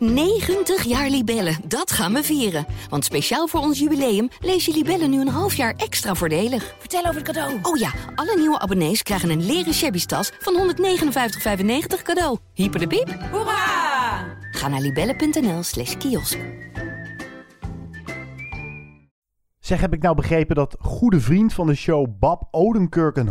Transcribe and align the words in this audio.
90 0.00 0.84
jaar 0.84 1.08
Libellen, 1.08 1.56
dat 1.64 1.92
gaan 1.92 2.12
we 2.12 2.22
vieren. 2.22 2.66
Want 2.88 3.04
speciaal 3.04 3.46
voor 3.46 3.60
ons 3.60 3.78
jubileum 3.78 4.28
lees 4.40 4.64
je 4.64 4.72
Libellen 4.72 5.10
nu 5.10 5.20
een 5.20 5.28
half 5.28 5.54
jaar 5.54 5.74
extra 5.76 6.14
voordelig. 6.14 6.74
Vertel 6.78 7.00
over 7.00 7.14
het 7.14 7.24
cadeau. 7.24 7.58
Oh 7.62 7.76
ja, 7.76 7.90
alle 8.14 8.36
nieuwe 8.36 8.58
abonnees 8.58 9.02
krijgen 9.02 9.30
een 9.30 9.46
leren 9.46 9.74
shabby 9.74 10.04
tas 10.04 10.32
van 10.38 10.74
159,95 10.74 12.02
cadeau. 12.02 12.38
Hyper 12.54 12.80
de 12.80 12.86
piep. 12.86 13.18
Hoera! 13.30 14.38
Ga 14.50 14.68
naar 14.68 14.80
libellen.nl 14.80 15.62
slash 15.62 15.96
kiosk. 15.96 16.38
Zeg, 19.58 19.80
heb 19.80 19.92
ik 19.92 20.02
nou 20.02 20.14
begrepen 20.14 20.54
dat 20.56 20.76
goede 20.78 21.20
vriend 21.20 21.52
van 21.52 21.66
de 21.66 21.74
show 21.74 22.06
Bob 22.18 22.48
Odenkirk 22.50 23.16
een 23.16 23.28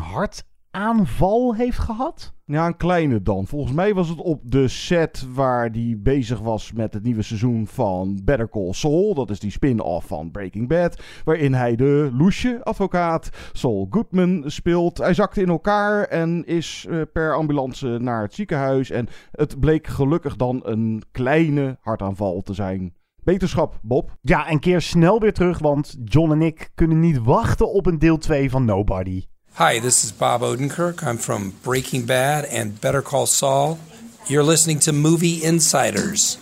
hartaanval 0.71 1.55
heeft 1.55 1.79
gehad? 1.79 2.33
Ja, 2.45 2.67
een 2.67 2.77
kleine 2.77 3.21
dan. 3.21 3.47
Volgens 3.47 3.73
mij 3.73 3.93
was 3.93 4.09
het 4.09 4.17
op 4.17 4.41
de 4.43 4.67
set 4.67 5.27
waar 5.33 5.69
hij 5.69 5.95
bezig 5.99 6.39
was 6.39 6.71
met 6.71 6.93
het 6.93 7.03
nieuwe 7.03 7.21
seizoen 7.21 7.67
van 7.67 8.21
Better 8.23 8.49
Call 8.49 8.73
Saul. 8.73 9.13
Dat 9.13 9.29
is 9.29 9.39
die 9.39 9.51
spin-off 9.51 10.07
van 10.07 10.31
Breaking 10.31 10.67
Bad. 10.67 11.01
Waarin 11.23 11.53
hij 11.53 11.75
de 11.75 12.09
loesje 12.13 12.63
advocaat 12.63 13.29
Saul 13.51 13.87
Goodman 13.89 14.43
speelt. 14.45 14.97
Hij 14.97 15.13
zakte 15.13 15.41
in 15.41 15.49
elkaar 15.49 16.03
en 16.03 16.45
is 16.45 16.85
eh, 16.89 17.01
per 17.13 17.35
ambulance 17.35 17.87
naar 17.87 18.21
het 18.21 18.33
ziekenhuis. 18.33 18.89
En 18.89 19.07
het 19.31 19.59
bleek 19.59 19.87
gelukkig 19.87 20.35
dan 20.35 20.59
een 20.63 21.03
kleine 21.11 21.77
hartaanval 21.81 22.41
te 22.41 22.53
zijn. 22.53 22.93
Beterschap, 23.23 23.79
Bob. 23.81 24.17
Ja, 24.21 24.47
en 24.47 24.59
keer 24.59 24.81
snel 24.81 25.19
weer 25.19 25.33
terug, 25.33 25.59
want 25.59 25.97
John 26.03 26.31
en 26.31 26.41
ik 26.41 26.69
kunnen 26.75 26.99
niet 26.99 27.23
wachten 27.23 27.71
op 27.71 27.85
een 27.85 27.99
deel 27.99 28.17
2 28.17 28.49
van 28.49 28.65
Nobody. 28.65 29.23
Hi, 29.59 29.79
this 29.79 30.05
is 30.05 30.13
Bob 30.13 30.39
Odenkirk. 30.39 31.03
I'm 31.03 31.17
from 31.17 31.49
Breaking 31.63 32.05
Bad 32.05 32.45
and 32.45 32.79
Better 32.79 33.01
Call 33.01 33.25
Saul. 33.25 33.77
You're 34.25 34.41
listening 34.41 34.79
to 34.79 34.93
Movie 34.93 35.43
Insiders. 35.43 36.37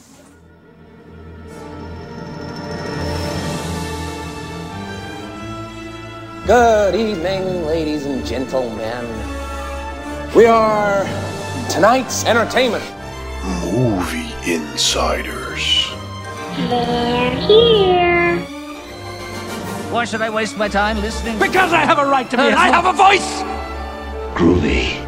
Good 6.45 6.93
evening, 6.93 7.65
ladies 7.65 8.05
and 8.05 8.23
gentlemen. 8.23 9.07
We 10.35 10.45
are 10.45 11.03
tonight's 11.71 12.23
entertainment. 12.23 12.85
Movie 13.73 14.31
Insiders. 14.45 15.87
Why 19.91 20.05
should 20.05 20.21
I 20.21 20.29
waste 20.29 20.57
my 20.57 20.67
time 20.67 20.99
listening? 20.99 21.39
Because 21.39 21.71
I 21.71 21.85
have 21.85 21.97
a 21.97 22.05
right 22.05 22.29
to 22.29 22.37
be. 22.37 22.43
I 22.43 22.67
have 22.67 22.85
a 22.85 22.93
voice. 22.93 23.43
Groovy. 24.33 25.07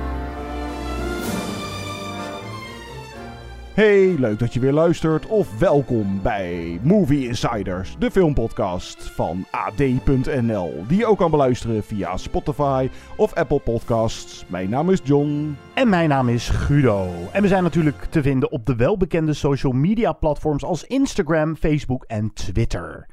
Hey, 3.73 4.15
leuk 4.17 4.39
dat 4.39 4.53
je 4.53 4.59
weer 4.59 4.73
luistert 4.73 5.25
of 5.25 5.59
welkom 5.59 6.21
bij 6.21 6.79
Movie 6.83 7.27
Insiders, 7.27 7.95
de 7.99 8.11
filmpodcast 8.11 9.11
van 9.11 9.45
AD.nl, 9.51 10.83
die 10.87 10.97
je 10.97 11.05
ook 11.05 11.17
kan 11.17 11.31
beluisteren 11.31 11.83
via 11.83 12.17
Spotify 12.17 12.89
of 13.15 13.33
Apple 13.33 13.59
Podcasts. 13.59 14.45
Mijn 14.47 14.69
naam 14.69 14.89
is 14.89 14.99
John. 15.03 15.57
En 15.73 15.89
mijn 15.89 16.09
naam 16.09 16.29
is 16.29 16.49
Guido. 16.49 17.09
En 17.31 17.41
we 17.41 17.47
zijn 17.47 17.63
natuurlijk 17.63 18.05
te 18.09 18.21
vinden 18.21 18.51
op 18.51 18.65
de 18.65 18.75
welbekende 18.75 19.33
social 19.33 19.73
media 19.73 20.11
platforms 20.11 20.63
als 20.63 20.83
Instagram, 20.83 21.55
Facebook 21.55 22.03
en 22.03 22.33
Twitter. 22.33 23.07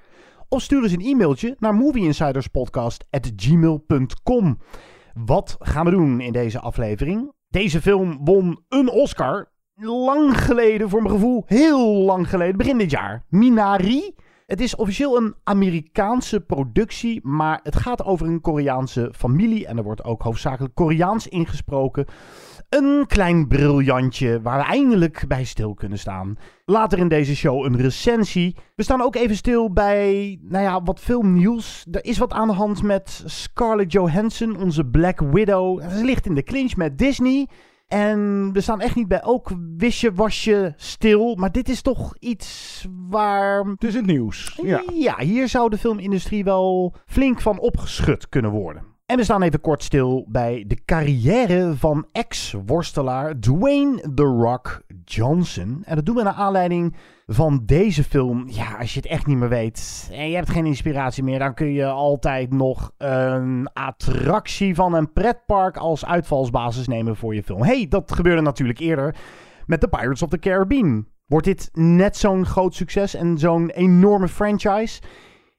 Of 0.48 0.62
stuur 0.62 0.82
eens 0.82 0.92
een 0.92 1.00
e-mailtje 1.00 1.56
naar 1.58 1.74
movieinsiderspodcast.gmail.com. 1.74 4.58
Wat 5.14 5.56
gaan 5.58 5.84
we 5.84 5.90
doen 5.90 6.20
in 6.20 6.32
deze 6.32 6.60
aflevering? 6.60 7.32
Deze 7.48 7.82
film 7.82 8.18
won 8.24 8.64
een 8.68 8.90
Oscar. 8.90 9.52
Lang 9.80 10.44
geleden, 10.44 10.88
voor 10.88 11.02
mijn 11.02 11.14
gevoel, 11.14 11.42
heel 11.46 11.94
lang 11.94 12.28
geleden, 12.28 12.56
begin 12.56 12.78
dit 12.78 12.90
jaar. 12.90 13.24
Minari. 13.28 14.14
Het 14.46 14.60
is 14.60 14.76
officieel 14.76 15.16
een 15.16 15.34
Amerikaanse 15.44 16.40
productie, 16.40 17.20
maar 17.22 17.60
het 17.62 17.76
gaat 17.76 18.04
over 18.04 18.26
een 18.26 18.40
Koreaanse 18.40 19.12
familie. 19.16 19.66
En 19.66 19.76
er 19.76 19.82
wordt 19.82 20.04
ook 20.04 20.22
hoofdzakelijk 20.22 20.74
Koreaans 20.74 21.28
ingesproken. 21.28 22.06
Een 22.76 23.06
klein 23.06 23.48
briljantje 23.48 24.42
waar 24.42 24.58
we 24.58 24.64
eindelijk 24.64 25.24
bij 25.28 25.44
stil 25.44 25.74
kunnen 25.74 25.98
staan. 25.98 26.36
Later 26.64 26.98
in 26.98 27.08
deze 27.08 27.36
show 27.36 27.64
een 27.64 27.76
recensie. 27.76 28.56
We 28.74 28.82
staan 28.82 29.02
ook 29.02 29.14
even 29.14 29.36
stil 29.36 29.72
bij, 29.72 30.38
nou 30.42 30.64
ja, 30.64 30.82
wat 30.82 31.00
filmnieuws. 31.00 31.86
Er 31.90 32.04
is 32.04 32.18
wat 32.18 32.32
aan 32.32 32.48
de 32.48 32.54
hand 32.54 32.82
met 32.82 33.22
Scarlett 33.26 33.92
Johansson, 33.92 34.56
onze 34.62 34.84
Black 34.84 35.20
Widow. 35.20 35.90
Ze 35.90 36.04
ligt 36.04 36.26
in 36.26 36.34
de 36.34 36.42
clinch 36.42 36.76
met 36.76 36.98
Disney. 36.98 37.48
En 37.86 38.50
we 38.52 38.60
staan 38.60 38.80
echt 38.80 38.94
niet 38.94 39.08
bij 39.08 39.24
ook 39.24 39.52
wisje 39.76 40.12
wasje 40.12 40.74
stil. 40.76 41.34
Maar 41.34 41.52
dit 41.52 41.68
is 41.68 41.82
toch 41.82 42.16
iets 42.18 42.86
waar... 43.08 43.64
Het 43.64 43.84
is 43.84 43.94
het 43.94 44.06
nieuws. 44.06 44.60
Ja. 44.62 44.82
Ja, 44.94 45.18
hier 45.18 45.48
zou 45.48 45.70
de 45.70 45.78
filmindustrie 45.78 46.44
wel 46.44 46.94
flink 47.06 47.40
van 47.40 47.58
opgeschud 47.58 48.28
kunnen 48.28 48.50
worden. 48.50 48.95
En 49.06 49.16
we 49.16 49.24
staan 49.24 49.42
even 49.42 49.60
kort 49.60 49.82
stil 49.82 50.24
bij 50.28 50.64
de 50.66 50.84
carrière 50.84 51.74
van 51.76 52.06
ex-worstelaar 52.12 53.38
Dwayne 53.38 54.12
The 54.14 54.22
Rock 54.22 54.82
Johnson. 55.04 55.82
En 55.84 55.96
dat 55.96 56.06
doen 56.06 56.14
we 56.14 56.22
naar 56.22 56.32
aanleiding 56.32 56.96
van 57.26 57.62
deze 57.64 58.04
film. 58.04 58.48
Ja, 58.48 58.76
als 58.78 58.94
je 58.94 59.00
het 59.00 59.08
echt 59.08 59.26
niet 59.26 59.36
meer 59.36 59.48
weet 59.48 60.08
en 60.12 60.28
je 60.28 60.36
hebt 60.36 60.50
geen 60.50 60.66
inspiratie 60.66 61.22
meer, 61.22 61.38
dan 61.38 61.54
kun 61.54 61.72
je 61.72 61.86
altijd 61.86 62.52
nog 62.52 62.92
een 62.98 63.68
attractie 63.72 64.74
van 64.74 64.94
een 64.94 65.12
pretpark 65.12 65.76
als 65.76 66.04
uitvalsbasis 66.04 66.86
nemen 66.86 67.16
voor 67.16 67.34
je 67.34 67.42
film. 67.42 67.62
hey, 67.62 67.86
dat 67.88 68.12
gebeurde 68.12 68.42
natuurlijk 68.42 68.78
eerder 68.78 69.16
met 69.66 69.80
The 69.80 69.88
Pirates 69.88 70.22
of 70.22 70.28
the 70.28 70.38
Caribbean. 70.38 71.06
Wordt 71.26 71.46
dit 71.46 71.68
net 71.72 72.16
zo'n 72.16 72.46
groot 72.46 72.74
succes 72.74 73.14
en 73.14 73.38
zo'n 73.38 73.70
enorme 73.70 74.28
franchise? 74.28 75.00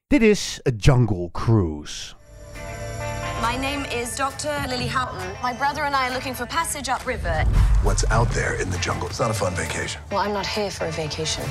Dit 0.07 0.21
is 0.21 0.61
A 0.67 0.71
Jungle 0.77 1.29
Cruise. 1.31 2.16
My 3.41 3.55
name 3.55 3.85
is 3.85 4.15
Dr. 4.15 4.49
Lily 4.67 4.87
Houghton. 4.87 5.31
My 5.43 5.53
brother 5.53 5.83
and 5.83 5.95
I 5.95 6.09
are 6.09 6.13
looking 6.13 6.33
for 6.33 6.47
passage 6.47 6.89
upriver. 6.89 7.43
What's 7.83 8.03
out 8.09 8.31
there 8.31 8.55
in 8.59 8.71
the 8.71 8.79
jungle? 8.79 9.07
It's 9.07 9.19
not 9.19 9.29
a 9.29 9.33
fun 9.33 9.53
vacation. 9.53 10.01
Well, 10.09 10.21
I'm 10.21 10.33
not 10.33 10.47
here 10.47 10.71
for 10.71 10.85
a 10.85 10.91
vacation. 10.91 11.43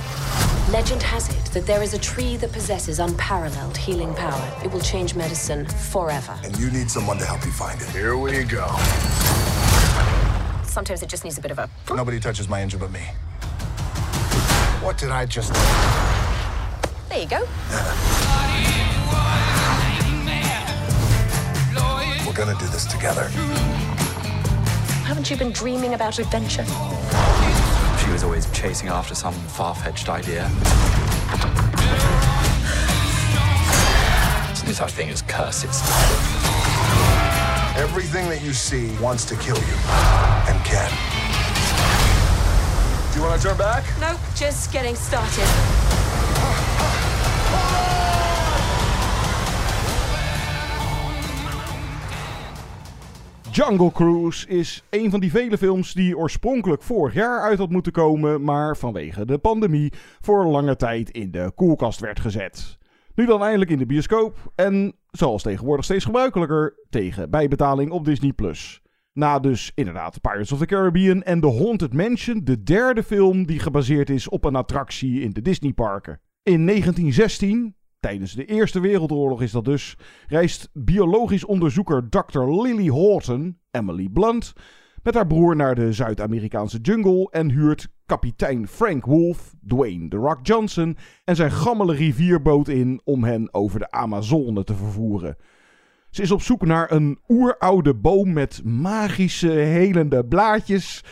Legend 0.73 1.01
has 1.05 1.29
it 1.29 1.45
that 1.53 1.65
there 1.65 1.85
is 1.85 1.95
a 1.95 1.99
tree 1.99 2.37
that 2.39 2.53
possesses 2.53 2.99
unparalleled 2.99 3.77
healing 3.77 4.13
power. 4.15 4.61
It 4.65 4.73
will 4.73 4.81
change 4.81 5.15
medicine 5.15 5.65
forever. 5.65 6.37
And 6.43 6.59
you 6.59 6.73
need 6.73 6.91
someone 6.91 7.19
to 7.19 7.25
help 7.25 7.45
you 7.45 7.53
find 7.53 7.81
it. 7.81 7.89
Here 7.91 8.19
we 8.19 8.43
go. 8.43 8.67
Sometimes 10.65 11.05
it 11.05 11.09
just 11.09 11.23
needs 11.23 11.39
a 11.39 11.41
bit 11.41 11.53
of 11.53 11.61
a. 11.61 11.71
Nobody 11.95 12.19
touches 12.19 12.49
my 12.49 12.61
engine 12.61 12.81
but 12.81 12.91
me. 12.91 13.03
What 14.83 14.99
did 14.99 15.11
I 15.11 15.25
just 15.25 15.53
There 17.09 17.21
you 17.21 17.29
go. 17.29 17.47
Gonna 22.37 22.55
do 22.59 22.67
this 22.67 22.85
together. 22.85 23.29
Haven't 25.07 25.31
you 25.31 25.39
been 25.39 25.53
dreaming 25.53 25.95
about 25.95 26.19
adventure? 26.19 26.67
She 28.05 28.11
was 28.11 28.23
always 28.23 28.51
chasing 28.53 28.91
after 28.91 29.15
some 29.15 29.33
far 29.33 29.75
fetched 29.75 30.11
idea. 30.11 30.43
There's 34.49 34.65
no 34.67 34.73
such 34.73 34.93
thing 34.93 35.09
as 35.09 35.23
curses. 35.23 35.81
Everything 37.79 38.29
that 38.29 38.43
you 38.43 38.53
see 38.53 38.95
wants 38.99 39.25
to 39.25 39.37
kill 39.37 39.57
you. 39.57 39.77
And 40.47 40.63
can. 40.63 40.91
Do 43.15 43.19
you 43.19 43.27
wanna 43.27 43.41
turn 43.41 43.57
back? 43.57 43.83
Nope, 43.99 44.21
just 44.35 44.71
getting 44.71 44.95
started. 44.95 45.75
Jungle 53.56 53.93
Cruise 53.93 54.49
is 54.49 54.83
een 54.91 55.11
van 55.11 55.21
die 55.21 55.31
vele 55.31 55.59
films 55.59 55.93
die 55.93 56.17
oorspronkelijk 56.17 56.83
vorig 56.83 57.15
jaar 57.15 57.41
uit 57.41 57.59
had 57.59 57.71
moeten 57.71 57.93
komen, 57.93 58.43
maar 58.43 58.77
vanwege 58.77 59.25
de 59.25 59.39
pandemie 59.39 59.93
voor 60.20 60.47
lange 60.47 60.76
tijd 60.76 61.11
in 61.11 61.31
de 61.31 61.53
koelkast 61.55 62.00
werd 62.00 62.20
gezet. 62.20 62.79
Nu 63.14 63.26
dan 63.26 63.43
eindelijk 63.43 63.70
in 63.70 63.79
de 63.79 63.87
bioscoop 63.87 64.53
en, 64.55 64.94
zoals 65.11 65.43
tegenwoordig 65.43 65.85
steeds 65.85 66.05
gebruikelijker, 66.05 66.75
tegen 66.91 67.31
bijbetaling 67.31 67.91
op 67.91 68.05
Disney+. 68.05 68.32
Na 69.12 69.38
dus 69.38 69.73
inderdaad 69.75 70.20
Pirates 70.20 70.53
of 70.53 70.58
the 70.58 70.67
Caribbean 70.67 71.23
en 71.23 71.41
The 71.41 71.53
Haunted 71.53 71.93
Mansion, 71.93 72.41
de 72.44 72.62
derde 72.62 73.03
film 73.03 73.47
die 73.47 73.58
gebaseerd 73.58 74.11
is 74.11 74.29
op 74.29 74.44
een 74.44 74.56
attractie 74.56 75.20
in 75.20 75.31
de 75.31 75.43
Disneyparken. 75.43 76.20
In 76.43 76.67
1916, 76.67 77.75
tijdens 78.06 78.32
de 78.32 78.44
Eerste 78.44 78.81
Wereldoorlog 78.81 79.43
is 79.43 79.50
dat 79.50 79.64
dus, 79.64 79.97
reist 80.29 80.70
biologisch 80.73 81.44
onderzoeker 81.44 82.08
Dr. 82.08 82.62
Lily 82.62 82.88
Horton, 82.88 83.58
Emily 83.70 84.08
Blunt, 84.08 84.53
met 85.03 85.14
haar 85.14 85.26
broer 85.26 85.56
naar 85.56 85.75
de 85.75 85.93
Zuid-Amerikaanse 85.93 86.79
jungle 86.79 87.29
en 87.31 87.50
huurt 87.50 87.88
kapitein 88.06 88.69
Frank 88.69 89.05
Wolf, 89.05 89.55
Dwayne 89.67 90.08
The 90.08 90.17
Rock 90.17 90.38
Johnson, 90.43 90.97
en 91.25 91.37
zijn 91.37 91.50
gammele 91.50 91.94
rivierboot 91.94 92.69
in 92.69 93.00
om 93.05 93.25
hen 93.25 93.55
over 93.55 93.79
de 93.79 93.91
Amazone 93.91 94.64
te 94.64 94.75
vervoeren. 94.75 95.37
Ze 96.11 96.23
is 96.23 96.31
op 96.31 96.43
zoek 96.43 96.67
naar 96.67 96.93
een 96.93 97.19
oeroude 97.29 97.94
boom 97.94 98.32
met 98.32 98.61
magische, 98.64 99.50
helende 99.50 100.25
blaadjes. 100.25 101.05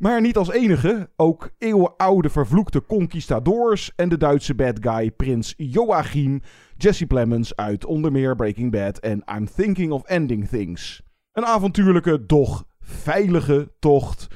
Maar 0.00 0.20
niet 0.20 0.36
als 0.36 0.50
enige, 0.50 1.10
ook 1.16 1.50
eeuwenoude 1.58 2.30
vervloekte 2.30 2.86
conquistadors 2.86 3.92
en 3.96 4.08
de 4.08 4.16
Duitse 4.16 4.54
bad 4.54 4.78
guy 4.80 5.10
prins 5.10 5.54
Joachim, 5.56 6.42
Jesse 6.76 7.06
Plemons 7.06 7.56
uit 7.56 7.84
onder 7.84 8.12
meer 8.12 8.36
Breaking 8.36 8.70
Bad 8.70 8.98
en 8.98 9.24
I'm 9.36 9.48
Thinking 9.56 9.92
of 9.92 10.04
Ending 10.04 10.48
Things. 10.48 11.02
Een 11.32 11.44
avontuurlijke, 11.44 12.26
doch 12.26 12.64
veilige 12.80 13.72
tocht. 13.78 14.26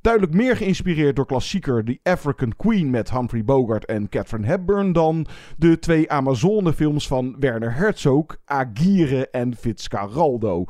Duidelijk 0.00 0.34
meer 0.34 0.56
geïnspireerd 0.56 1.16
door 1.16 1.26
klassieker 1.26 1.84
The 1.84 1.98
African 2.02 2.56
Queen 2.56 2.90
met 2.90 3.10
Humphrey 3.10 3.44
Bogart 3.44 3.84
en 3.84 4.08
Catherine 4.08 4.46
Hepburn 4.46 4.92
dan 4.92 5.26
de 5.56 5.78
twee 5.78 6.10
Amazone-films 6.10 7.06
van 7.06 7.36
Werner 7.38 7.74
Herzog, 7.74 8.26
Aguirre 8.44 9.30
en 9.30 9.56
Fitzcarraldo. 9.56 10.64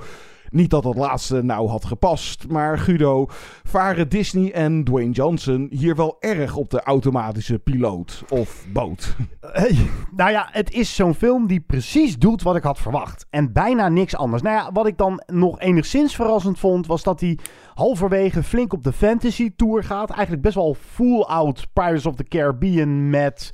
Niet 0.54 0.70
dat 0.70 0.82
dat 0.82 0.96
laatste 0.96 1.42
nou 1.42 1.68
had 1.68 1.84
gepast, 1.84 2.48
maar 2.48 2.78
Guido, 2.78 3.26
varen 3.64 4.08
Disney 4.08 4.52
en 4.52 4.84
Dwayne 4.84 5.10
Johnson 5.10 5.66
hier 5.70 5.96
wel 5.96 6.16
erg 6.20 6.56
op 6.56 6.70
de 6.70 6.82
automatische 6.82 7.58
piloot 7.58 8.24
of 8.28 8.66
boot? 8.72 9.14
Hey, 9.52 9.76
nou 10.16 10.30
ja, 10.30 10.48
het 10.50 10.72
is 10.72 10.94
zo'n 10.94 11.14
film 11.14 11.46
die 11.46 11.60
precies 11.60 12.18
doet 12.18 12.42
wat 12.42 12.56
ik 12.56 12.62
had 12.62 12.78
verwacht. 12.78 13.26
En 13.30 13.52
bijna 13.52 13.88
niks 13.88 14.16
anders. 14.16 14.42
Nou 14.42 14.56
ja, 14.56 14.72
wat 14.72 14.86
ik 14.86 14.96
dan 14.96 15.22
nog 15.26 15.60
enigszins 15.60 16.14
verrassend 16.14 16.58
vond, 16.58 16.86
was 16.86 17.02
dat 17.02 17.20
hij 17.20 17.38
halverwege 17.74 18.42
flink 18.42 18.72
op 18.72 18.82
de 18.82 18.92
fantasy 18.92 19.52
tour 19.56 19.84
gaat. 19.84 20.10
Eigenlijk 20.10 20.42
best 20.42 20.54
wel 20.54 20.76
full-out 20.80 21.66
Pirates 21.72 22.06
of 22.06 22.14
the 22.14 22.24
Caribbean 22.24 23.10
met 23.10 23.52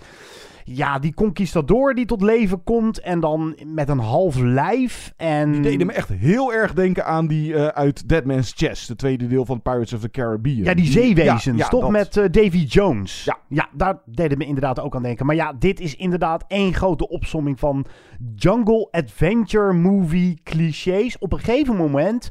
ja, 0.64 0.98
die 0.98 1.14
conquistador 1.14 1.94
die 1.94 2.06
tot 2.06 2.22
leven 2.22 2.62
komt 2.62 3.00
en 3.00 3.20
dan 3.20 3.56
met 3.66 3.88
een 3.88 3.98
half 3.98 4.38
lijf. 4.38 5.12
En... 5.16 5.52
Die 5.52 5.60
deden 5.60 5.86
me 5.86 5.92
echt 5.92 6.08
heel 6.08 6.52
erg 6.52 6.74
denken 6.74 7.04
aan 7.04 7.26
die 7.26 7.52
uh, 7.52 7.66
uit 7.66 8.08
Dead 8.08 8.24
Man's 8.24 8.52
Chest, 8.56 8.88
de 8.88 8.96
tweede 8.96 9.26
deel 9.26 9.44
van 9.44 9.62
Pirates 9.62 9.92
of 9.92 10.00
the 10.00 10.10
Caribbean. 10.10 10.64
Ja, 10.64 10.74
die 10.74 10.86
zeewezens, 10.86 11.44
ja, 11.44 11.64
ja, 11.64 11.68
toch? 11.68 11.80
Dat... 11.80 11.90
Met 11.90 12.16
uh, 12.16 12.24
Davy 12.30 12.64
Jones. 12.64 13.24
Ja. 13.24 13.38
ja, 13.48 13.68
daar 13.72 13.98
deden 14.06 14.38
me 14.38 14.44
inderdaad 14.44 14.80
ook 14.80 14.94
aan 14.94 15.02
denken. 15.02 15.26
Maar 15.26 15.36
ja, 15.36 15.52
dit 15.58 15.80
is 15.80 15.96
inderdaad 15.96 16.44
één 16.48 16.74
grote 16.74 17.08
opsomming 17.08 17.58
van 17.58 17.86
jungle 18.34 18.88
adventure 18.90 19.72
movie 19.72 20.40
clichés. 20.44 21.18
Op 21.18 21.32
een 21.32 21.38
gegeven 21.38 21.76
moment... 21.76 22.30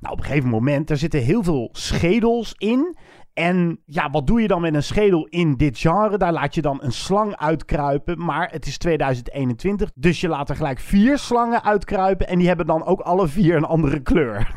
Nou, 0.00 0.14
op 0.14 0.18
een 0.18 0.26
gegeven 0.26 0.50
moment, 0.50 0.90
er 0.90 0.96
zitten 0.96 1.20
heel 1.20 1.42
veel 1.42 1.68
schedels 1.72 2.54
in. 2.58 2.96
En 3.36 3.80
ja, 3.86 4.10
wat 4.10 4.26
doe 4.26 4.40
je 4.40 4.48
dan 4.48 4.60
met 4.60 4.74
een 4.74 4.82
schedel 4.82 5.26
in 5.26 5.54
dit 5.54 5.78
genre? 5.78 6.18
Daar 6.18 6.32
laat 6.32 6.54
je 6.54 6.62
dan 6.62 6.78
een 6.82 6.92
slang 6.92 7.36
uitkruipen. 7.36 8.24
Maar 8.24 8.50
het 8.50 8.66
is 8.66 8.78
2021, 8.78 9.90
dus 9.94 10.20
je 10.20 10.28
laat 10.28 10.48
er 10.48 10.56
gelijk 10.56 10.78
vier 10.78 11.18
slangen 11.18 11.64
uitkruipen. 11.64 12.28
En 12.28 12.38
die 12.38 12.48
hebben 12.48 12.66
dan 12.66 12.84
ook 12.84 13.00
alle 13.00 13.28
vier 13.28 13.56
een 13.56 13.64
andere 13.64 14.00
kleur. 14.00 14.54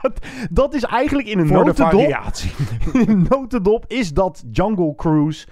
dat 0.50 0.74
is 0.74 0.82
eigenlijk 0.82 1.28
in 1.28 1.38
een 1.38 1.46
Voor 1.46 1.64
notendop. 1.64 1.90
De 1.90 1.96
variatie. 1.96 2.50
in 3.02 3.08
een 3.08 3.26
notendop 3.28 3.84
is 3.88 4.12
dat 4.12 4.44
Jungle 4.50 4.94
Cruise 4.94 5.46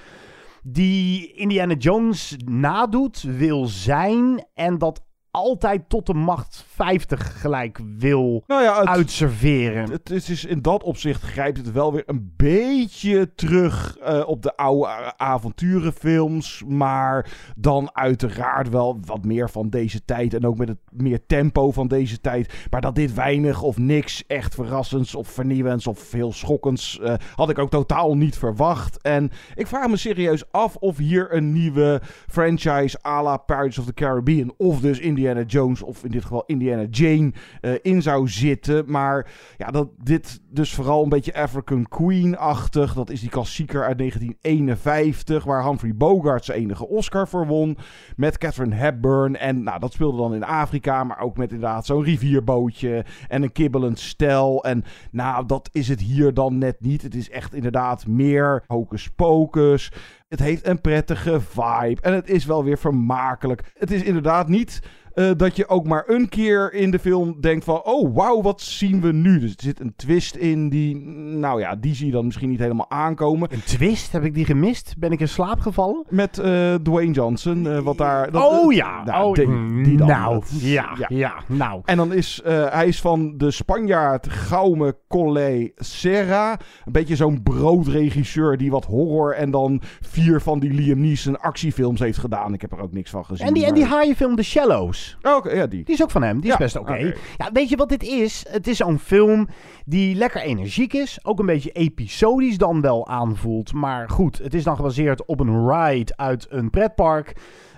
die 0.63 1.33
Indiana 1.33 1.75
Jones 1.75 2.37
nadoet, 2.45 3.23
wil 3.23 3.67
zijn. 3.67 4.47
En 4.55 4.79
dat 4.79 5.03
altijd 5.33 5.89
tot 5.89 6.07
de 6.07 6.15
macht 6.15 6.65
50 6.69 7.41
gelijk 7.41 7.81
wil 7.99 8.45
nou 8.47 8.63
ja, 8.63 8.79
het, 8.79 8.89
uitserveren. 8.89 9.91
Het, 9.91 10.09
het, 10.09 10.29
is 10.29 10.45
in 10.45 10.63
dat 10.63 10.83
opzicht 10.83 11.23
grijpt 11.23 11.59
het 11.59 11.73
wel 11.73 11.93
weer 11.93 12.03
een 12.07 12.33
beetje 12.37 13.35
terug 13.35 13.99
uh, 14.01 14.23
op 14.27 14.43
de 14.43 14.57
oude 14.57 15.13
avonturenfilms. 15.17 16.63
Maar 16.67 17.33
dan 17.57 17.91
uiteraard 17.93 18.69
wel 18.69 18.99
wat 19.05 19.25
meer 19.25 19.51
van 19.51 19.71
deze 19.71 20.05
tijd. 20.05 20.35
En 20.35 20.47
ook 20.47 20.59
met 20.59 20.69
het 20.69 20.79
meer 20.91 21.27
tempo 21.27 21.71
van 21.71 21.89
deze 21.89 22.21
tijd. 22.21 22.67
Maar 22.71 22.81
dat 22.81 22.95
dit 22.95 23.15
weinig 23.15 23.63
of 23.63 23.79
niks 23.79 24.27
echt 24.27 24.55
verrassends 24.55 25.15
of 25.15 25.29
vernieuwends 25.29 25.87
of 25.87 26.13
heel 26.13 26.33
schokkends 26.33 26.99
uh, 27.03 27.15
had 27.35 27.51
ik 27.51 27.59
ook 27.59 27.71
totaal 27.71 28.17
niet 28.17 28.39
verwacht. 28.39 29.03
En 29.03 29.31
ik 29.55 29.67
vraag 29.67 29.89
me 29.89 29.97
serieus 29.97 30.51
af 30.51 30.77
of 30.77 30.97
hier 30.97 31.35
een 31.35 31.53
nieuwe 31.53 32.01
franchise 32.27 32.99
à 33.07 33.23
la 33.23 33.37
Pirates 33.37 33.79
of 33.79 33.85
the 33.85 33.95
Caribbean 33.95 34.55
of 34.57 34.81
dus 34.81 35.01
Indiana 35.23 35.47
Jones 35.47 35.83
of 35.83 36.05
in 36.05 36.11
dit 36.11 36.23
geval 36.23 36.43
Indiana 36.47 36.87
Jane 36.91 37.33
uh, 37.61 37.73
in 37.83 38.03
zou 38.03 38.29
zitten. 38.29 38.85
Maar 38.87 39.31
ja, 39.57 39.67
dat 39.67 39.89
dit 40.03 40.41
dus 40.51 40.75
vooral 40.75 41.03
een 41.03 41.09
beetje 41.09 41.35
African 41.35 41.89
Queen-achtig. 41.89 42.95
Dat 42.95 43.11
is 43.11 43.21
die 43.21 43.31
klassieker 43.31 43.85
uit 43.85 43.99
1951 43.99 45.45
waar 45.45 45.65
Humphrey 45.65 45.95
Bogart 45.95 46.45
zijn 46.45 46.59
enige 46.59 46.89
Oscar 46.89 47.29
voor 47.29 47.47
won. 47.47 47.77
Met 48.17 48.39
Catherine 48.39 48.75
Hepburn. 48.75 49.37
En 49.37 49.63
nou, 49.63 49.81
dat 49.81 49.93
speelde 49.93 50.17
dan 50.17 50.35
in 50.35 50.45
Afrika, 50.45 51.05
maar 51.05 51.21
ook 51.21 51.37
met 51.37 51.53
inderdaad 51.53 51.87
zo'n 51.87 52.03
rivierbootje 52.03 53.05
en 53.29 53.43
een 53.43 53.53
kibbelend 53.53 53.99
stel. 53.99 54.65
En 54.65 54.85
nou, 55.11 55.47
dat 55.47 55.69
is 55.73 55.89
het 55.89 56.01
hier 56.01 56.35
dan 56.35 56.59
net 56.59 56.77
niet. 56.81 57.03
Het 57.03 57.15
is 57.15 57.31
echt 57.31 57.55
inderdaad 57.55 58.07
meer 58.07 58.65
hocus 58.67 59.11
pocus. 59.11 59.91
Het 60.33 60.41
heeft 60.41 60.67
een 60.67 60.81
prettige 60.81 61.41
vibe. 61.41 62.01
En 62.01 62.15
het 62.15 62.31
is 62.31 62.45
wel 62.45 62.65
weer 62.65 62.79
vermakelijk. 62.79 63.73
Het 63.79 63.91
is 63.91 64.03
inderdaad 64.03 64.49
niet 64.49 64.81
uh, 65.15 65.31
dat 65.37 65.57
je 65.57 65.69
ook 65.69 65.87
maar 65.87 66.05
een 66.07 66.29
keer 66.29 66.73
in 66.73 66.91
de 66.91 66.99
film 66.99 67.41
denkt 67.41 67.65
van... 67.65 67.85
Oh, 67.85 68.15
wauw, 68.15 68.43
wat 68.43 68.61
zien 68.61 69.01
we 69.01 69.13
nu? 69.13 69.39
Dus 69.39 69.51
er 69.51 69.63
zit 69.63 69.81
een 69.81 69.93
twist 69.97 70.35
in 70.35 70.69
die... 70.69 70.97
Nou 71.37 71.61
ja, 71.61 71.77
die 71.77 71.95
zie 71.95 72.07
je 72.07 72.13
dan 72.13 72.25
misschien 72.25 72.49
niet 72.49 72.59
helemaal 72.59 72.91
aankomen. 72.91 73.53
Een 73.53 73.65
twist? 73.65 74.13
Heb 74.13 74.25
ik 74.25 74.35
die 74.35 74.45
gemist? 74.45 74.95
Ben 74.99 75.13
ik 75.13 75.21
in 75.21 75.29
slaap 75.29 75.61
gevallen? 75.61 76.05
Met 76.09 76.39
uh, 76.39 76.75
Dwayne 76.75 77.13
Johnson, 77.13 77.65
uh, 77.65 77.79
wat 77.79 77.99
daar... 77.99 78.31
Dat, 78.31 78.43
oh 78.43 78.73
ja! 78.73 79.05
Nou, 79.05 79.29
oh, 79.29 79.35
die, 79.35 79.83
die 79.85 79.97
dan, 79.97 80.07
nou, 80.07 80.43
ja, 80.49 80.97
ja, 81.09 81.35
nou. 81.47 81.81
En 81.85 81.97
dan 81.97 82.13
is... 82.13 82.41
hij 82.45 82.87
is 82.87 83.01
van 83.01 83.37
de 83.37 83.51
Spanjaard 83.51 84.29
Gaume 84.29 84.97
Collet 85.09 85.73
Serra. 85.77 86.59
Een 86.85 86.93
beetje 86.93 87.17
zo'n 87.17 87.43
broodregisseur 87.43 88.57
die 88.57 88.71
wat 88.71 88.85
horror... 88.85 89.35
en 89.35 89.51
dan 89.51 89.83
vier 90.23 90.41
van 90.41 90.59
die 90.59 90.71
Liam 90.71 91.01
Neeson 91.01 91.41
actiefilms 91.41 92.01
heeft 92.01 92.19
gedaan. 92.19 92.55
Ik 92.55 92.61
heb 92.61 92.73
er 92.73 92.81
ook 92.81 92.93
niks 92.93 93.11
van 93.11 93.25
gezien. 93.25 93.47
En 93.47 93.53
die, 93.53 93.63
maar... 93.63 93.73
en 93.73 93.77
die 93.77 93.85
haaienfilm 93.85 94.37
The 94.37 94.43
Shallows. 94.43 95.17
Oh, 95.23 95.37
okay, 95.37 95.57
ja, 95.57 95.67
die. 95.67 95.85
Die 95.85 95.95
is 95.95 96.03
ook 96.03 96.11
van 96.11 96.23
hem. 96.23 96.41
Die 96.41 96.51
is 96.51 96.57
best 96.57 96.77
oké. 96.77 96.93
oké. 96.93 97.15
Ja, 97.37 97.51
weet 97.53 97.69
je 97.69 97.77
wat 97.77 97.89
dit 97.89 98.03
is? 98.03 98.45
Het 98.49 98.67
is 98.67 98.77
zo'n 98.77 98.99
film 98.99 99.49
die 99.85 100.15
lekker 100.15 100.41
energiek 100.41 100.93
is. 100.93 101.19
Ook 101.23 101.39
een 101.39 101.47
beetje 101.47 101.71
episodisch 101.71 102.59
dan 102.59 102.81
wel 102.81 103.09
aanvoelt. 103.09 103.73
Maar 103.73 104.09
goed, 104.11 104.39
het 104.39 104.55
is 104.55 104.65
dan 104.65 104.77
gebaseerd 104.77 105.25
op 105.25 105.41
een 105.41 105.69
ride 105.69 106.13
uit 106.17 106.47
een 106.51 106.71
pretpark. 106.71 107.37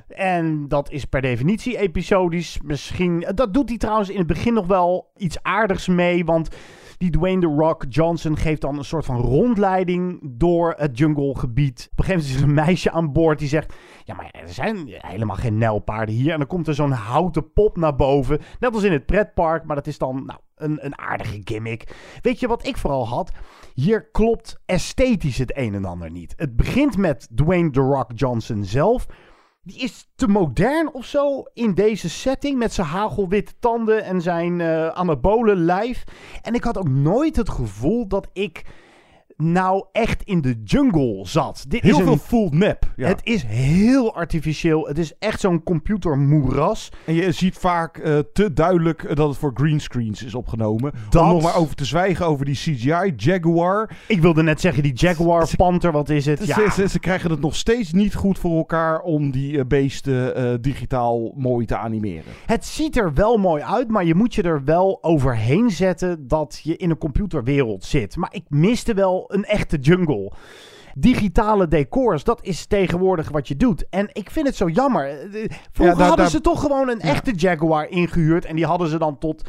En 0.08 0.68
dat 0.68 0.90
is 0.90 1.04
per 1.04 1.20
definitie 1.20 1.78
episodisch. 1.78 2.58
Misschien. 2.64 3.26
Dat 3.34 3.54
doet 3.54 3.68
hij 3.68 3.78
trouwens 3.78 4.10
in 4.10 4.18
het 4.18 4.26
begin 4.26 4.54
nog 4.54 4.66
wel 4.66 5.10
iets 5.16 5.42
aardigs 5.42 5.88
mee. 5.88 6.24
Want 6.24 6.48
die 6.98 7.10
Dwayne 7.10 7.40
The 7.40 7.46
Rock 7.46 7.84
Johnson 7.88 8.36
geeft 8.36 8.60
dan 8.60 8.78
een 8.78 8.84
soort 8.84 9.04
van 9.04 9.16
rondleiding 9.16 10.20
door 10.22 10.74
het 10.76 10.98
junglegebied. 10.98 11.88
Op 11.92 11.98
een 11.98 12.04
gegeven 12.04 12.24
moment 12.24 12.36
is 12.36 12.36
er 12.36 12.48
een 12.48 12.66
meisje 12.66 12.90
aan 12.90 13.12
boord 13.12 13.38
die 13.38 13.48
zegt: 13.48 13.74
Ja, 14.04 14.14
maar 14.14 14.30
er 14.30 14.48
zijn 14.48 14.84
helemaal 14.86 15.36
geen 15.36 15.58
nijlpaarden 15.58 16.14
hier. 16.14 16.32
En 16.32 16.38
dan 16.38 16.46
komt 16.46 16.68
er 16.68 16.74
zo'n 16.74 16.90
houten 16.90 17.52
pop 17.52 17.76
naar 17.76 17.96
boven. 17.96 18.40
Net 18.60 18.74
als 18.74 18.82
in 18.82 18.92
het 18.92 19.06
pretpark, 19.06 19.64
maar 19.64 19.76
dat 19.76 19.86
is 19.86 19.98
dan 19.98 20.24
nou, 20.26 20.38
een, 20.56 20.84
een 20.84 20.98
aardige 20.98 21.40
gimmick. 21.44 21.96
Weet 22.22 22.40
je 22.40 22.48
wat 22.48 22.66
ik 22.66 22.76
vooral 22.76 23.08
had? 23.08 23.32
Hier 23.74 24.10
klopt 24.10 24.60
esthetisch 24.66 25.38
het 25.38 25.56
een 25.56 25.74
en 25.74 25.84
ander 25.84 26.10
niet. 26.10 26.34
Het 26.36 26.56
begint 26.56 26.96
met 26.96 27.28
Dwayne 27.34 27.70
The 27.70 27.80
Rock 27.80 28.10
Johnson 28.14 28.64
zelf. 28.64 29.06
Die 29.66 29.78
is 29.78 30.08
te 30.14 30.28
modern 30.28 30.92
of 30.92 31.04
zo 31.04 31.42
in 31.54 31.74
deze 31.74 32.10
setting. 32.10 32.58
Met 32.58 32.72
zijn 32.72 32.86
hagelwitte 32.86 33.52
tanden 33.58 34.04
en 34.04 34.22
zijn 34.22 34.60
uh, 34.60 34.88
anabole 34.88 35.56
lijf. 35.56 36.04
En 36.42 36.54
ik 36.54 36.64
had 36.64 36.78
ook 36.78 36.88
nooit 36.88 37.36
het 37.36 37.48
gevoel 37.48 38.08
dat 38.08 38.28
ik 38.32 38.64
nou 39.36 39.84
echt 39.92 40.22
in 40.22 40.40
de 40.40 40.60
jungle 40.64 41.20
zat. 41.26 41.64
Dit 41.68 41.82
Heel 41.82 41.96
is 41.98 42.02
veel 42.02 42.12
een, 42.12 42.18
full 42.18 42.48
map. 42.50 42.92
Ja. 42.96 43.08
Het 43.08 43.20
is 43.24 43.42
heel 43.42 44.14
artificieel. 44.14 44.86
Het 44.86 44.98
is 44.98 45.12
echt 45.18 45.40
zo'n 45.40 45.62
computermoeras. 45.62 46.88
En 47.06 47.14
je 47.14 47.32
ziet 47.32 47.56
vaak 47.58 47.98
uh, 47.98 48.18
te 48.32 48.52
duidelijk 48.52 49.02
uh, 49.02 49.14
dat 49.14 49.28
het 49.28 49.38
voor 49.38 49.50
greenscreens 49.54 50.22
is 50.24 50.34
opgenomen. 50.34 50.92
Dat- 51.10 51.22
Om 51.22 51.28
nog 51.28 51.42
maar 51.42 51.56
over 51.56 51.74
te 51.74 51.84
zwijgen 51.84 52.26
over 52.26 52.44
die 52.44 52.54
CGI 52.54 53.12
Jaguar. 53.16 53.96
Ik 54.08 54.20
wilde 54.20 54.42
net 54.42 54.60
zeggen, 54.60 54.82
die 54.82 54.92
Jaguar, 54.94 55.48
Panther, 55.56 55.92
wat 55.92 56.08
is 56.08 56.26
het? 56.26 56.46
Ja. 56.46 56.54
Ze, 56.54 56.70
ze, 56.72 56.88
ze 56.88 56.98
krijgen 56.98 57.30
het 57.30 57.40
nog 57.40 57.56
steeds 57.56 57.92
niet 57.92 58.14
goed 58.14 58.38
voor 58.38 58.56
elkaar 58.56 59.00
om 59.00 59.30
die 59.30 59.52
uh, 59.52 59.62
beesten 59.68 60.40
uh, 60.42 60.54
digitaal 60.60 61.32
mooi 61.36 61.66
te 61.66 61.76
animeren. 61.76 62.32
Het 62.46 62.64
ziet 62.66 62.96
er 62.96 63.14
wel 63.14 63.36
mooi 63.36 63.62
uit, 63.62 63.88
maar 63.88 64.04
je 64.04 64.14
moet 64.14 64.34
je 64.34 64.42
er 64.42 64.64
wel 64.64 64.98
overheen 65.02 65.70
zetten 65.70 66.28
dat 66.28 66.60
je 66.62 66.76
in 66.76 66.90
een 66.90 66.98
computerwereld 66.98 67.84
zit. 67.84 68.16
Maar 68.16 68.30
ik 68.34 68.44
miste 68.48 68.94
wel 68.94 69.23
een 69.26 69.44
echte 69.44 69.76
jungle. 69.76 70.32
Digitale 70.96 71.68
decors, 71.68 72.24
dat 72.24 72.38
is 72.42 72.66
tegenwoordig 72.66 73.28
wat 73.30 73.48
je 73.48 73.56
doet. 73.56 73.88
En 73.90 74.08
ik 74.12 74.30
vind 74.30 74.46
het 74.46 74.56
zo 74.56 74.68
jammer. 74.68 75.08
Eh, 75.08 75.16
Vroeger 75.72 75.96
daar- 75.96 76.06
hadden 76.06 76.16
daar- 76.16 76.30
ze 76.30 76.40
toch 76.40 76.60
gewoon 76.60 76.88
een 76.88 77.00
echte 77.00 77.32
Jaguar 77.34 77.88
ingehuurd. 77.88 78.44
En 78.44 78.56
die 78.56 78.66
hadden 78.66 78.88
ze 78.88 78.98
dan 78.98 79.18
tot 79.18 79.42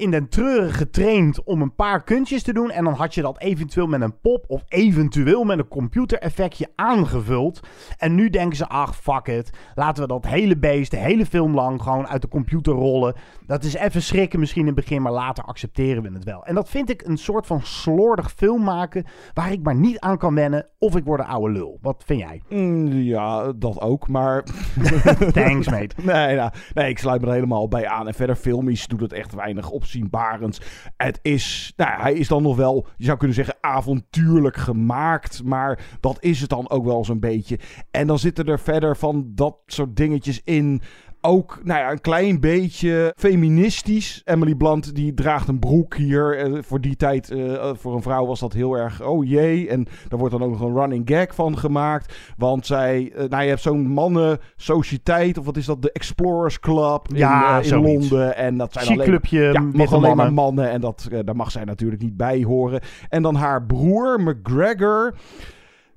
in 0.00 0.10
den 0.10 0.28
treuren 0.28 0.72
getraind 0.72 1.44
om 1.44 1.62
een 1.62 1.74
paar 1.74 2.04
kuntjes 2.04 2.42
te 2.42 2.52
doen. 2.52 2.70
En 2.70 2.84
dan 2.84 2.92
had 2.92 3.14
je 3.14 3.22
dat 3.22 3.40
eventueel 3.40 3.86
met 3.86 4.00
een 4.00 4.20
pop 4.20 4.44
of 4.48 4.64
eventueel 4.68 5.44
met 5.44 5.58
een 5.58 5.68
computereffectje 5.68 6.68
aangevuld. 6.74 7.60
En 7.98 8.14
nu 8.14 8.30
denken 8.30 8.56
ze, 8.56 8.68
ach 8.68 8.96
fuck 8.96 9.26
it. 9.26 9.50
Laten 9.74 10.02
we 10.02 10.08
dat 10.08 10.26
hele 10.26 10.56
beest, 10.56 10.90
de 10.90 10.96
hele 10.96 11.26
film 11.26 11.54
lang, 11.54 11.82
gewoon 11.82 12.06
uit 12.06 12.22
de 12.22 12.28
computer 12.28 12.72
rollen. 12.72 13.14
Dat 13.46 13.64
is 13.64 13.74
even 13.74 14.02
schrikken 14.02 14.40
misschien 14.40 14.60
in 14.60 14.66
het 14.66 14.76
begin, 14.76 15.02
maar 15.02 15.12
later 15.12 15.44
accepteren 15.44 16.02
we 16.02 16.10
het 16.12 16.24
wel. 16.24 16.44
En 16.44 16.54
dat 16.54 16.68
vind 16.68 16.90
ik 16.90 17.02
een 17.02 17.18
soort 17.18 17.46
van 17.46 17.60
slordig 17.62 18.32
film 18.32 18.62
maken 18.62 19.04
waar 19.34 19.52
ik 19.52 19.62
maar 19.62 19.76
niet 19.76 19.98
aan 19.98 20.18
kan 20.18 20.34
wennen 20.34 20.66
of 20.78 20.96
ik 20.96 21.04
word 21.04 21.20
een 21.20 21.26
oude 21.26 21.52
lul. 21.52 21.78
Wat 21.80 22.02
vind 22.06 22.20
jij? 22.20 22.42
Mm, 22.48 22.92
ja, 22.92 23.52
dat 23.52 23.80
ook, 23.80 24.08
maar... 24.08 24.44
Thanks, 25.32 25.68
mate. 25.68 25.94
nee, 26.02 26.36
nou, 26.36 26.50
nee, 26.74 26.88
ik 26.88 26.98
sluit 26.98 27.20
me 27.20 27.26
er 27.26 27.32
helemaal 27.32 27.68
bij 27.68 27.88
aan. 27.88 28.06
En 28.06 28.14
verder 28.14 28.36
filmisch 28.36 28.86
doet 28.86 29.00
het 29.00 29.12
echt 29.12 29.34
weinig 29.34 29.70
opzienbarends. 29.90 30.60
Het 30.96 31.18
is, 31.22 31.72
nou, 31.76 32.00
hij 32.00 32.14
is 32.14 32.28
dan 32.28 32.42
nog 32.42 32.56
wel, 32.56 32.86
je 32.96 33.04
zou 33.04 33.18
kunnen 33.18 33.36
zeggen, 33.36 33.56
avontuurlijk 33.60 34.56
gemaakt. 34.56 35.42
Maar 35.44 35.84
dat 36.00 36.16
is 36.20 36.40
het 36.40 36.50
dan 36.50 36.70
ook 36.70 36.84
wel 36.84 37.04
zo'n 37.04 37.20
beetje. 37.20 37.58
En 37.90 38.06
dan 38.06 38.18
zitten 38.18 38.46
er 38.46 38.58
verder 38.58 38.96
van 38.96 39.32
dat 39.34 39.56
soort 39.66 39.96
dingetjes 39.96 40.40
in 40.44 40.80
ook 41.20 41.60
nou 41.62 41.80
ja, 41.80 41.90
een 41.90 42.00
klein 42.00 42.40
beetje 42.40 43.14
feministisch. 43.16 44.22
Emily 44.24 44.54
Blunt 44.54 44.94
die 44.94 45.14
draagt 45.14 45.48
een 45.48 45.58
broek 45.58 45.94
hier. 45.94 46.38
Eh, 46.38 46.62
voor 46.62 46.80
die 46.80 46.96
tijd, 46.96 47.30
eh, 47.30 47.70
voor 47.74 47.94
een 47.94 48.02
vrouw 48.02 48.26
was 48.26 48.40
dat 48.40 48.52
heel 48.52 48.74
erg, 48.74 49.02
oh 49.02 49.24
jee. 49.28 49.68
En 49.68 49.86
daar 50.08 50.18
wordt 50.18 50.38
dan 50.38 50.42
ook 50.42 50.50
nog 50.50 50.60
een 50.60 50.74
running 50.74 51.02
gag 51.08 51.34
van 51.34 51.58
gemaakt. 51.58 52.14
Want 52.36 52.66
zij, 52.66 53.12
eh, 53.14 53.28
nou 53.28 53.42
je 53.42 53.48
hebt 53.48 53.60
zo'n 53.60 53.88
mannen 53.88 54.38
sociëteit, 54.56 55.38
of 55.38 55.44
wat 55.44 55.56
is 55.56 55.66
dat, 55.66 55.82
de 55.82 55.92
Explorers 55.92 56.60
Club 56.60 57.08
in, 57.08 57.16
Ja, 57.16 57.60
in. 57.60 57.74
Londen. 57.80 58.36
En 58.36 58.56
dat 58.56 58.72
zijn 58.72 58.86
alleen, 58.86 59.06
clubje, 59.06 59.40
ja, 59.40 59.60
mag 59.60 59.92
alleen 59.92 60.16
maar 60.16 60.32
mannen. 60.32 60.34
mannen. 60.34 60.70
En 60.70 60.80
dat, 60.80 61.08
daar 61.24 61.36
mag 61.36 61.50
zij 61.50 61.64
natuurlijk 61.64 62.02
niet 62.02 62.16
bij 62.16 62.42
horen. 62.42 62.80
En 63.08 63.22
dan 63.22 63.34
haar 63.34 63.64
broer, 63.64 64.20
McGregor. 64.20 65.14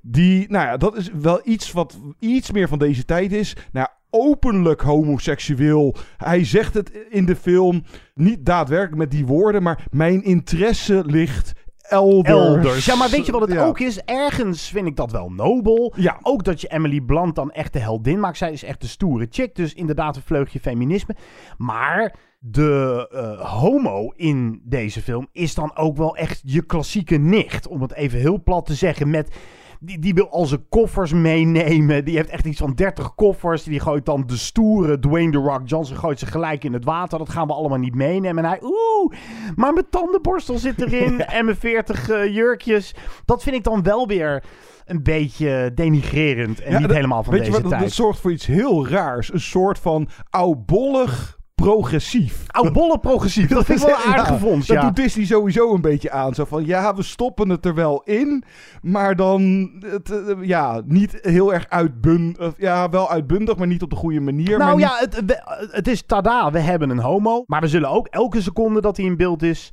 Die, 0.06 0.46
nou 0.48 0.66
ja, 0.66 0.76
dat 0.76 0.96
is 0.96 1.10
wel 1.20 1.40
iets 1.44 1.72
wat 1.72 1.98
iets 2.18 2.50
meer 2.50 2.68
van 2.68 2.78
deze 2.78 3.04
tijd 3.04 3.32
is. 3.32 3.56
Nou, 3.72 3.88
openlijk 4.14 4.80
homoseksueel. 4.80 5.94
Hij 6.16 6.44
zegt 6.44 6.74
het 6.74 6.90
in 7.10 7.24
de 7.24 7.36
film 7.36 7.84
niet 8.14 8.46
daadwerkelijk 8.46 8.96
met 8.96 9.10
die 9.10 9.26
woorden, 9.26 9.62
maar 9.62 9.84
mijn 9.90 10.22
interesse 10.22 11.02
ligt 11.06 11.52
elders. 11.88 12.28
Elders. 12.38 12.84
Ja, 12.84 12.94
maar 12.94 13.10
weet 13.10 13.26
je 13.26 13.32
wat 13.32 13.40
het 13.40 13.52
Ja. 13.52 13.64
ook 13.66 13.80
is? 13.80 13.98
Ergens 14.04 14.68
vind 14.68 14.86
ik 14.86 14.96
dat 14.96 15.12
wel 15.12 15.30
nobel. 15.30 15.92
Ja. 15.96 16.18
Ook 16.22 16.44
dat 16.44 16.60
je 16.60 16.68
Emily 16.68 17.00
Blunt 17.00 17.34
dan 17.34 17.50
echt 17.50 17.72
de 17.72 17.78
heldin 17.78 18.20
maakt. 18.20 18.36
Zij 18.36 18.52
is 18.52 18.64
echt 18.64 18.80
de 18.80 18.86
stoere 18.86 19.26
chick. 19.30 19.54
Dus 19.54 19.74
inderdaad 19.74 20.16
een 20.16 20.22
vleugje 20.22 20.60
feminisme. 20.60 21.16
Maar 21.58 22.14
de 22.38 23.08
eh, 23.12 23.50
homo 23.60 24.12
in 24.16 24.60
deze 24.64 25.02
film 25.02 25.28
is 25.32 25.54
dan 25.54 25.76
ook 25.76 25.96
wel 25.96 26.16
echt 26.16 26.40
je 26.44 26.62
klassieke 26.62 27.16
nicht. 27.16 27.66
Om 27.68 27.82
het 27.82 27.92
even 27.94 28.18
heel 28.18 28.42
plat 28.42 28.66
te 28.66 28.74
zeggen. 28.74 29.10
Met, 29.10 29.36
die, 29.84 29.98
die 29.98 30.14
wil 30.14 30.30
al 30.30 30.46
zijn 30.46 30.68
koffers 30.68 31.12
meenemen. 31.12 32.04
Die 32.04 32.16
heeft 32.16 32.28
echt 32.28 32.44
iets 32.46 32.58
van 32.60 32.74
30 32.74 33.14
koffers. 33.14 33.62
Die 33.62 33.80
gooit 33.80 34.04
dan 34.06 34.26
de 34.26 34.36
stoere 34.36 34.98
Dwayne 34.98 35.30
The 35.32 35.38
Rock 35.38 35.60
Johnson 35.64 35.96
gooit 35.96 36.18
ze 36.18 36.26
gelijk 36.26 36.64
in 36.64 36.72
het 36.72 36.84
water. 36.84 37.18
Dat 37.18 37.28
gaan 37.28 37.46
we 37.46 37.52
allemaal 37.52 37.78
niet 37.78 37.94
meenemen. 37.94 38.44
En 38.44 38.50
hij, 38.50 38.58
oeh, 38.62 39.12
maar 39.56 39.72
mijn 39.72 39.86
tandenborstel 39.90 40.58
zit 40.58 40.80
erin. 40.82 41.20
en 41.26 41.44
mijn 41.44 41.56
40 41.56 42.08
eh, 42.08 42.34
jurkjes. 42.34 42.94
Dat 43.24 43.42
vind 43.42 43.56
ik 43.56 43.64
dan 43.64 43.82
wel 43.82 44.06
weer 44.06 44.42
een 44.84 45.02
beetje 45.02 45.70
denigrerend. 45.74 46.60
En 46.62 46.70
Ja, 46.72 46.78
niet 46.78 46.86
dat- 46.86 46.96
helemaal 46.96 47.22
van 47.22 47.32
weet 47.32 47.40
deze 47.44 47.52
je 47.56 47.60
wat, 47.62 47.70
dat- 47.70 47.78
tijd. 47.78 47.82
Dat 47.88 47.96
zorgt 48.04 48.18
voor 48.20 48.32
iets 48.32 48.46
heel 48.46 48.88
raars. 48.88 49.32
Een 49.32 49.40
soort 49.40 49.78
van 49.78 50.08
oudbollig 50.30 51.38
progressief. 51.54 52.44
Oudbollen 52.46 53.00
progressief. 53.00 53.48
Dat 53.48 53.68
ik 53.68 53.78
wel 53.78 53.88
een 53.88 53.94
aardige 54.12 54.32
Ja, 54.32 54.38
vondst, 54.38 54.68
Dat 54.68 54.76
ja. 54.76 54.82
doet 54.82 54.96
Disney 54.96 55.24
sowieso 55.26 55.74
een 55.74 55.80
beetje 55.80 56.10
aan. 56.10 56.34
Zo 56.34 56.44
van, 56.44 56.66
ja, 56.66 56.94
we 56.94 57.02
stoppen 57.02 57.48
het 57.48 57.66
er 57.66 57.74
wel 57.74 58.02
in. 58.02 58.44
Maar 58.82 59.16
dan, 59.16 59.70
het, 59.86 60.10
eh, 60.10 60.34
ja, 60.42 60.82
niet 60.86 61.18
heel 61.22 61.52
erg 61.54 61.66
uitbundig. 61.68 62.54
Ja, 62.56 62.88
wel 62.88 63.10
uitbundig, 63.10 63.56
maar 63.56 63.66
niet 63.66 63.82
op 63.82 63.90
de 63.90 63.96
goede 63.96 64.20
manier. 64.20 64.58
maar 64.58 64.66
Nou 64.66 64.76
niet- 64.78 64.86
ja, 64.86 64.96
het, 64.98 65.42
het 65.72 65.88
is 65.88 66.02
tada, 66.06 66.50
we 66.50 66.58
hebben 66.58 66.90
een 66.90 66.98
homo. 67.00 67.42
Maar 67.46 67.60
we 67.60 67.68
zullen 67.68 67.88
ook 67.90 68.06
elke 68.06 68.40
seconde 68.42 68.80
dat 68.80 68.96
hij 68.96 69.06
in 69.06 69.16
beeld 69.16 69.42
is... 69.42 69.70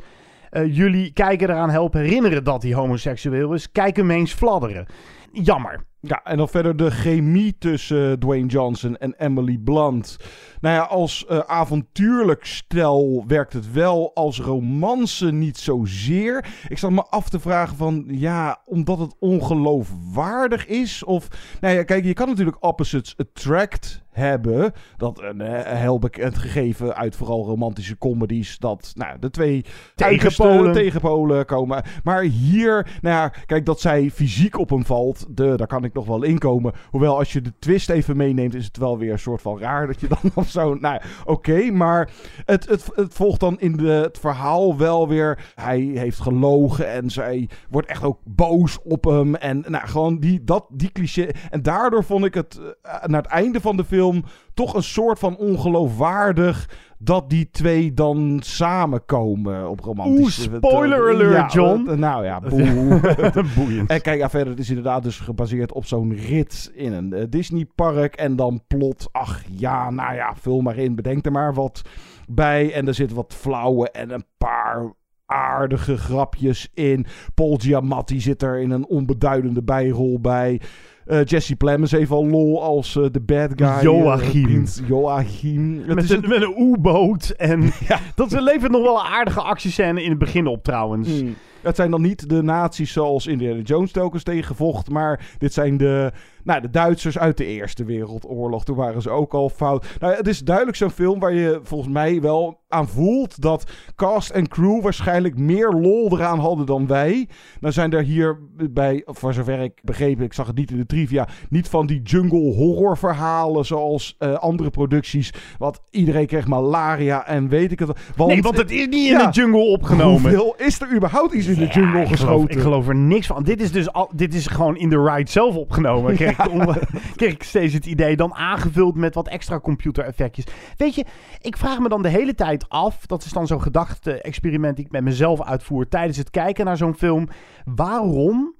eh, 0.49 0.75
jullie 0.75 1.13
kijken 1.13 1.49
eraan 1.49 1.69
helpen 1.69 2.01
herinneren 2.01 2.43
dat 2.43 2.63
hij 2.63 2.73
homoseksueel 2.73 3.53
is. 3.53 3.71
Kijk 3.71 3.95
hem 3.95 4.11
eens 4.11 4.33
fladderen. 4.33 4.85
Jammer. 5.31 5.89
Ja, 6.03 6.23
en 6.23 6.37
dan 6.37 6.49
verder 6.49 6.77
de 6.77 6.91
chemie 6.91 7.57
tussen 7.57 8.11
eh, 8.11 8.17
Dwayne 8.17 8.47
Johnson 8.47 8.97
en 8.97 9.13
Emily 9.17 9.57
Blunt. 9.57 10.17
Nou 10.61 10.75
ja, 10.75 10.81
als 10.81 11.25
eh, 11.25 11.39
avontuurlijk 11.39 12.45
stel 12.45 13.23
werkt 13.27 13.53
het 13.53 13.71
wel. 13.71 14.11
Als 14.13 14.39
romance 14.39 15.31
niet 15.31 15.57
zozeer. 15.57 16.45
Ik 16.67 16.77
zat 16.77 16.91
me 16.91 17.03
af 17.03 17.29
te 17.29 17.39
vragen 17.39 17.77
van, 17.77 18.05
ja, 18.07 18.61
omdat 18.65 18.99
het 18.99 19.15
ongeloofwaardig 19.19 20.67
is? 20.67 21.03
Of, 21.03 21.27
nou 21.59 21.75
ja, 21.75 21.83
kijk, 21.83 22.05
je 22.05 22.13
kan 22.13 22.27
natuurlijk 22.27 22.63
opposites 22.63 23.17
attract 23.17 24.01
hebben. 24.11 24.73
Dat 24.97 25.21
een 25.21 25.41
eh, 25.41 25.79
heel 25.79 25.99
bekend 25.99 26.37
gegeven 26.37 26.95
uit 26.95 27.15
vooral 27.15 27.45
romantische 27.45 27.97
comedies. 27.97 28.57
Dat, 28.57 28.91
nou, 28.95 29.19
de 29.19 29.29
twee 29.29 29.65
Tegenpolen. 29.95 30.73
tegenpolen 30.73 31.45
komen. 31.45 31.83
Maar 32.03 32.21
hier, 32.21 32.97
nou 33.01 33.15
ja, 33.15 33.33
kijk, 33.45 33.65
dat 33.65 33.79
zij 33.79 34.09
fysiek 34.09 34.57
op 34.57 34.69
hem 34.69 34.85
valt, 34.85 35.25
de, 35.29 35.53
daar 35.55 35.67
kan 35.67 35.83
ik 35.83 35.90
nog 35.93 36.05
wel 36.05 36.23
inkomen. 36.23 36.73
Hoewel, 36.89 37.17
als 37.17 37.33
je 37.33 37.41
de 37.41 37.53
twist 37.59 37.89
even 37.89 38.17
meeneemt, 38.17 38.55
is 38.55 38.65
het 38.65 38.77
wel 38.77 38.97
weer 38.97 39.11
een 39.11 39.19
soort 39.19 39.41
van 39.41 39.59
raar 39.59 39.87
dat 39.87 39.99
je 39.99 40.07
dan 40.07 40.31
of 40.43 40.49
zo. 40.49 40.73
Nou, 40.73 41.01
oké, 41.25 41.71
maar 41.71 42.09
het, 42.45 42.69
het, 42.69 42.89
het 42.95 43.13
volgt 43.13 43.39
dan 43.39 43.59
in 43.59 43.77
de, 43.77 43.89
het 43.89 44.19
verhaal 44.19 44.77
wel 44.77 45.07
weer. 45.07 45.51
Hij 45.55 45.79
heeft 45.79 46.19
gelogen 46.19 46.91
en 46.91 47.09
zij 47.09 47.49
wordt 47.69 47.87
echt 47.87 48.03
ook 48.03 48.19
boos 48.23 48.79
op 48.83 49.03
hem. 49.03 49.35
En 49.35 49.63
nou, 49.67 49.87
gewoon 49.87 50.19
die, 50.19 50.43
dat, 50.43 50.65
die 50.69 50.91
cliché. 50.91 51.27
En 51.49 51.61
daardoor 51.61 52.03
vond 52.03 52.25
ik 52.25 52.33
het 52.33 52.59
eh, 52.81 53.03
naar 53.05 53.21
het 53.21 53.31
einde 53.31 53.61
van 53.61 53.77
de 53.77 53.85
film 53.85 54.23
toch 54.53 54.73
een 54.73 54.83
soort 54.83 55.19
van 55.19 55.37
ongeloofwaardig 55.37 56.69
dat 57.03 57.29
die 57.29 57.49
twee 57.51 57.93
dan 57.93 58.39
samenkomen 58.43 59.69
op 59.69 59.79
romantische... 59.79 60.49
Oeh, 60.49 60.57
spoiler 60.57 61.13
alert, 61.13 61.31
Ja, 61.33 61.47
John. 61.47 61.87
eh, 61.89 61.97
nou 61.97 62.25
ja, 62.25 62.39
boe. 62.39 62.99
Boeiend. 63.55 63.89
En 63.89 64.01
kijk, 64.01 64.19
ja, 64.19 64.29
verder, 64.29 64.49
het 64.49 64.59
is 64.59 64.69
inderdaad 64.69 65.03
dus 65.03 65.19
gebaseerd 65.19 65.71
op 65.73 65.85
zo'n 65.85 66.15
rit 66.15 66.71
in 66.73 66.93
een 66.93 67.13
eh, 67.13 67.23
Disneypark. 67.29 68.15
En 68.15 68.35
dan 68.35 68.61
plot, 68.67 69.09
ach 69.11 69.41
ja, 69.49 69.89
nou 69.89 70.15
ja, 70.15 70.35
vul 70.35 70.61
maar 70.61 70.77
in, 70.77 70.95
bedenk 70.95 71.25
er 71.25 71.31
maar 71.31 71.53
wat 71.53 71.81
bij. 72.27 72.73
En 72.73 72.87
er 72.87 72.93
zitten 72.93 73.15
wat 73.15 73.33
flauwe 73.33 73.89
en 73.91 74.09
een 74.11 74.25
paar 74.37 74.93
aardige 75.25 75.97
grapjes 75.97 76.69
in. 76.73 77.05
Paul 77.33 77.55
Giamatti 77.61 78.21
zit 78.21 78.41
er 78.41 78.59
in 78.59 78.71
een 78.71 78.87
onbeduidende 78.87 79.63
bijrol 79.63 80.19
bij. 80.19 80.61
Eh, 81.05 81.23
Jesse 81.25 81.55
Plemons 81.55 81.91
heeft 81.91 82.11
al 82.11 82.27
lol 82.27 82.63
als 82.63 82.95
eh, 82.95 83.05
de 83.11 83.19
bad 83.19 83.51
guy. 83.55 83.67
eh, 83.67 83.81
Joachim. 83.81 84.65
Joachim. 84.87 85.85
Met 85.85 86.03
is 86.03 86.09
een, 86.09 86.23
met 86.27 86.41
een 86.41 86.53
oeboot. 86.57 87.29
En 87.29 87.71
dat 88.15 88.31
levert 88.31 88.71
nog 88.71 88.81
wel 88.81 88.99
een 88.99 89.05
aardige 89.05 89.41
actiescène 89.41 90.03
in 90.03 90.09
het 90.09 90.19
begin 90.19 90.47
op 90.47 90.63
trouwens. 90.63 91.21
Mm. 91.21 91.35
Het 91.61 91.75
zijn 91.75 91.91
dan 91.91 92.01
niet 92.01 92.29
de 92.29 92.41
nazi's 92.43 92.91
zoals 92.91 93.27
Indiana 93.27 93.61
Jones 93.61 93.91
telkens 93.91 94.23
tegenvocht. 94.23 94.89
Maar 94.89 95.25
dit 95.37 95.53
zijn 95.53 95.77
de, 95.77 96.11
nou, 96.43 96.61
de 96.61 96.69
Duitsers 96.69 97.17
uit 97.17 97.37
de 97.37 97.45
Eerste 97.45 97.83
Wereldoorlog. 97.83 98.63
Toen 98.65 98.75
waren 98.75 99.01
ze 99.01 99.09
ook 99.09 99.33
al 99.33 99.49
fout. 99.49 99.85
Nou, 99.99 100.15
het 100.15 100.27
is 100.27 100.39
duidelijk 100.39 100.77
zo'n 100.77 100.89
film 100.89 101.19
waar 101.19 101.33
je 101.33 101.59
volgens 101.63 101.93
mij 101.93 102.21
wel 102.21 102.59
aan 102.67 102.87
voelt 102.87 103.41
dat 103.41 103.71
cast 103.95 104.29
en 104.29 104.47
crew 104.47 104.81
waarschijnlijk 104.81 105.37
meer 105.37 105.69
lol 105.69 106.11
eraan 106.11 106.39
hadden 106.39 106.65
dan 106.65 106.87
wij. 106.87 107.27
Nou 107.59 107.73
zijn 107.73 107.91
er 107.93 108.01
hier 108.03 108.39
bij, 108.71 109.01
voor 109.05 109.33
zover 109.33 109.59
ik 109.59 109.79
begreep, 109.83 110.21
ik 110.21 110.33
zag 110.33 110.47
het 110.47 110.55
niet 110.55 110.71
in 110.71 110.77
de 110.77 110.85
trivia, 110.85 111.27
niet 111.49 111.69
van 111.69 111.85
die 111.85 112.01
jungle 112.01 112.53
horror 112.53 112.97
verhalen 112.97 113.65
zoals 113.65 114.15
eh, 114.19 114.33
andere 114.33 114.69
producties. 114.69 115.33
Want 115.57 115.79
iedereen 115.89 116.25
kreeg 116.27 116.47
malaria 116.47 117.27
en 117.27 117.47
weet 117.49 117.71
ik 117.71 117.79
het. 117.79 117.91
Want, 118.15 118.31
nee, 118.31 118.41
want 118.41 118.57
het 118.57 118.71
is 118.71 118.87
niet 118.87 118.93
in 118.93 119.01
Ja. 119.17 119.25
de 119.25 119.31
jungle 119.41 119.59
opgenomen. 119.61 120.21
Hoeveel 120.31 120.55
is 120.57 120.81
er 120.81 120.95
überhaupt 120.95 121.33
iets 121.33 121.47
in 121.51 121.57
de 121.59 121.65
Ja, 121.65 121.71
jungle 121.71 121.99
ik 122.01 122.05
geloof, 122.07 122.09
geschoten? 122.09 122.55
ik 122.55 122.61
geloof 122.61 122.87
er 122.87 122.95
niks 122.95 123.27
van. 123.27 123.43
Dit 123.43 123.61
is 123.61 123.71
dus 123.71 123.91
al, 123.93 124.09
dit 124.13 124.33
is 124.33 124.47
gewoon 124.47 124.77
in 124.77 124.89
de 124.89 125.03
ride 125.03 125.29
zelf 125.31 125.55
opgenomen. 125.55 126.15
Kreeg, 126.15 126.31
ik, 126.39 126.51
on- 126.51 126.75
kreeg 127.15 127.33
ik 127.33 127.43
steeds 127.43 127.73
het 127.73 127.85
idee. 127.85 128.15
Dan 128.15 128.33
aangevuld 128.33 128.95
met 128.95 129.15
wat 129.15 129.27
extra 129.27 129.59
computereffectjes. 129.59 130.45
Weet 130.77 130.95
je, 130.95 131.05
ik 131.41 131.57
vraag 131.57 131.79
me 131.79 131.89
dan 131.89 132.01
de 132.01 132.09
hele 132.09 132.35
tijd 132.35 132.69
af. 132.69 133.05
Dat 133.05 133.23
is 133.25 133.31
dan 133.31 133.47
zo'n 133.47 133.61
gedachte-experiment 133.61 134.75
die 134.75 134.85
ik 134.85 134.91
met 134.91 135.03
mezelf 135.03 135.41
uitvoer 135.43 135.87
tijdens 135.87 136.17
het 136.17 136.29
kijken 136.29 136.65
naar 136.65 136.77
zo'n 136.77 136.95
film. 136.95 137.27
Waarom 137.65 138.55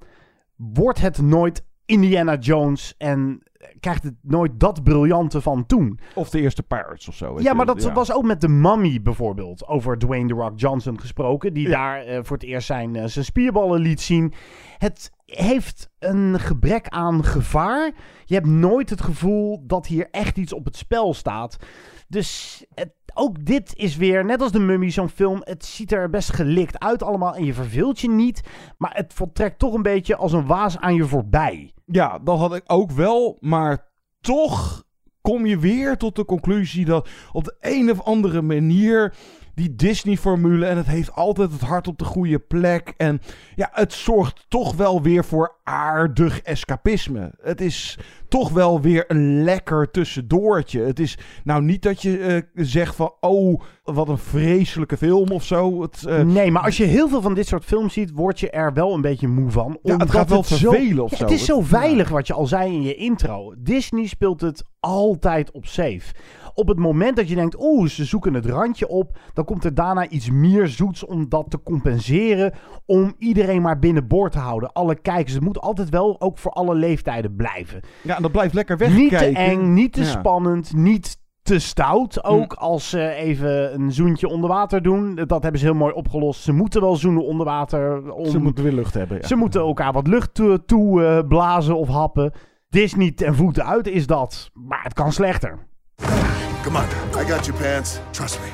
wordt 0.56 1.02
het 1.02 1.22
nooit 1.22 1.64
Indiana 1.92 2.36
Jones 2.36 2.96
en 2.98 3.42
krijgt 3.80 4.04
het 4.04 4.14
nooit 4.22 4.52
dat 4.60 4.84
briljante 4.84 5.42
van 5.42 5.66
toen? 5.66 6.00
Of 6.16 6.30
de 6.30 6.40
eerste 6.42 6.64
Pirates 6.64 7.08
of 7.08 7.16
zo. 7.16 7.40
Ja, 7.40 7.54
maar 7.54 7.66
dat 7.66 7.84
Ja. 7.84 7.94
was 7.94 8.14
ook 8.14 8.24
met 8.24 8.42
de 8.42 8.48
Mummy 8.48 9.02
bijvoorbeeld. 9.02 9.68
Over 9.68 9.98
Dwayne 9.98 10.28
The 10.28 10.34
Rock 10.34 10.60
Johnson 10.60 11.00
gesproken. 11.00 11.54
Die 11.54 11.70
daar 11.70 12.02
eh, 12.02 12.20
voor 12.24 12.38
het 12.38 12.46
eerst 12.46 12.68
zijn, 12.68 12.96
eh, 12.96 13.06
zijn 13.06 13.26
spierballen 13.26 13.80
liet 13.82 14.02
zien. 14.02 14.34
Het 14.78 15.12
heeft 15.26 15.90
een 16.00 16.40
gebrek 16.40 16.88
aan 16.88 17.24
gevaar. 17.24 17.92
Je 18.26 18.34
hebt 18.34 18.48
nooit 18.48 18.90
het 18.90 19.02
gevoel 19.02 19.64
dat 19.68 19.88
hier 19.88 20.08
echt 20.12 20.38
iets 20.38 20.54
op 20.54 20.66
het 20.66 20.76
spel 20.78 21.14
staat. 21.14 21.58
Dus 22.08 22.64
het, 22.74 22.92
ook 23.14 23.46
dit 23.46 23.74
is 23.76 23.96
weer, 23.98 24.26
net 24.26 24.42
als 24.42 24.52
de 24.52 24.60
Mummy, 24.60 24.90
zo'n 24.90 25.10
film. 25.10 25.42
Het 25.44 25.66
ziet 25.66 25.92
er 25.92 26.10
best 26.10 26.34
gelikt 26.34 26.80
uit 26.80 27.04
allemaal 27.04 27.36
en 27.36 27.46
je 27.46 27.54
verveelt 27.54 28.00
je 28.00 28.10
niet. 28.10 28.42
Maar 28.78 28.92
het 28.96 29.14
voltrekt 29.14 29.60
toch 29.60 29.74
een 29.74 29.82
beetje 29.82 30.16
als 30.16 30.34
een 30.34 30.46
waas 30.46 30.78
aan 30.78 30.96
je 30.96 31.06
voorbij. 31.06 31.72
Ja, 31.92 32.20
dat 32.20 32.38
had 32.38 32.56
ik 32.56 32.64
ook 32.68 32.92
wel. 32.92 33.38
Maar 33.40 33.88
toch 34.22 34.84
kom 35.22 35.46
je 35.46 35.60
weer 35.60 35.98
tot 35.98 36.16
de 36.16 36.26
conclusie 36.26 36.86
dat 36.86 37.10
op 37.32 37.44
de 37.44 37.56
een 37.60 37.92
of 37.92 38.02
andere 38.02 38.42
manier 38.42 39.14
die 39.62 39.76
Disney-formule 39.76 40.66
en 40.66 40.78
het 40.78 40.88
heeft 40.88 41.16
altijd 41.16 41.52
het 41.52 41.62
hart 41.62 41.88
op 41.88 41.98
de 41.98 42.06
goede 42.06 42.40
plek. 42.40 42.94
En 42.98 43.22
ja, 43.56 43.70
het 43.72 43.94
zorgt 43.94 44.46
toch 44.48 44.76
wel 44.76 45.02
weer 45.02 45.26
voor 45.26 45.56
aardig 45.64 46.42
escapisme. 46.42 47.32
Het 47.42 47.62
is 47.62 47.98
toch 48.28 48.50
wel 48.50 48.82
weer 48.82 49.04
een 49.08 49.44
lekker 49.44 49.92
tussendoortje. 49.92 50.82
Het 50.82 51.00
is 51.00 51.18
nou 51.44 51.64
niet 51.64 51.82
dat 51.82 52.02
je 52.02 52.18
eh, 52.18 52.66
zegt 52.66 52.96
van, 52.96 53.14
oh, 53.20 53.62
wat 53.84 54.08
een 54.08 54.18
vreselijke 54.18 54.98
film 54.98 55.30
of 55.30 55.44
zo. 55.44 55.82
Het, 55.82 56.04
uh, 56.08 56.22
nee, 56.22 56.52
maar 56.52 56.64
als 56.64 56.78
je 56.78 56.84
heel 56.84 57.10
veel 57.10 57.22
van 57.22 57.34
dit 57.34 57.48
soort 57.48 57.66
films 57.66 57.94
ziet, 57.94 58.12
word 58.12 58.40
je 58.40 58.50
er 58.50 58.74
wel 58.74 58.94
een 58.94 59.02
beetje 59.02 59.28
moe 59.28 59.50
van. 59.50 59.80
Ja, 59.82 59.98
het 59.98 60.12
gaat 60.12 60.30
wel 60.30 60.44
vervelen 60.44 61.04
of 61.04 61.12
ja, 61.12 61.18
zo. 61.18 61.24
Het 61.24 61.34
is 61.34 61.46
zo 61.46 61.62
veilig, 61.62 62.10
wat 62.10 62.28
je 62.28 62.34
al 62.34 62.46
zei 62.48 62.74
in 62.74 62.82
je 62.82 62.96
intro. 62.96 63.54
Disney 63.58 64.06
speelt 64.06 64.42
het 64.42 64.64
altijd 64.80 65.52
op 65.52 65.66
safe. 65.66 66.14
Op 66.54 66.68
het 66.68 66.80
moment 66.80 67.16
dat 67.16 67.30
je 67.30 67.36
denkt, 67.36 67.56
oeh, 67.60 67.88
ze 67.88 68.06
zoeken 68.06 68.34
het 68.34 68.46
randje 68.46 68.88
op, 68.88 69.18
dan 69.34 69.46
komt 69.46 69.64
er 69.64 69.74
daarna 69.74 70.08
iets 70.10 70.30
meer 70.30 70.68
zoets 70.68 71.06
om 71.06 71.30
dat 71.30 71.46
te 71.50 71.64
compenseren. 71.64 72.54
Om 72.86 73.14
iedereen 73.18 73.62
maar 73.62 73.80
binnenboord 73.80 74.32
te 74.32 74.40
houden. 74.40 74.72
Alle 74.74 74.96
kijkers. 74.96 75.34
Het 75.34 75.44
moet 75.44 75.60
altijd 75.62 75.90
wel 75.90 76.22
ook 76.22 76.38
voor 76.38 76.52
alle 76.52 76.76
leeftijden 76.76 77.36
blijven. 77.36 77.82
Ja, 78.04 78.16
en 78.16 78.22
dat 78.22 78.32
blijft 78.32 78.54
lekker 78.54 78.78
wegkijken. 78.78 79.02
Niet 79.28 79.36
te 79.36 79.42
eng, 79.42 79.74
niet 79.74 79.94
te 79.94 80.02
Ja. 80.02 80.06
spannend, 80.08 80.74
niet 80.76 81.20
te 81.42 81.60
stout. 81.60 82.24
Ook 82.24 82.54
als 82.54 82.90
ze 82.90 83.10
even 83.10 83.74
een 83.74 83.92
zoentje 83.92 84.28
onder 84.28 84.50
water 84.50 84.82
doen. 84.82 85.16
Dat 85.16 85.42
hebben 85.44 85.60
ze 85.60 85.66
heel 85.66 85.76
mooi 85.76 85.94
opgelost. 85.94 86.42
Ze 86.42 86.54
moeten 86.54 86.82
wel 86.82 86.96
zoenen 86.96 87.26
onder 87.26 87.46
water. 87.46 88.12
Om... 88.14 88.26
Ze 88.26 88.40
moeten 88.40 88.64
weer 88.64 88.74
lucht 88.74 88.94
hebben. 88.94 89.18
Ja. 89.22 89.28
Ze 89.28 89.36
moeten 89.36 89.62
elkaar 89.62 89.94
wat 89.94 90.08
lucht 90.08 90.34
toe, 90.34 90.66
toe, 90.66 91.04
eh, 91.06 91.28
blazen 91.28 91.78
of 91.78 91.88
happen. 91.88 92.32
Disney 92.70 93.12
ten 93.12 93.36
voeten 93.36 93.66
uit 93.66 93.88
is 93.88 94.08
dat. 94.08 94.50
Maar 94.54 94.84
het 94.84 94.94
kan 94.94 95.12
slechter. 95.12 95.68
Come 96.64 96.78
on, 96.78 96.88
I 97.16 97.24
got 97.28 97.48
your 97.48 97.58
pants. 97.58 98.00
Trust 98.14 98.40
me. 98.40 98.50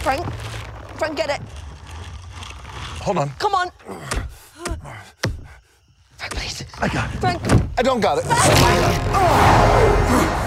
Frank, 0.00 0.26
Frank, 0.96 1.16
get 1.16 1.28
it. 1.28 1.42
Hold 3.02 3.18
on. 3.18 3.28
Come 3.38 3.54
on. 3.54 3.70
Frank, 6.16 6.34
please. 6.34 6.64
I 6.80 6.88
got 6.88 7.12
it. 7.12 7.18
Frank, 7.18 7.42
I 7.76 7.82
don't 7.82 8.00
got 8.00 8.16
it. 8.18 8.24
Frank, 8.24 10.41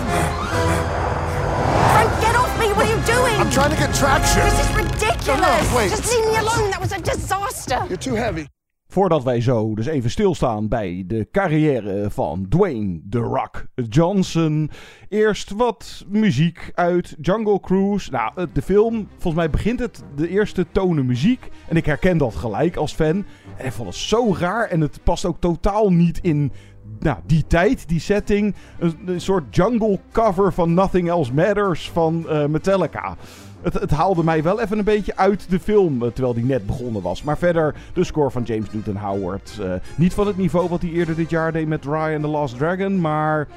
I'm 3.46 3.52
trying 3.52 3.70
to 3.70 3.78
get 3.78 3.94
traction. 3.94 4.44
This 4.44 4.60
is 4.60 4.76
ridiculous. 4.76 5.28
No, 5.28 5.70
no, 5.70 5.76
wait. 5.76 5.90
Just 5.92 6.12
leave 6.12 6.26
me 6.26 6.36
alone. 6.36 6.72
That 6.72 6.80
was 6.80 6.92
a 6.92 7.00
disaster. 7.00 7.86
You're 7.88 7.98
too 7.98 8.16
heavy. 8.16 8.46
Voordat 8.88 9.24
wij 9.24 9.42
zo 9.42 9.76
dus 9.76 9.86
even 9.86 10.10
stilstaan 10.10 10.68
bij 10.68 11.04
de 11.08 11.28
carrière 11.32 12.08
van 12.12 12.46
Dwayne 12.50 13.02
The 13.10 13.20
Rock 13.20 13.66
Johnson. 13.90 14.70
Eerst 15.10 15.52
wat 15.52 16.06
muziek 16.08 16.72
uit 16.74 17.16
Jungle 17.22 17.60
Cruise. 17.60 18.12
Nou, 18.12 18.32
eh, 18.36 18.46
de 18.54 18.62
film, 18.62 19.08
volgens 19.12 19.36
mij 19.36 19.50
begint 19.50 19.80
het 19.80 20.04
de 20.16 20.30
eerste 20.30 20.66
tonen 20.72 21.06
muziek. 21.06 21.50
En 21.68 21.76
ik 21.76 21.86
herken 21.86 22.18
dat 22.18 22.36
gelijk 22.36 22.76
als 22.76 22.94
fan. 22.94 23.26
En 23.58 23.66
ik 23.66 23.72
vond 23.72 23.88
het 23.88 23.98
zo 23.98 24.36
raar 24.40 24.70
en 24.70 24.82
het 24.82 25.00
past 25.04 25.26
ook 25.26 25.40
totaal 25.40 25.92
niet 25.92 26.20
in 26.22 26.52
nou, 27.00 27.18
die 27.26 27.44
tijd, 27.48 27.88
die 27.88 28.00
setting. 28.00 28.56
Een, 28.80 29.22
soort 29.22 29.56
jungle 29.56 30.00
cover 30.12 30.54
van 30.54 30.74
Nothing 30.74 31.10
Else 31.10 31.34
Matters 31.34 31.92
van 31.92 32.30
eh, 32.30 32.46
Metallica. 32.46 33.16
Het, 33.62 33.74
het 33.74 33.92
haalde 33.92 34.24
mij 34.24 34.44
wel 34.44 34.62
even 34.62 34.78
een 34.78 34.84
beetje 34.84 35.16
uit 35.16 35.50
de 35.50 35.60
film, 35.60 36.04
eh, 36.04 36.10
terwijl 36.10 36.34
die 36.34 36.46
net 36.46 36.66
begonnen 36.66 37.02
was. 37.02 37.24
Maar 37.24 37.38
verder, 37.38 37.76
de 37.94 38.04
score 38.04 38.32
van 38.32 38.44
James 38.44 38.72
Newton 38.72 38.98
Howard. 38.98 39.60
eh, 39.62 39.74
niet 39.96 40.14
van 40.14 40.28
het 40.28 40.38
niveau 40.38 40.70
wat 40.70 40.82
hij 40.82 40.92
eerder 40.92 41.16
dit 41.16 41.30
jaar 41.30 41.52
deed 41.52 41.68
met 41.68 41.86
Ryan 41.86 42.22
the 42.22 42.28
Last 42.28 42.58
Dragon, 42.58 43.02
maar 43.02 43.48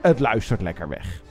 het 0.00 0.20
luistert 0.20 0.62
lekker 0.62 0.88
weg. 0.88 1.26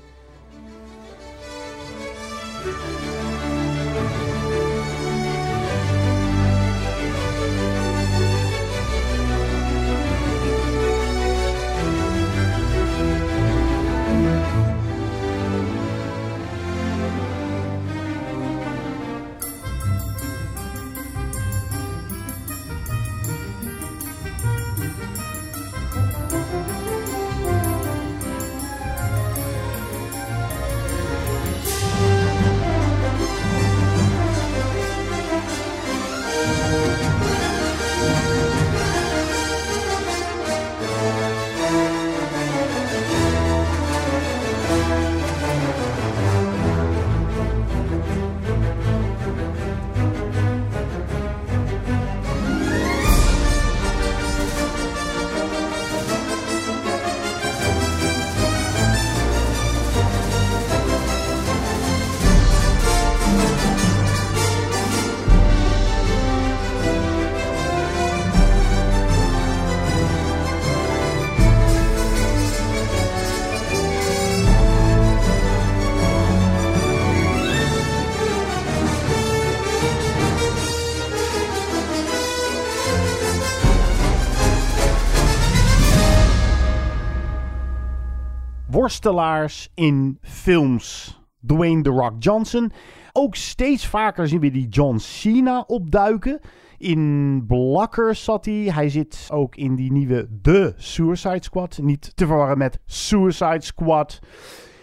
In 89.73 90.17
films. 90.21 91.19
Dwayne 91.45 91.81
The 91.81 91.89
Rock 91.89 92.13
Johnson. 92.19 92.71
Ook 93.11 93.35
steeds 93.35 93.87
vaker 93.87 94.27
zien 94.27 94.39
we 94.39 94.51
die 94.51 94.67
John 94.67 94.97
Cena 94.97 95.63
opduiken. 95.67 96.39
In 96.77 97.43
Blockers 97.47 98.23
zat 98.23 98.45
hij. 98.45 98.53
Hij 98.53 98.89
zit 98.89 99.27
ook 99.31 99.55
in 99.55 99.75
die 99.75 99.91
nieuwe 99.91 100.27
The 100.41 100.73
Suicide 100.77 101.43
Squad. 101.43 101.79
Niet 101.81 102.11
te 102.15 102.25
verwarren 102.25 102.57
met 102.57 102.79
Suicide 102.85 103.61
Squad. 103.61 104.19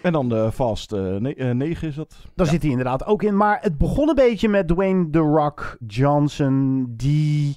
En 0.02 0.12
dan 0.12 0.28
de 0.28 0.52
Fast 0.52 0.90
9 0.90 1.88
is 1.88 1.94
dat. 1.94 2.16
Daar 2.34 2.46
zit 2.46 2.62
hij 2.62 2.70
inderdaad 2.70 3.06
ook 3.06 3.22
in. 3.22 3.36
Maar 3.36 3.58
het 3.60 3.78
begon 3.78 4.08
een 4.08 4.14
beetje 4.14 4.48
met 4.48 4.68
Dwayne 4.68 5.10
The 5.10 5.18
Rock 5.18 5.76
Johnson. 5.86 6.86
Die. 6.88 7.56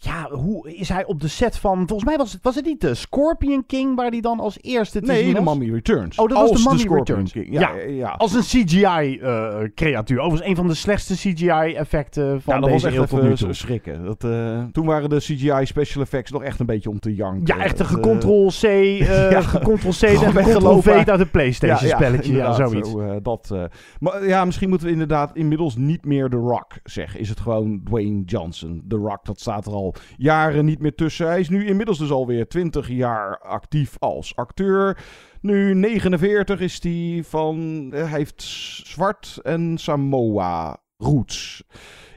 Ja, 0.00 0.28
hoe 0.30 0.72
is 0.74 0.88
hij 0.88 1.04
op 1.04 1.20
de 1.20 1.28
set 1.28 1.58
van. 1.58 1.76
Volgens 1.76 2.04
mij 2.04 2.16
was 2.16 2.32
het, 2.32 2.42
was 2.42 2.54
het 2.54 2.64
niet 2.64 2.80
de 2.80 2.94
Scorpion 2.94 3.66
King 3.66 3.96
waar 3.96 4.10
hij 4.10 4.20
dan 4.20 4.40
als 4.40 4.58
eerste 4.60 5.00
te 5.00 5.12
Nee, 5.12 5.34
de? 5.34 5.40
Mummy 5.40 5.70
Returns. 5.70 6.18
Oh, 6.18 6.28
dat 6.28 6.50
was 6.50 6.62
de 6.62 6.68
Mummy 6.68 6.98
Returns. 6.98 7.32
King. 7.32 7.46
Ja, 7.50 7.72
ja. 7.76 8.08
Als 8.08 8.34
een 8.34 8.42
CGI-creatuur. 8.42 10.18
Overigens 10.18 10.50
een 10.50 10.56
van 10.56 10.66
de 10.66 10.74
slechtste 10.74 11.14
CGI-effecten 11.14 12.42
van 12.42 12.54
ja, 12.54 12.60
dat 12.60 12.70
deze 12.70 12.84
was 12.90 12.94
echt 12.94 13.12
even 13.12 13.34
toe. 13.34 13.52
schrikken. 13.52 14.04
Dat, 14.04 14.24
eh, 14.24 14.62
toen 14.72 14.86
waren 14.86 15.08
de 15.08 15.16
CGI 15.16 15.66
special 15.66 16.02
effects 16.02 16.30
nog 16.30 16.42
echt 16.42 16.60
een 16.60 16.66
beetje 16.66 16.90
om 16.90 17.00
te 17.00 17.14
janken. 17.14 17.56
Ja, 17.56 17.64
echt 17.64 17.78
een 17.78 17.86
eh, 17.86 17.92
gecontrol-C, 17.92 18.62
eh 18.62 18.98
ja, 19.30 19.40
gecontrol-C 19.40 20.02
en 20.02 20.32
gecontrol-V 20.32 20.88
uit 20.88 21.18
het 21.18 21.30
PlayStation-spelletje. 21.30 22.32
Ja, 22.32 22.52
zoiets. 22.52 22.90
zo, 22.90 23.00
eh, 23.00 23.16
dat, 23.22 23.50
eh. 23.52 23.62
maar 24.00 24.26
ja, 24.26 24.44
misschien 24.44 24.68
moeten 24.68 24.86
we 24.86 24.92
inderdaad 24.92 25.30
inmiddels 25.34 25.76
niet 25.76 26.04
meer 26.04 26.28
The 26.28 26.36
Rock 26.36 26.72
zeggen. 26.84 27.20
Is 27.20 27.28
het 27.28 27.40
gewoon 27.40 27.80
Dwayne 27.84 28.22
Johnson. 28.24 28.84
The 28.88 28.96
Rock, 28.96 29.24
dat 29.24 29.40
staat 29.40 29.66
er 29.66 29.72
al 29.72 29.87
jaren 30.16 30.64
niet 30.64 30.78
meer 30.80 30.94
tussen. 30.94 31.26
Hij 31.26 31.40
is 31.40 31.48
nu 31.48 31.66
inmiddels 31.66 31.98
dus 31.98 32.10
alweer 32.10 32.48
20 32.48 32.88
jaar 32.88 33.38
actief 33.38 33.96
als 33.98 34.36
acteur. 34.36 34.98
Nu 35.40 35.74
49 35.74 36.60
is 36.60 36.82
hij 36.82 37.22
van... 37.24 37.88
eh, 37.92 38.00
hij 38.00 38.18
heeft 38.18 38.42
zwart 38.86 39.38
en 39.42 39.78
Samoa 39.78 40.76
roots. 40.96 41.62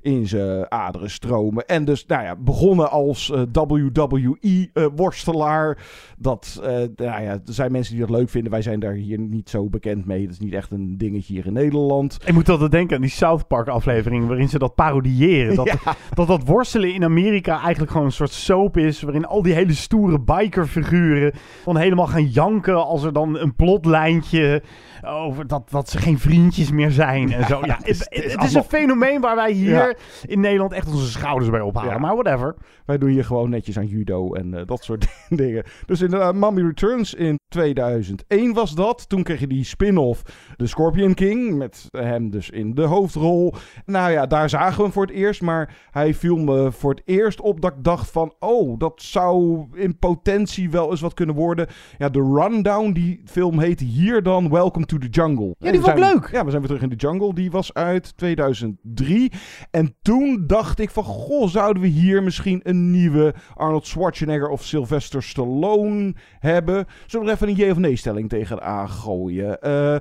In 0.02 0.28
zijn 0.28 0.72
aderen 0.72 1.10
stromen. 1.10 1.66
En 1.68 1.86
dus, 1.86 2.06
nou 2.06 2.24
ja, 2.24 2.36
begonnen 2.36 2.92
als 2.92 3.32
eh, 3.32 3.42
WWE-worstelaar. 3.52 5.78
dat, 6.18 6.60
eh, 6.64 6.70
nou 6.96 7.22
ja, 7.24 7.32
er 7.32 7.40
zijn 7.44 7.72
mensen 7.72 7.96
die 7.96 8.06
dat 8.06 8.16
leuk 8.18 8.30
vinden. 8.30 8.52
Wij 8.52 8.62
zijn 8.62 8.80
daar 8.80 8.94
hier 8.94 9.20
niet 9.20 9.50
zo 9.50 9.70
bekend 9.70 10.06
mee. 10.06 10.24
Dat 10.24 10.32
is 10.34 10.40
niet 10.40 10.54
echt 10.54 10.72
een 10.72 10.98
dingetje 10.98 11.34
hier 11.34 11.46
in 11.46 11.54
Nederland. 11.54 12.18
Ik 12.26 12.34
moet 12.34 12.50
altijd 12.50 12.72
denken 12.72 12.96
aan 12.96 13.02
die 13.02 13.12
South 13.12 13.48
Park 13.48 13.68
aflevering 13.68 14.28
waarin 14.28 14.50
ze 14.50 14.60
dat 14.60 14.76
parodiëren. 14.76 15.56
Dat, 15.56 15.66
Ja. 15.86 15.96
dat 16.14 16.28
dat 16.28 16.44
worstelen 16.48 16.94
in 16.94 17.04
Amerika 17.04 17.60
eigenlijk 17.62 17.92
gewoon 17.92 18.06
een 18.06 18.12
soort 18.14 18.32
soap 18.32 18.78
is. 18.78 19.02
Waarin 19.02 19.26
al 19.26 19.42
die 19.42 19.54
hele 19.54 19.74
stoere 19.74 20.20
bikerfiguren 20.20 21.34
dan 21.66 21.78
helemaal 21.78 22.08
gaan 22.08 22.26
janken 22.28 22.86
als 22.86 23.04
er 23.04 23.14
dan 23.14 23.38
een 23.40 23.56
plotlijntje 23.56 24.64
over 25.06 25.48
dat, 25.48 25.70
dat 25.70 25.90
ze 25.90 25.98
geen 25.98 26.20
vriendjes 26.20 26.72
meer 26.72 26.92
zijn 26.92 27.32
en 27.34 27.46
zo. 27.48 27.60
Ja, 27.66 27.78
het 27.78 27.88
is- 27.88 28.00
het, 28.00 28.08
het 28.10 28.24
is 28.26 28.32
het 28.32 28.32
is 28.32 28.38
allemaal- 28.56 28.64
een 28.64 28.70
fenomeen 28.80 29.22
waar 29.22 29.36
wij 29.36 29.52
hier 29.52 29.91
In 30.26 30.40
Nederland 30.40 30.72
echt 30.74 30.88
onze 30.88 31.12
schouders 31.12 31.50
bij 31.50 31.62
ophalen. 31.62 31.92
Ja. 31.92 31.98
Maar 31.98 32.16
whatever. 32.16 32.56
Wij 32.86 32.98
doen 32.98 33.10
hier 33.10 33.26
gewoon 33.26 33.50
netjes 33.50 33.78
aan 33.78 33.88
judo 33.88 34.34
en 34.34 34.54
eh, 34.54 34.66
dat 34.66 34.84
soort 34.84 35.08
dingen. 35.30 35.64
Dus 35.86 36.02
inderdaad, 36.02 36.36
Mommy 36.36 36.62
Returns 36.62 37.14
in 37.14 37.40
2001 37.48 38.54
was 38.54 38.76
dat. 38.76 39.10
Toen 39.10 39.24
kreeg 39.24 39.40
je 39.40 39.48
die 39.48 39.64
spin-off 39.64 40.22
The 40.58 40.68
Scorpion 40.68 41.14
King. 41.14 41.58
Met 41.58 41.88
hem 41.92 42.30
dus 42.30 42.50
in 42.50 42.76
de 42.76 42.84
hoofdrol. 42.84 43.54
Nou 43.86 44.12
ja, 44.12 44.26
daar 44.26 44.50
zagen 44.50 44.78
we 44.78 44.84
hem 44.84 44.92
voor 44.92 45.06
het 45.06 45.16
eerst. 45.16 45.42
Maar 45.42 45.76
hij 45.92 46.14
viel 46.14 46.38
me 46.38 46.72
voor 46.72 46.92
het 46.92 47.02
eerst 47.06 47.42
op 47.42 47.62
dat 47.62 47.72
ik 47.72 47.84
dacht 47.84 48.12
van... 48.12 48.34
Oh, 48.40 48.80
dat 48.80 49.02
zou 49.02 49.66
in 49.74 49.98
potentie 49.98 50.70
wel 50.70 50.90
eens 50.90 51.02
wat 51.02 51.14
kunnen 51.14 51.36
worden. 51.36 51.68
Ja, 51.98 52.10
de 52.10 52.20
Rundown, 52.34 52.92
die 52.92 53.22
film 53.26 53.60
heette 53.60 53.84
hier 53.84 54.24
dan 54.24 54.50
Welcome 54.50 54.86
to 54.86 54.98
the 54.98 55.08
Jungle. 55.08 55.56
Ja, 55.58 55.72
die 55.72 55.80
vond 55.80 55.98
ik 55.98 56.04
leuk. 56.04 56.30
Ja, 56.32 56.44
we 56.44 56.50
zijn 56.50 56.62
weer 56.62 56.70
terug 56.70 56.82
in 56.82 56.90
de 56.90 56.96
jungle. 56.96 57.34
Die 57.34 57.52
was 57.52 57.74
uit 57.74 58.18
2003. 58.18 59.32
En 59.72 59.81
toen 60.02 60.44
dacht 60.48 60.80
ik 60.80 60.90
van, 60.90 61.04
goh, 61.04 61.50
zouden 61.50 61.82
we 61.82 61.88
hier 61.88 62.24
misschien 62.24 62.60
een 62.64 62.92
nieuwe 62.92 63.34
Arnold 63.56 63.88
Schwarzenegger 63.88 64.50
of 64.50 64.64
Sylvester 64.64 65.24
Stallone 65.24 66.16
hebben? 66.40 66.86
Zullen 67.08 67.26
we 67.26 67.32
er 67.32 67.38
even 67.38 67.50
een 67.50 67.66
ja 67.66 67.72
of 67.72 67.78
nee 67.78 67.96
stelling 67.96 68.30
tegenaan 68.30 68.90
gooien? 68.90 69.62
Eh, 69.62 69.96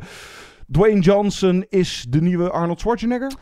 Dwayne 0.70 1.00
Johnson 1.00 1.64
is 1.68 2.06
de 2.08 2.20
nieuwe 2.20 2.50
Arnold 2.50 2.80
Schwarzenegger? 2.80 3.32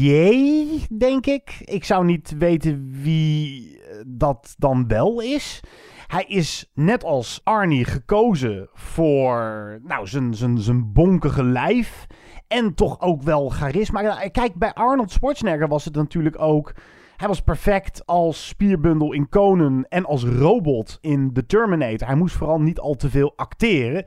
Jee, 0.00 0.82
denk 0.98 1.26
ik. 1.26 1.60
Ik 1.64 1.84
zou 1.84 2.04
niet 2.04 2.34
weten 2.38 2.88
wie 3.02 3.78
eh, 3.80 3.96
dat 4.06 4.54
dan 4.58 4.88
wel 4.88 5.22
is. 5.22 5.60
Hij 6.06 6.24
is 6.24 6.70
net 6.74 7.04
als 7.04 7.40
Arnie 7.44 7.84
gekozen 7.84 8.68
voor 8.72 9.78
nou, 9.82 10.06
zijn, 10.06 10.34
zijn, 10.34 10.58
zijn 10.58 10.92
bonkige 10.92 11.44
lijf. 11.44 12.06
En 12.48 12.74
toch 12.74 13.00
ook 13.00 13.22
wel 13.22 13.48
charisma. 13.48 14.28
Kijk, 14.28 14.54
bij 14.54 14.72
Arnold 14.72 15.10
Schwarzenegger 15.10 15.68
was 15.68 15.84
het 15.84 15.94
natuurlijk 15.94 16.40
ook... 16.40 16.74
Hij 17.16 17.28
was 17.28 17.42
perfect 17.42 18.06
als 18.06 18.48
spierbundel 18.48 19.12
in 19.12 19.28
Conan 19.28 19.84
en 19.88 20.04
als 20.04 20.24
robot 20.24 20.98
in 21.00 21.32
The 21.32 21.46
Terminator. 21.46 22.06
Hij 22.06 22.16
moest 22.16 22.36
vooral 22.36 22.60
niet 22.60 22.78
al 22.78 22.94
te 22.94 23.10
veel 23.10 23.32
acteren. 23.36 24.04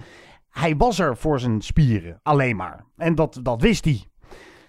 Hij 0.49 0.75
was 0.77 0.99
er 0.99 1.17
voor 1.17 1.39
zijn 1.39 1.61
spieren, 1.61 2.19
alleen 2.23 2.55
maar. 2.55 2.85
En 2.97 3.15
dat, 3.15 3.39
dat 3.43 3.61
wist 3.61 3.85
hij. 3.85 4.03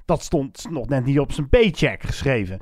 Dat 0.05 0.23
stond 0.23 0.67
nog 0.71 0.89
net 0.89 1.05
niet 1.05 1.19
op 1.19 1.33
zijn 1.33 1.49
paycheck 1.49 2.03
geschreven. 2.03 2.59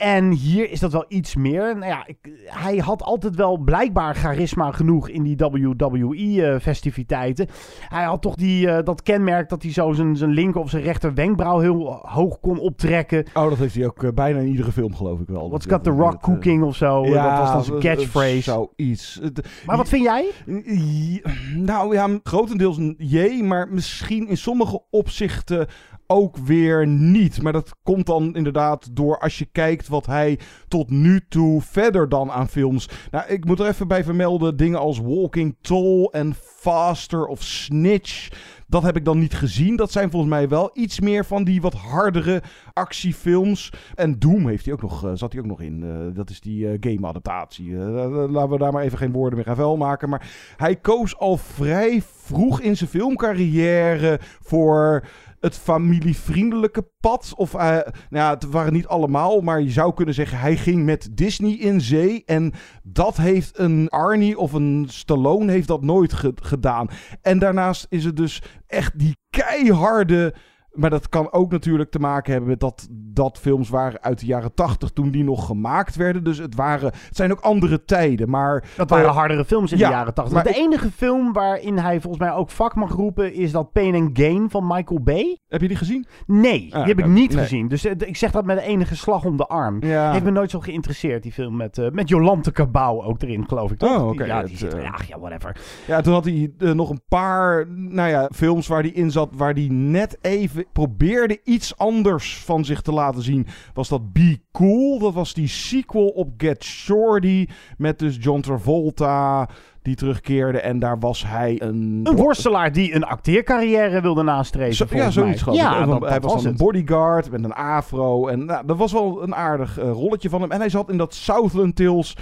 En 0.00 0.30
hier 0.30 0.70
is 0.70 0.80
dat 0.80 0.92
wel 0.92 1.04
iets 1.08 1.36
meer. 1.36 1.76
Nou 1.76 1.90
ja, 1.90 2.06
ik, 2.06 2.16
hij 2.44 2.76
had 2.76 3.02
altijd 3.02 3.36
wel 3.36 3.58
blijkbaar 3.58 4.14
charisma 4.14 4.72
genoeg 4.72 5.08
in 5.08 5.22
die 5.22 5.36
WWE-festiviteiten. 5.36 7.46
hij 7.88 8.04
had 8.04 8.22
toch 8.22 8.34
die, 8.34 8.70
eh, 8.70 8.84
dat 8.84 9.02
kenmerk 9.02 9.48
dat 9.48 9.62
hij 9.62 9.72
zo 9.72 9.92
zijn, 9.92 10.16
zijn 10.16 10.30
linker 10.30 10.60
of 10.60 10.70
zijn 10.70 10.82
rechter 10.82 11.14
wenkbrauw 11.14 11.58
heel 11.58 11.98
hoog 12.02 12.40
kon 12.40 12.58
optrekken. 12.58 13.24
Oh, 13.34 13.48
dat 13.48 13.58
heeft 13.58 13.74
hij 13.74 13.86
ook 13.86 14.02
eh, 14.02 14.10
bijna 14.12 14.38
in 14.38 14.48
iedere 14.48 14.72
film 14.72 14.94
geloof 14.94 15.20
ik 15.20 15.28
wel. 15.28 15.48
What's 15.48 15.66
Dat- 15.66 15.74
got 15.74 15.84
the 15.84 15.90
rock 16.02 16.12
eh, 16.12 16.20
cooking 16.20 16.62
of 16.62 16.76
zo. 16.76 17.02
dat 17.02 17.14
was 17.14 17.52
dan 17.52 17.64
zijn 17.64 17.78
eh, 17.80 17.90
eh, 17.90 17.96
catchphrase. 17.96 18.42
Zoiets. 18.76 19.20
Maar 19.66 19.76
wat 19.76 19.88
vind 19.88 20.02
jij? 20.02 20.30
Ja, 20.64 21.30
Nou 21.56 21.94
ja, 21.94 22.18
grotendeels 22.22 22.76
een 22.76 22.94
jee, 22.98 23.42
maar 23.42 23.68
misschien 23.68 24.28
in 24.28 24.36
sommige 24.36 24.82
opzichten 24.90 25.66
ook 26.10 26.36
weer 26.36 26.86
niet. 26.86 27.42
Maar 27.42 27.52
dat 27.52 27.76
komt 27.82 28.06
dan 28.06 28.34
inderdaad 28.34 28.96
door 28.96 29.18
als 29.18 29.38
je 29.38 29.44
kijkt 29.44 29.88
wat 29.88 30.06
hij 30.06 30.38
tot 30.68 30.90
nu 30.90 31.20
toe 31.28 31.62
verder 31.62 32.08
dan 32.08 32.30
aan 32.30 32.48
films. 32.48 32.88
Nou, 33.10 33.28
ik 33.28 33.44
moet 33.44 33.60
er 33.60 33.66
even 33.66 33.88
bij 33.88 34.04
vermelden 34.04 34.56
dingen 34.56 34.78
als 34.78 34.98
Walking 34.98 35.56
Tall 35.60 36.04
en 36.04 36.34
Faster 36.34 37.26
of 37.26 37.42
Snitch. 37.42 38.28
Dat 38.66 38.82
heb 38.82 38.96
ik 38.96 39.04
dan 39.04 39.18
niet 39.18 39.34
gezien. 39.34 39.76
Dat 39.76 39.92
zijn 39.92 40.10
volgens 40.10 40.32
mij 40.32 40.48
wel 40.48 40.70
iets 40.72 41.00
meer 41.00 41.24
van 41.24 41.44
die 41.44 41.60
wat 41.60 41.74
hardere 41.74 42.42
actiefilms. 42.72 43.72
En 43.94 44.18
Doom 44.18 44.48
heeft 44.48 44.64
hij 44.64 44.74
ook 44.74 44.82
nog, 44.82 45.04
eh, 45.04 45.10
zat 45.14 45.32
hij 45.32 45.40
ook 45.40 45.48
nog 45.48 45.60
in. 45.60 45.82
Eh, 45.82 46.16
dat 46.16 46.30
is 46.30 46.40
die 46.40 46.68
eh, 46.68 46.76
game-adaptatie. 46.80 47.74
Laten 47.74 48.50
we 48.50 48.58
daar 48.58 48.72
maar 48.72 48.82
even 48.82 48.98
geen 48.98 49.12
woorden 49.12 49.38
meer 49.38 49.48
aan 49.48 49.56
vuil 49.56 49.76
maken. 49.76 50.08
Maar 50.08 50.54
hij 50.56 50.76
koos 50.76 51.18
al 51.18 51.36
vrij 51.36 52.02
vroeg 52.02 52.60
in 52.60 52.76
zijn 52.76 52.90
filmcarrière 52.90 54.20
voor 54.40 55.04
het 55.40 55.54
familievriendelijke 55.54 56.88
pad. 57.00 57.32
Of, 57.36 57.54
eh, 57.54 57.60
nou 57.60 57.84
ja, 58.10 58.30
het 58.30 58.44
waren 58.44 58.72
niet 58.72 58.86
allemaal, 58.86 59.40
maar 59.40 59.60
je 59.62 59.70
zou 59.70 59.94
kunnen 59.94 60.14
zeggen... 60.14 60.38
hij 60.38 60.56
ging 60.56 60.84
met 60.84 61.08
Disney 61.12 61.52
in 61.52 61.80
zee. 61.80 62.22
En 62.26 62.52
dat 62.82 63.16
heeft 63.16 63.58
een 63.58 63.88
Arnie 63.88 64.38
of 64.38 64.52
een 64.52 64.86
Stallone 64.88 65.52
heeft 65.52 65.68
dat 65.68 65.82
nooit 65.82 66.12
ge- 66.12 66.32
gedaan. 66.42 66.88
En 67.22 67.38
daarnaast 67.38 67.86
is 67.88 68.04
het 68.04 68.16
dus 68.16 68.42
echt 68.66 68.98
die 68.98 69.16
keiharde... 69.30 70.34
Maar 70.70 70.90
dat 70.90 71.08
kan 71.08 71.32
ook 71.32 71.50
natuurlijk 71.50 71.90
te 71.90 71.98
maken 71.98 72.32
hebben 72.32 72.50
met 72.50 72.60
dat, 72.60 72.88
dat 72.90 73.38
films 73.38 73.68
waren 73.68 74.02
uit 74.02 74.18
de 74.20 74.26
jaren 74.26 74.54
tachtig 74.54 74.90
toen 74.90 75.10
die 75.10 75.24
nog 75.24 75.46
gemaakt 75.46 75.96
werden. 75.96 76.24
Dus 76.24 76.38
het, 76.38 76.54
waren, 76.54 76.86
het 76.86 77.16
zijn 77.16 77.30
ook 77.32 77.40
andere 77.40 77.84
tijden. 77.84 78.28
Maar, 78.30 78.64
Dat 78.76 78.90
waren 78.90 79.10
hardere 79.10 79.44
films 79.44 79.72
in 79.72 79.78
ja, 79.78 79.88
de 79.88 79.94
jaren 79.94 80.14
80. 80.14 80.34
maar 80.34 80.44
de 80.44 80.54
enige 80.54 80.90
film 80.90 81.32
waarin 81.32 81.78
hij 81.78 82.00
volgens 82.00 82.22
mij 82.22 82.32
ook 82.32 82.50
vak 82.50 82.74
mag 82.74 82.90
roepen 82.92 83.34
is 83.34 83.52
dat 83.52 83.72
Pain 83.72 83.94
and 83.94 84.18
Gain 84.18 84.50
van 84.50 84.66
Michael 84.66 85.00
Bay. 85.02 85.38
Heb 85.48 85.60
je 85.60 85.68
die 85.68 85.76
gezien? 85.76 86.06
Nee, 86.26 86.60
die 86.60 86.74
Ah, 86.74 86.86
heb 86.86 86.98
ik 86.98 87.06
niet 87.06 87.32
Nee. 87.34 87.42
gezien. 87.42 87.68
Dus 87.68 87.84
eh, 87.84 87.92
ik 87.98 88.16
zeg 88.16 88.30
dat 88.30 88.44
met 88.44 88.58
de 88.58 88.64
enige 88.64 88.96
slag 88.96 89.24
om 89.24 89.36
de 89.36 89.46
arm. 89.46 89.82
Ja. 89.84 90.12
Heeft 90.12 90.24
me 90.24 90.30
nooit 90.30 90.50
zo 90.50 90.60
geïnteresseerd, 90.60 91.22
die 91.22 91.32
film 91.32 91.56
met, 91.56 91.78
eh 91.78 91.90
met 91.90 92.08
Jolante 92.08 92.52
Cabau 92.52 93.02
ook 93.04 93.22
erin, 93.22 93.48
geloof 93.48 93.70
ik. 93.70 93.78
Toch? 93.78 94.00
Oh, 94.00 94.08
oké. 94.08 94.24
Ja, 94.24 94.42
die 94.42 94.56
zit 94.56 94.72
er. 94.72 94.78
eh, 94.78 94.84
Ja, 94.84 94.94
ja, 95.08 95.18
whatever. 95.18 95.56
Ja, 95.86 96.00
toen 96.00 96.12
had 96.12 96.24
hij 96.24 96.52
nog 96.58 96.90
een 96.90 97.02
paar 97.08 97.68
nou 97.68 98.08
ja, 98.08 98.28
films 98.34 98.66
waar 98.66 98.80
hij 98.82 98.90
in 98.90 99.10
zat, 99.10 99.28
waar 99.36 99.52
hij 99.52 99.68
net 99.70 100.18
even 100.20 100.59
probeerde 100.72 101.40
iets 101.44 101.76
anders 101.76 102.38
van 102.38 102.64
zich 102.64 102.80
te 102.80 102.92
laten 102.92 103.22
zien. 103.22 103.46
Was 103.74 103.88
dat 103.88 104.12
Be 104.12 104.40
Cool? 104.52 104.98
Dat 104.98 105.14
was 105.14 105.34
die 105.34 105.48
sequel 105.48 106.08
op 106.08 106.28
Get 106.36 106.64
Shorty 106.64 107.46
met 107.78 107.98
dus 107.98 108.16
John 108.20 108.40
Travolta 108.40 109.48
die 109.82 109.94
terugkeerde 109.94 110.60
en 110.60 110.78
daar 110.78 110.98
was 110.98 111.24
hij 111.26 111.62
een... 111.62 112.00
Een 112.02 112.16
worstelaar 112.16 112.72
die 112.72 112.94
een 112.94 113.04
acteercarrière 113.04 114.00
wilde 114.00 114.22
nastreven, 114.22 114.74
Zo- 114.74 114.96
ja, 114.96 115.10
zoiets 115.10 115.44
mij. 115.44 115.54
Ja, 115.54 115.86
dat, 115.86 116.00
hij 116.00 116.10
dat 116.10 116.22
was 116.22 116.32
was 116.32 116.42
dan 116.42 116.52
een 116.52 116.58
bodyguard 116.58 117.30
met 117.30 117.44
een 117.44 117.52
afro. 117.52 118.28
En 118.28 118.44
nou, 118.44 118.66
dat 118.66 118.76
was 118.76 118.92
wel 118.92 119.22
een 119.22 119.34
aardig 119.34 119.78
eh, 119.78 119.90
rolletje 119.90 120.28
van 120.28 120.40
hem. 120.40 120.50
En 120.50 120.58
hij 120.58 120.68
zat 120.68 120.90
in 120.90 120.96
dat 120.96 121.14
Southland 121.14 121.76
Tales 121.76 122.16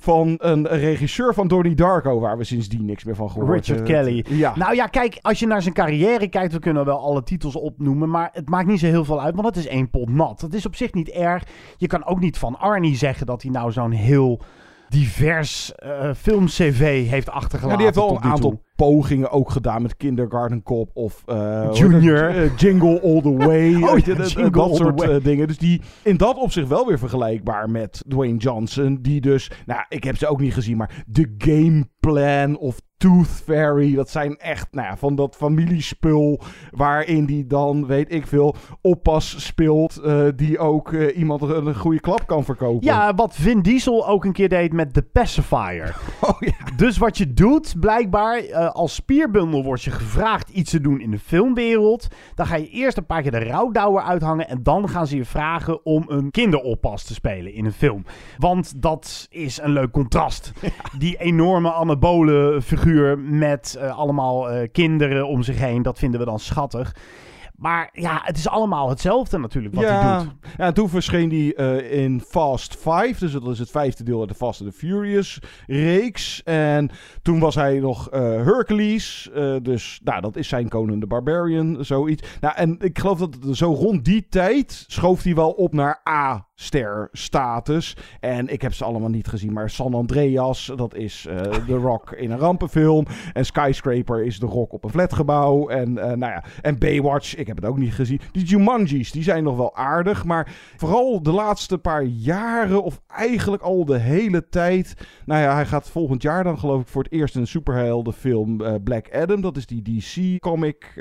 van 0.00 0.34
een 0.38 0.68
regisseur 0.68 1.34
van 1.34 1.48
Donnie 1.48 1.74
Darko, 1.74 2.20
waar 2.20 2.38
we 2.38 2.44
sindsdien 2.44 2.84
niks 2.84 3.04
meer 3.04 3.14
van 3.14 3.30
gehoord 3.30 3.66
Richard 3.66 3.88
hebben. 3.88 4.22
Kelly. 4.22 4.38
Ja. 4.38 4.52
Nou 4.56 4.74
ja, 4.74 4.86
kijk, 4.86 5.18
als 5.22 5.38
je 5.38 5.46
naar 5.46 5.62
zijn 5.62 5.74
carrière 5.74 6.28
kijkt, 6.28 6.52
we 6.52 6.58
kunnen 6.58 6.84
wel 6.84 6.98
alle 6.98 7.22
titels 7.22 7.56
opnoemen, 7.56 8.10
maar 8.10 8.30
het 8.32 8.48
maakt 8.48 8.66
niet 8.66 8.80
zo 8.80 8.86
heel 8.86 9.04
veel 9.04 9.22
uit, 9.22 9.34
want 9.34 9.46
het 9.46 9.56
is 9.56 9.66
één 9.66 9.90
pot 9.90 10.08
nat. 10.08 10.40
Het 10.40 10.54
is 10.54 10.66
op 10.66 10.76
zich 10.76 10.92
niet 10.94 11.08
erg. 11.08 11.44
Je 11.76 11.86
kan 11.86 12.04
ook 12.04 12.20
niet 12.20 12.38
van 12.38 12.58
Arnie 12.58 12.96
zeggen 12.96 13.26
dat 13.26 13.42
hij 13.42 13.50
nou 13.50 13.72
zo'n 13.72 13.90
heel 13.90 14.40
divers 14.90 15.74
eh 15.74 16.10
film-cv 16.16 17.08
heeft 17.08 17.30
achtergelaten. 17.30 17.70
Ja, 17.70 17.76
die 17.76 17.84
heeft 17.84 17.96
wel 17.96 18.14
een 18.14 18.20
toe. 18.20 18.30
aantal 18.30 18.62
pogingen 18.76 19.30
ook 19.30 19.50
gedaan 19.50 19.82
met 19.82 19.96
Kindergarten 19.96 20.62
Cop 20.62 20.90
of 20.94 21.22
eh, 21.26 21.68
Junior. 21.72 22.28
Eh, 22.28 22.56
Jingle 22.56 23.00
All 23.02 23.20
The 23.20 23.36
Way. 23.36 23.74
Oh 23.90 23.98
ja, 23.98 24.14
dat- 24.14 24.56
All 24.56 24.74
soort 24.74 25.24
dingen. 25.24 25.46
Dus 25.46 25.58
die 25.58 25.80
in 26.02 26.16
dat 26.16 26.36
opzicht 26.36 26.68
wel 26.68 26.86
weer 26.86 26.98
vergelijkbaar 26.98 27.70
met 27.70 28.04
Dwayne 28.08 28.36
Johnson. 28.38 28.98
Die 29.02 29.20
dus, 29.20 29.50
nou 29.66 29.80
ik 29.88 30.04
heb 30.04 30.16
ze 30.16 30.26
ook 30.26 30.40
niet 30.40 30.54
gezien, 30.54 30.76
maar 30.76 31.04
The 31.12 31.34
Game 31.38 31.84
Plan 32.00 32.56
of 32.58 32.80
Tooth 33.00 33.42
Fairy. 33.44 33.94
Dat 33.94 34.10
zijn 34.10 34.36
echt 34.36 34.66
nou 34.70 34.86
ja, 34.86 34.96
van 34.96 35.14
dat 35.14 35.36
familiespul 35.36 36.40
waarin 36.70 37.24
die 37.24 37.46
dan, 37.46 37.86
weet 37.86 38.12
ik 38.12 38.26
veel, 38.26 38.54
oppas 38.80 39.44
speelt. 39.46 39.96
eh, 39.96 40.22
die 40.36 40.58
ook 40.58 40.92
eh, 40.92 41.16
iemand 41.18 41.42
een, 41.42 41.66
een 41.66 41.74
goede 41.76 42.00
klap 42.00 42.26
kan 42.26 42.44
verkopen. 42.44 42.86
Ja, 42.86 43.14
wat 43.14 43.34
Vin 43.34 43.60
Diesel 43.60 44.08
ook 44.08 44.24
een 44.24 44.32
keer 44.32 44.48
deed 44.48 44.72
met 44.72 44.94
The 44.94 45.02
Pacifier. 45.02 45.96
Oh, 46.20 46.40
ja. 46.40 46.52
Dus 46.76 46.98
wat 46.98 47.18
je 47.18 47.34
doet, 47.34 47.74
blijkbaar, 47.80 48.38
eh, 48.38 48.70
als 48.70 48.94
spierbundel 48.94 49.64
word 49.64 49.82
je 49.82 49.90
gevraagd 49.90 50.48
iets 50.48 50.70
te 50.70 50.80
doen 50.80 51.00
in 51.00 51.10
de 51.10 51.18
filmwereld. 51.18 52.06
Dan 52.34 52.46
ga 52.46 52.56
je 52.56 52.68
eerst 52.68 52.96
een 52.96 53.06
paar 53.06 53.22
keer 53.22 53.30
de 53.30 53.38
rouwdouwer 53.44 54.02
uithangen. 54.02 54.48
En 54.48 54.62
dan 54.62 54.88
gaan 54.88 55.06
ze 55.06 55.16
je 55.16 55.24
vragen 55.24 55.84
om 55.84 56.04
een 56.06 56.30
kinderoppas 56.30 57.04
te 57.04 57.14
spelen 57.14 57.54
in 57.54 57.64
een 57.64 57.72
film. 57.72 58.04
Want 58.38 58.82
dat 58.82 59.26
is 59.30 59.60
een 59.60 59.72
leuk 59.72 59.90
contrast. 59.90 60.52
Die 60.98 61.16
enorme 61.16 61.72
anabole 61.72 62.60
figuur 62.62 62.89
met 63.18 63.74
eh, 63.74 63.98
allemaal 63.98 64.50
eh, 64.50 64.68
kinderen 64.72 65.28
om 65.28 65.42
zich 65.42 65.58
heen. 65.58 65.82
Dat 65.82 65.98
vinden 65.98 66.20
we 66.20 66.26
dan 66.26 66.38
schattig. 66.38 66.96
Maar 67.56 67.88
ja, 67.92 68.20
het 68.22 68.36
is 68.36 68.48
allemaal 68.48 68.88
hetzelfde 68.88 69.38
natuurlijk 69.38 69.74
wat 69.74 69.84
hij 69.84 69.92
ja. 69.92 70.18
doet. 70.18 70.32
ja, 70.56 70.64
en 70.64 70.74
toen 70.74 70.88
verscheen 70.88 71.30
hij 71.30 71.54
eh, 71.54 72.02
in 72.02 72.20
Fast 72.20 72.76
5, 72.76 73.18
dus 73.18 73.32
dat 73.32 73.48
is 73.48 73.58
het 73.58 73.70
vijfde 73.70 74.04
deel 74.04 74.20
uit 74.20 74.28
de 74.28 74.34
Fast 74.34 74.60
and 74.60 74.70
the 74.70 74.76
Furious 74.76 75.38
reeks. 75.66 76.42
En 76.42 76.90
toen 77.22 77.38
was 77.38 77.54
hij 77.54 77.78
nog 77.78 78.08
Hercules, 78.10 79.30
dus 79.62 80.00
nou, 80.04 80.20
dat 80.20 80.36
is 80.36 80.48
zijn 80.48 80.68
Conan 80.68 81.00
the 81.00 81.06
Barbarian, 81.06 81.84
zoiets. 81.84 82.38
Nou, 82.40 82.54
en 82.56 82.76
ik 82.78 82.98
geloof 82.98 83.18
dat 83.18 83.56
zo 83.56 83.72
rond 83.72 84.04
die 84.04 84.26
tijd 84.28 84.84
schoof 84.86 85.22
hij 85.22 85.34
wel 85.34 85.50
op 85.50 85.72
naar 85.72 86.00
A-ster 86.60 87.08
status. 87.12 87.96
En 88.20 88.48
ik 88.48 88.62
heb 88.62 88.74
ze 88.74 88.84
allemaal 88.84 89.08
niet 89.08 89.26
gezien, 89.26 89.52
maar 89.52 89.70
San 89.70 89.94
Andreas, 89.94 90.72
dat 90.76 90.94
is 90.94 91.26
eh 91.26 91.40
The 91.40 91.76
Rock 91.76 92.12
in 92.12 92.30
een 92.30 92.38
rampenfilm. 92.38 93.06
En 93.32 93.44
Skyscraper 93.44 94.24
is 94.24 94.38
The 94.38 94.46
Rock 94.46 94.72
op 94.72 94.84
een 94.84 94.90
flatgebouw. 94.90 95.68
En, 95.68 95.98
eh, 95.98 96.06
nou 96.06 96.32
ja, 96.32 96.44
en 96.62 96.78
Baywatch, 96.78 97.36
ik 97.36 97.46
heb 97.46 97.56
het 97.56 97.64
ook 97.64 97.78
niet 97.78 97.94
gezien. 97.94 98.20
Die 98.32 98.44
Jumanji's, 98.44 99.12
die 99.12 99.22
zijn 99.22 99.44
nog 99.44 99.56
wel 99.56 99.76
aardig. 99.76 100.24
Maar 100.24 100.52
vooral 100.76 101.22
de 101.22 101.32
laatste 101.32 101.78
paar 101.78 102.02
jaren, 102.02 102.82
of 102.82 103.00
eigenlijk 103.06 103.62
al 103.62 103.84
de 103.84 103.98
hele 103.98 104.48
tijd. 104.48 104.94
Nou 105.24 105.42
ja, 105.42 105.54
hij 105.54 105.66
gaat 105.66 105.90
volgend 105.90 106.22
jaar 106.22 106.44
dan 106.44 106.58
geloof 106.58 106.80
ik 106.80 106.88
voor 106.88 107.02
het 107.02 107.12
eerst 107.12 107.34
een 107.34 107.46
superheldenfilm 107.46 108.60
eh, 108.60 108.74
Black 108.84 109.14
Adam. 109.14 109.40
Dat 109.40 109.56
is 109.56 109.66
die 109.66 109.82
DC-comic. 109.82 110.92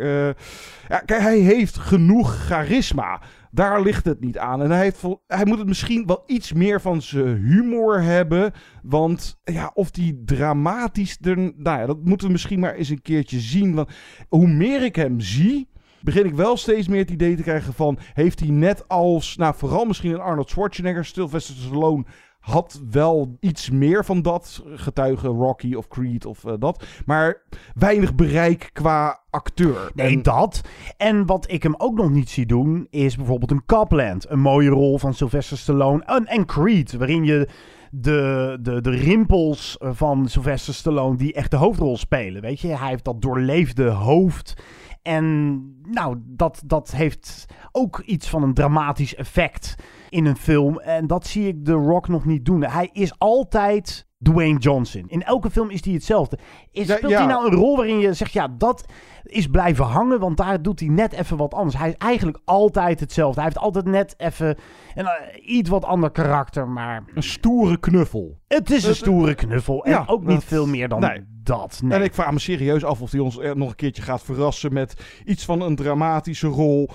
ja, 0.87 0.99
kijk, 1.05 1.21
hij 1.21 1.37
heeft 1.37 1.77
genoeg 1.77 2.45
charisma. 2.45 3.21
Daar 3.51 3.81
ligt 3.81 4.05
het 4.05 4.19
niet 4.19 4.37
aan. 4.37 4.61
En 4.61 4.71
hij, 4.71 4.93
hij 5.27 5.45
moet 5.45 5.57
het 5.57 5.67
misschien 5.67 6.05
wel 6.05 6.23
iets 6.25 6.53
meer 6.53 6.81
van 6.81 7.01
zijn 7.01 7.35
humor 7.35 8.01
hebben. 8.01 8.51
Want 8.83 9.39
ja, 9.43 9.71
of 9.73 9.91
die 9.91 10.21
dramatisch... 10.25 11.17
Er, 11.21 11.37
nou 11.37 11.79
ja, 11.79 11.85
dat 11.85 12.03
moeten 12.03 12.27
we 12.27 12.31
misschien 12.31 12.59
maar 12.59 12.73
eens 12.73 12.89
een 12.89 13.01
keertje 13.01 13.39
zien. 13.39 13.75
Want 13.75 13.91
hoe 14.29 14.47
meer 14.47 14.83
ik 14.83 14.95
hem 14.95 15.19
zie 15.19 15.69
begin 16.01 16.25
ik 16.25 16.33
wel 16.33 16.57
steeds 16.57 16.87
meer 16.87 16.99
het 16.99 17.11
idee 17.11 17.35
te 17.35 17.41
krijgen 17.41 17.73
van... 17.73 17.99
heeft 18.13 18.39
hij 18.39 18.49
net 18.49 18.87
als, 18.87 19.35
nou 19.35 19.53
vooral 19.57 19.85
misschien 19.85 20.13
een 20.13 20.19
Arnold 20.19 20.49
Schwarzenegger... 20.49 21.05
Sylvester 21.05 21.55
Stallone 21.55 22.05
had 22.49 22.81
wel 22.91 23.37
iets 23.39 23.69
meer 23.69 24.05
van 24.05 24.21
dat. 24.21 24.63
Getuigen 24.65 25.29
Rocky 25.29 25.73
of 25.73 25.87
Creed 25.87 26.25
of 26.25 26.45
eh, 26.45 26.53
dat. 26.59 26.85
Maar 27.05 27.41
weinig 27.75 28.15
bereik 28.15 28.69
qua 28.73 29.19
acteur. 29.29 29.91
Nee, 29.93 30.15
En- 30.15 30.21
dat. 30.23 30.61
En 30.97 31.25
wat 31.25 31.51
ik 31.51 31.63
hem 31.63 31.75
ook 31.77 31.95
nog 31.95 32.09
niet 32.09 32.29
zie 32.29 32.45
doen, 32.45 32.87
is 32.89 33.15
bijvoorbeeld 33.15 33.51
een 33.51 33.65
Copland. 33.65 34.29
Een 34.29 34.39
mooie 34.39 34.69
rol 34.69 34.97
van 34.97 35.13
Sylvester 35.13 35.57
Stallone. 35.57 36.03
En, 36.03 36.25
en 36.25 36.45
Creed, 36.45 36.93
waarin 36.93 37.23
je 37.23 37.47
de, 37.91 38.57
de, 38.61 38.81
de 38.81 38.89
rimpels 38.89 39.77
van 39.79 40.27
Sylvester 40.27 40.73
Stallone, 40.73 41.17
die 41.17 41.33
echt 41.33 41.51
de 41.51 41.57
hoofdrol 41.57 41.97
spelen. 41.97 42.41
Weet 42.41 42.59
je, 42.59 42.67
hij 42.67 42.89
heeft 42.89 43.03
dat 43.05 43.21
doorleefde 43.21 43.89
hoofd. 43.89 44.53
En 45.01 45.63
nou, 45.91 46.17
dat, 46.25 46.61
dat 46.65 46.91
heeft 46.91 47.45
ook 47.71 47.99
iets 48.05 48.29
van 48.29 48.43
een 48.43 48.53
dramatisch 48.53 49.15
effect 49.15 49.75
in 50.09 50.25
een 50.25 50.37
film. 50.37 50.79
En 50.79 51.07
dat 51.07 51.27
zie 51.27 51.47
ik 51.47 51.65
The 51.65 51.71
Rock 51.73 52.07
nog 52.07 52.25
niet 52.25 52.45
doen. 52.45 52.63
Hij 52.63 52.89
is 52.93 53.13
altijd 53.17 54.07
Dwayne 54.23 54.59
Johnson. 54.59 55.03
In 55.07 55.23
elke 55.23 55.49
film 55.49 55.69
is 55.69 55.83
hij 55.85 55.93
hetzelfde. 55.93 56.37
Is, 56.71 56.83
speelt 56.91 57.11
ja. 57.11 57.17
hij 57.17 57.27
nou 57.27 57.45
een 57.47 57.55
rol 57.57 57.75
waarin 57.75 57.99
je 57.99 58.13
zegt, 58.13 58.31
ja, 58.31 58.47
dat 58.57 58.85
is 59.23 59.47
blijven 59.47 59.85
hangen, 59.85 60.19
want 60.19 60.37
daar 60.37 60.61
doet 60.61 60.79
hij 60.79 60.89
net 60.89 61.13
even 61.13 61.37
wat 61.37 61.53
anders. 61.53 61.77
Hij 61.77 61.89
is 61.89 61.95
eigenlijk 61.97 62.39
altijd 62.45 62.99
hetzelfde. 62.99 63.41
Hij 63.41 63.49
heeft 63.49 63.63
altijd 63.63 63.85
net 63.85 64.13
even 64.17 64.57
een 64.95 65.05
eh, 65.05 65.55
iets 65.55 65.69
wat 65.69 65.85
ander 65.85 66.11
karakter, 66.11 66.67
maar 66.67 67.03
Een 67.13 67.23
stoere 67.23 67.77
knuffel. 67.77 68.39
het 68.47 68.69
is 68.71 68.83
een 68.83 68.95
stoere 68.95 69.35
knuffel. 69.35 69.85
En 69.85 69.91
ja, 69.91 70.03
ook 70.07 70.21
niet 70.25 70.29
dat- 70.35 70.43
veel 70.43 70.67
meer 70.67 70.87
dan 70.89 70.99
nee. 70.99 71.23
dat. 71.43 71.79
Nee. 71.83 71.97
En 71.97 72.03
ik 72.03 72.13
vraag 72.13 72.31
me 72.31 72.39
serieus 72.39 72.83
af 72.83 73.01
of 73.01 73.11
hij 73.11 73.19
ons 73.19 73.37
er 73.37 73.57
nog 73.57 73.69
een 73.69 73.75
keertje 73.75 74.01
gaat 74.01 74.21
verrassen 74.23 74.73
met 74.73 75.21
iets 75.25 75.45
van 75.45 75.61
een 75.61 75.75
dramatische 75.75 76.47
rol. 76.47 76.89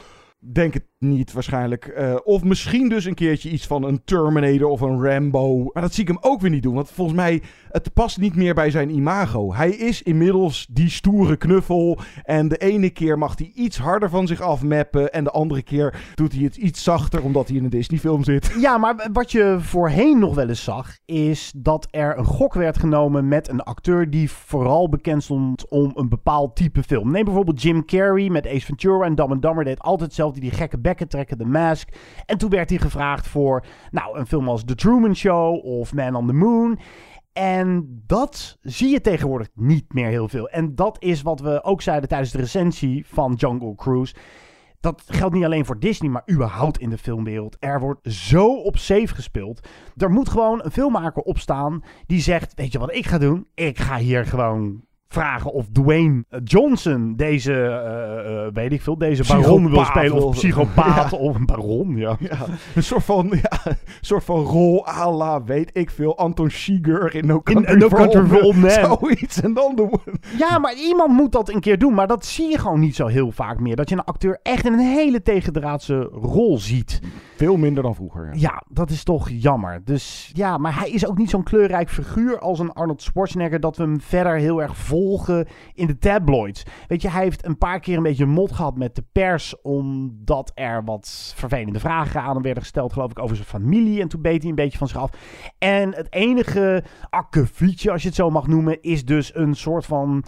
Denk 0.53 0.75
het 0.75 0.85
niet 0.99 1.33
waarschijnlijk. 1.33 1.87
Eh, 1.87 2.17
of 2.25 2.45
misschien 2.45 2.89
dus 2.89 3.05
een 3.05 3.15
keertje 3.15 3.51
iets 3.51 3.67
van 3.67 3.83
een 3.83 4.05
Terminator 4.05 4.69
of 4.69 4.81
een 4.81 5.03
Rambo. 5.03 5.71
Maar 5.73 5.83
dat 5.83 5.95
zie 5.95 6.03
ik 6.03 6.09
hem 6.09 6.19
ook 6.21 6.41
weer 6.41 6.51
niet 6.51 6.63
doen. 6.63 6.75
Want 6.75 6.91
volgens 6.91 7.17
mij, 7.17 7.43
het 7.69 7.93
past 7.93 8.19
niet 8.19 8.37
meer 8.37 8.55
bij 8.55 8.71
zijn 8.71 8.91
imago. 8.91 9.55
Hij 9.55 9.71
is 9.71 10.03
inmiddels 10.03 10.67
die 10.71 10.91
stoere 10.91 11.37
knuffel. 11.37 11.99
En 12.23 12.49
de 12.49 12.57
ene 12.57 12.91
keer 12.91 13.19
mag 13.19 13.39
hij 13.39 13.51
iets 13.55 13.79
harder 13.79 14.11
van 14.11 14.27
zich 14.27 14.41
afmappen. 14.41 15.13
En 15.13 15.25
de 15.25 15.31
andere 15.31 15.63
keer 15.63 16.13
doet 16.15 16.33
hij 16.33 16.43
het 16.43 16.57
iets 16.57 16.83
zachter 16.83 17.23
omdat 17.23 17.49
hij 17.49 17.57
in 17.57 17.65
een 17.65 17.71
Disney 17.71 17.99
film 17.99 18.25
zit. 18.25 18.55
Ja, 18.59 18.79
maar 18.79 19.09
wat 19.13 19.33
je 19.33 19.57
voorheen 19.61 20.19
nog 20.19 20.35
wel 20.35 20.49
eens 20.49 20.65
zag, 20.65 20.99
is 21.05 21.53
dat 21.57 21.89
er 21.91 22.19
een 22.19 22.25
gok 22.25 22.55
werd 22.55 22.79
genomen 22.79 23.29
met 23.29 23.49
een 23.49 23.63
acteur 23.63 24.11
die 24.11 24.31
vooral 24.31 24.89
bekend 24.89 25.23
stond 25.23 25.69
om 25.69 25.93
een 25.95 26.09
bepaald 26.09 26.57
type 26.57 26.83
film. 26.83 27.11
Neem 27.11 27.25
bijvoorbeeld 27.25 27.63
Jim 27.63 27.85
Carrey 27.85 28.31
met 28.31 28.47
Ace 28.47 28.67
Ventura 28.67 29.05
en 29.05 29.15
Dumb 29.15 29.31
and 29.31 29.43
Dumber 29.43 29.65
deed 29.65 29.81
altijd 29.81 30.09
hetzelfde, 30.09 30.34
die 30.41 30.51
gekke 30.51 30.79
bekken 30.79 31.09
trekken, 31.09 31.39
The 31.39 31.45
Mask. 31.45 31.89
En 32.27 32.39
toen 32.39 32.51
werd 32.51 32.71
hij 32.71 32.79
gevraagd 32.79 33.27
voor, 33.27 33.65
nou, 33.91 34.19
een 34.19 34.27
film 34.27 34.49
als 34.49 34.65
The 34.65 34.75
Truman 34.75 35.17
Show 35.17 35.65
of 35.65 35.95
Man 35.95 36.15
on 36.15 36.27
the 36.27 36.33
Moon. 36.33 36.79
En 37.33 38.03
dat 38.07 38.59
zie 38.61 38.89
je 38.89 39.01
tegenwoordig 39.01 39.49
niet 39.55 39.93
meer 39.93 40.09
heel 40.09 40.29
veel. 40.29 40.49
En 40.49 40.75
dat 40.75 41.03
is 41.03 41.23
wat 41.23 41.41
we 41.41 41.63
ook 41.63 41.83
zeiden 41.83 42.09
tijdens 42.09 42.31
de 42.31 42.39
recensie 42.39 43.07
van 43.07 43.33
Jungle 43.33 43.75
Cruise. 43.75 44.15
Dat 44.81 45.03
geldt 45.07 45.35
niet 45.35 45.45
alleen 45.45 45.65
voor 45.65 45.79
Disney, 45.79 46.11
maar 46.11 46.31
überhaupt 46.31 46.79
in 46.79 46.91
de 46.91 46.99
filmwereld. 46.99 47.57
Er 47.61 47.81
wordt 47.81 48.13
zo 48.13 48.55
op 48.57 48.79
safe 48.79 49.15
gespeeld. 49.15 49.69
Er 49.97 50.11
moet 50.11 50.29
gewoon 50.29 50.61
een 50.65 50.71
filmmaker 50.71 51.23
opstaan 51.23 51.83
die 52.07 52.21
zegt: 52.21 52.55
Weet 52.55 52.73
je 52.73 52.79
wat 52.79 52.95
ik 52.95 53.07
ga 53.07 53.19
doen? 53.19 53.47
Ik 53.55 53.79
ga 53.79 53.97
hier 53.97 54.27
gewoon 54.27 54.85
vragen 55.15 55.53
of 55.53 55.67
Dwayne 55.73 56.25
Johnson 56.45 57.15
deze, 57.17 57.53
eh, 57.53 58.47
eh, 58.47 58.53
weet 58.53 58.73
ik 58.73 58.83
veel, 58.83 58.99
deze 58.99 59.25
baron 59.27 59.71
wil 59.71 59.85
spelen. 59.85 60.25
Of 60.25 60.35
psychopaat 60.35 61.13
of 61.29 61.35
een 61.35 61.47
baron, 61.47 61.97
ja. 61.97 62.17
Ja, 62.25 62.39
een 62.75 62.83
soort 62.83 63.05
van, 63.05 63.29
ja, 63.43 63.61
een 63.65 63.77
soort 64.01 64.25
van 64.25 64.41
rol 64.41 64.89
à 64.89 65.11
la, 65.11 65.43
weet 65.43 65.71
ik 65.73 65.91
veel, 65.91 66.19
Anton 66.19 66.51
Chigurh 66.51 67.15
in 67.15 67.27
No 67.27 67.41
Country, 67.41 67.75
No 67.75 67.89
for, 67.89 67.99
Country 67.99 68.21
Old 68.21 68.55
for 68.57 68.91
Old. 68.91 68.99
Zoiets. 69.01 69.41
En 69.41 69.55
dan 69.55 69.77
de... 69.77 69.99
Ja, 70.39 70.59
maar 70.59 70.75
iemand 70.75 71.13
moet 71.13 71.33
dat 71.33 71.49
een 71.49 71.61
keer 71.61 71.79
doen. 71.79 71.95
Maar 71.95 72.07
dat 72.07 72.25
zie 72.25 72.51
je 72.51 72.59
gewoon 72.59 72.81
niet 72.81 72.95
zo 72.95 73.07
heel 73.07 73.31
vaak 73.31 73.61
meer. 73.61 73.77
Dat 73.77 73.89
je 73.89 73.95
een 73.95 74.05
acteur 74.05 74.39
echt 74.43 74.65
in 74.65 74.73
een 74.73 74.79
hele 74.79 75.23
tegendraadse 75.23 76.09
rol 76.13 76.59
ziet. 76.59 77.01
Veel 77.37 77.57
minder 77.57 77.83
dan 77.83 77.95
vroeger. 77.95 78.31
Ja. 78.33 78.55
Ja, 78.55 78.63
dat 78.69 78.91
is 78.91 79.05
toch 79.05 79.29
jammer. 79.31 79.81
Dus 79.85 80.31
ja, 80.33 80.59
maar 80.59 80.79
hij 80.79 80.91
is 80.91 81.07
ook 81.07 81.19
niet 81.19 81.31
zo'n 81.31 81.43
kleurrijk 81.43 81.91
figuur 81.91 82.39
als 82.39 82.59
een 82.59 82.73
Arnold 82.73 83.03
Schwarzenegger 83.03 83.61
dat 83.61 83.77
we 83.77 83.83
hem 83.83 84.01
verder 84.01 84.37
heel 84.37 84.63
erg 84.63 84.77
volgen 85.05 85.47
in 85.75 85.87
de 85.87 85.99
tabloids. 85.99 86.63
Weet 86.89 87.03
je, 87.03 87.11
hij 87.11 87.23
heeft 87.23 87.45
een 87.47 87.59
paar 87.59 87.81
keer 87.81 87.97
een 87.97 88.03
beetje 88.03 88.27
mot 88.27 88.53
gehad 88.53 88.77
met 88.77 88.95
de 88.95 89.05
pers 89.13 89.63
omdat 89.63 90.53
er 90.55 90.85
wat 90.85 91.33
vervelende 91.37 91.81
vragen 91.81 92.21
aan 92.21 92.35
hem 92.35 92.43
werden 92.43 92.63
gesteld, 92.63 92.93
geloof 92.93 93.11
ik, 93.11 93.19
over 93.19 93.37
zijn 93.37 93.49
familie. 93.49 94.01
En 94.01 94.09
toen 94.09 94.23
beet 94.23 94.41
hij 94.41 94.51
een 94.51 94.57
beetje 94.57 94.79
van 94.79 94.89
zich 94.89 94.97
af. 94.97 95.11
En 95.59 95.95
het 95.95 96.13
enige 96.13 96.85
akkefietje, 97.11 97.91
als 97.91 98.03
je 98.03 98.09
het 98.09 98.17
zo 98.17 98.31
mag 98.31 98.47
noemen, 98.47 98.83
is 98.83 99.05
dus 99.05 99.35
een 99.35 99.55
soort 99.55 99.87
van... 99.87 100.25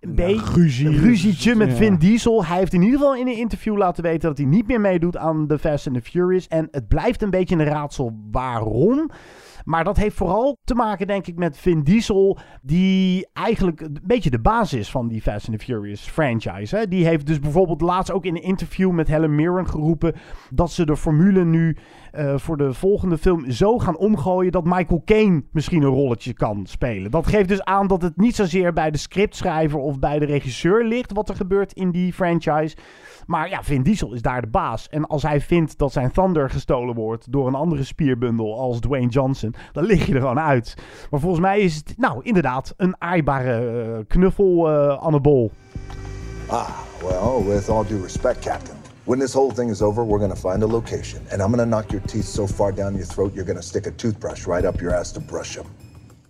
Een 0.00 0.14
beetje 0.14 0.52
ruzie. 0.54 1.00
ruzietje 1.00 1.54
met 1.54 1.68
Ja. 1.68 1.74
Vin 1.74 1.96
Diesel. 1.96 2.44
Hij 2.44 2.58
heeft 2.58 2.72
in 2.72 2.82
ieder 2.82 2.98
geval 2.98 3.16
in 3.16 3.26
een 3.26 3.36
interview 3.36 3.76
laten 3.76 4.02
weten 4.02 4.28
dat 4.28 4.38
hij 4.38 4.46
niet 4.46 4.66
meer 4.66 4.80
meedoet 4.80 5.16
aan 5.16 5.46
The 5.46 5.58
Fast 5.58 5.86
and 5.86 5.96
the 5.96 6.02
Furious. 6.02 6.48
En 6.48 6.68
het 6.70 6.88
blijft 6.88 7.22
een 7.22 7.30
beetje 7.30 7.54
een 7.54 7.64
raadsel 7.64 8.12
waarom. 8.30 9.10
Maar 9.64 9.84
dat 9.84 9.96
heeft 9.96 10.16
vooral 10.16 10.58
te 10.64 10.74
maken, 10.74 11.06
denk 11.06 11.26
ik, 11.26 11.36
met 11.36 11.58
Vin 11.58 11.82
Diesel. 11.82 12.38
Die 12.62 13.28
eigenlijk 13.32 13.80
een 13.80 14.00
beetje 14.02 14.30
de 14.30 14.40
basis 14.40 14.90
van 14.90 15.08
die 15.08 15.22
Fast 15.22 15.48
and 15.48 15.58
the 15.58 15.64
Furious 15.64 16.00
franchise. 16.00 16.76
Hè? 16.76 16.88
Die 16.88 17.06
heeft 17.06 17.26
dus 17.26 17.38
bijvoorbeeld 17.40 17.80
laatst 17.80 18.12
ook 18.12 18.24
in 18.24 18.36
een 18.36 18.42
interview 18.42 18.90
met 18.90 19.08
Helen 19.08 19.34
Mirren 19.34 19.68
geroepen. 19.68 20.14
dat 20.50 20.72
ze 20.72 20.86
de 20.86 20.96
formule 20.96 21.44
nu 21.44 21.76
eh, 22.14 22.34
voor 22.36 22.56
de 22.56 22.72
volgende 22.72 23.18
film 23.18 23.50
zo 23.50 23.78
gaan 23.78 23.96
omgooien. 23.96 24.52
dat 24.52 24.64
Michael 24.64 25.02
Caine 25.04 25.42
misschien 25.52 25.82
een 25.82 25.88
rolletje 25.88 26.32
kan 26.32 26.66
spelen. 26.66 27.10
Dat 27.10 27.26
geeft 27.26 27.48
dus 27.48 27.62
aan 27.64 27.86
dat 27.86 28.02
het 28.02 28.16
niet 28.16 28.36
zozeer 28.36 28.72
bij 28.72 28.90
de 28.90 28.98
scriptschrijver 28.98 29.78
of 29.78 29.98
bij 29.98 30.18
de 30.18 30.24
regisseur 30.24 30.84
ligt. 30.84 31.12
wat 31.12 31.28
er 31.28 31.36
gebeurt 31.36 31.72
in 31.72 31.90
die 31.90 32.12
franchise. 32.12 32.76
Maar 33.26 33.48
ja, 33.48 33.62
Vin 33.62 33.82
Diesel 33.82 34.12
is 34.12 34.22
daar 34.22 34.40
de 34.40 34.48
baas. 34.48 34.88
En 34.88 35.06
als 35.06 35.22
hij 35.22 35.40
vindt 35.40 35.78
dat 35.78 35.92
zijn 35.92 36.12
Thunder 36.12 36.50
gestolen 36.50 36.94
wordt 36.94 37.32
door 37.32 37.46
een 37.46 37.54
andere 37.54 37.84
spierbundel 37.84 38.58
als 38.58 38.80
Dwayne 38.80 39.08
Johnson, 39.08 39.54
dan 39.72 39.84
lig 39.84 40.06
je 40.06 40.14
er 40.14 40.20
gewoon 40.20 40.40
uit. 40.40 40.74
Maar 41.10 41.20
volgens 41.20 41.40
mij 41.40 41.60
is 41.60 41.76
het, 41.76 41.94
nou 41.96 42.20
inderdaad, 42.22 42.74
een 42.76 42.94
aaibare 42.98 43.82
eh, 43.82 44.04
knuffel 44.08 44.70
eh 44.70 44.98
Annabol. 44.98 45.50
Ah, 46.46 46.68
well, 47.00 47.54
with 47.54 47.68
all 47.68 47.84
due 47.86 48.02
respect, 48.02 48.38
Captain. 48.38 48.73
When 49.06 49.18
this 49.18 49.34
whole 49.34 49.50
thing 49.50 49.68
is 49.68 49.82
over, 49.82 50.02
we're 50.02 50.18
gonna 50.18 50.34
find 50.34 50.62
a 50.62 50.66
location, 50.66 51.26
and 51.30 51.42
I'm 51.42 51.50
gonna 51.50 51.66
knock 51.66 51.92
your 51.92 52.00
teeth 52.02 52.24
so 52.24 52.46
far 52.46 52.72
down 52.72 52.96
your 52.96 53.04
throat, 53.04 53.34
you're 53.34 53.44
gonna 53.44 53.62
stick 53.62 53.86
a 53.86 53.90
toothbrush 53.90 54.46
right 54.46 54.64
up 54.64 54.80
your 54.80 54.94
ass 54.94 55.12
to 55.12 55.20
brush 55.20 55.56
them. 55.56 55.66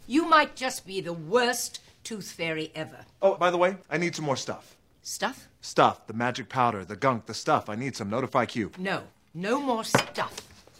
You 0.09 0.29
might 0.29 0.57
just 0.57 0.85
be 0.85 1.01
the 1.01 1.13
worst 1.13 1.81
tooth 2.03 2.33
fairy 2.33 2.73
ever. 2.75 3.05
Oh, 3.23 3.37
by 3.37 3.53
the 3.53 3.57
way, 3.57 3.77
I 3.89 3.99
need 3.99 4.17
some 4.17 4.25
more 4.25 4.37
stuff. 4.37 4.77
Stuff? 5.03 5.47
Stuff, 5.61 6.05
the 6.09 6.15
magic 6.15 6.49
powder, 6.49 6.85
the 6.85 6.97
gunk, 6.97 7.27
the 7.27 7.35
stuff. 7.35 7.69
I 7.69 7.77
need 7.77 7.95
some. 7.95 8.11
Notify 8.11 8.47
Q. 8.47 8.73
No. 8.77 9.05
No 9.35 9.61
more 9.61 9.85
stuff. 9.85 10.35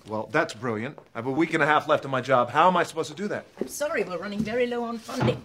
Well, 0.09 0.29
that's 0.33 0.53
brilliant. 0.53 0.99
I 1.15 1.19
have 1.19 1.27
a 1.27 1.31
week 1.31 1.55
and 1.55 1.63
a 1.63 1.67
half 1.67 1.87
left 1.87 2.05
of 2.05 2.11
my 2.11 2.21
job. 2.21 2.51
How 2.51 2.67
am 2.67 2.77
I 2.77 2.83
supposed 2.83 3.11
to 3.11 3.17
do 3.17 3.29
that? 3.29 3.47
I'm 3.61 3.69
sorry, 3.69 4.03
we're 4.03 4.19
running 4.19 4.41
very 4.41 4.67
low 4.67 4.83
on 4.83 4.99
funding. 4.99 5.43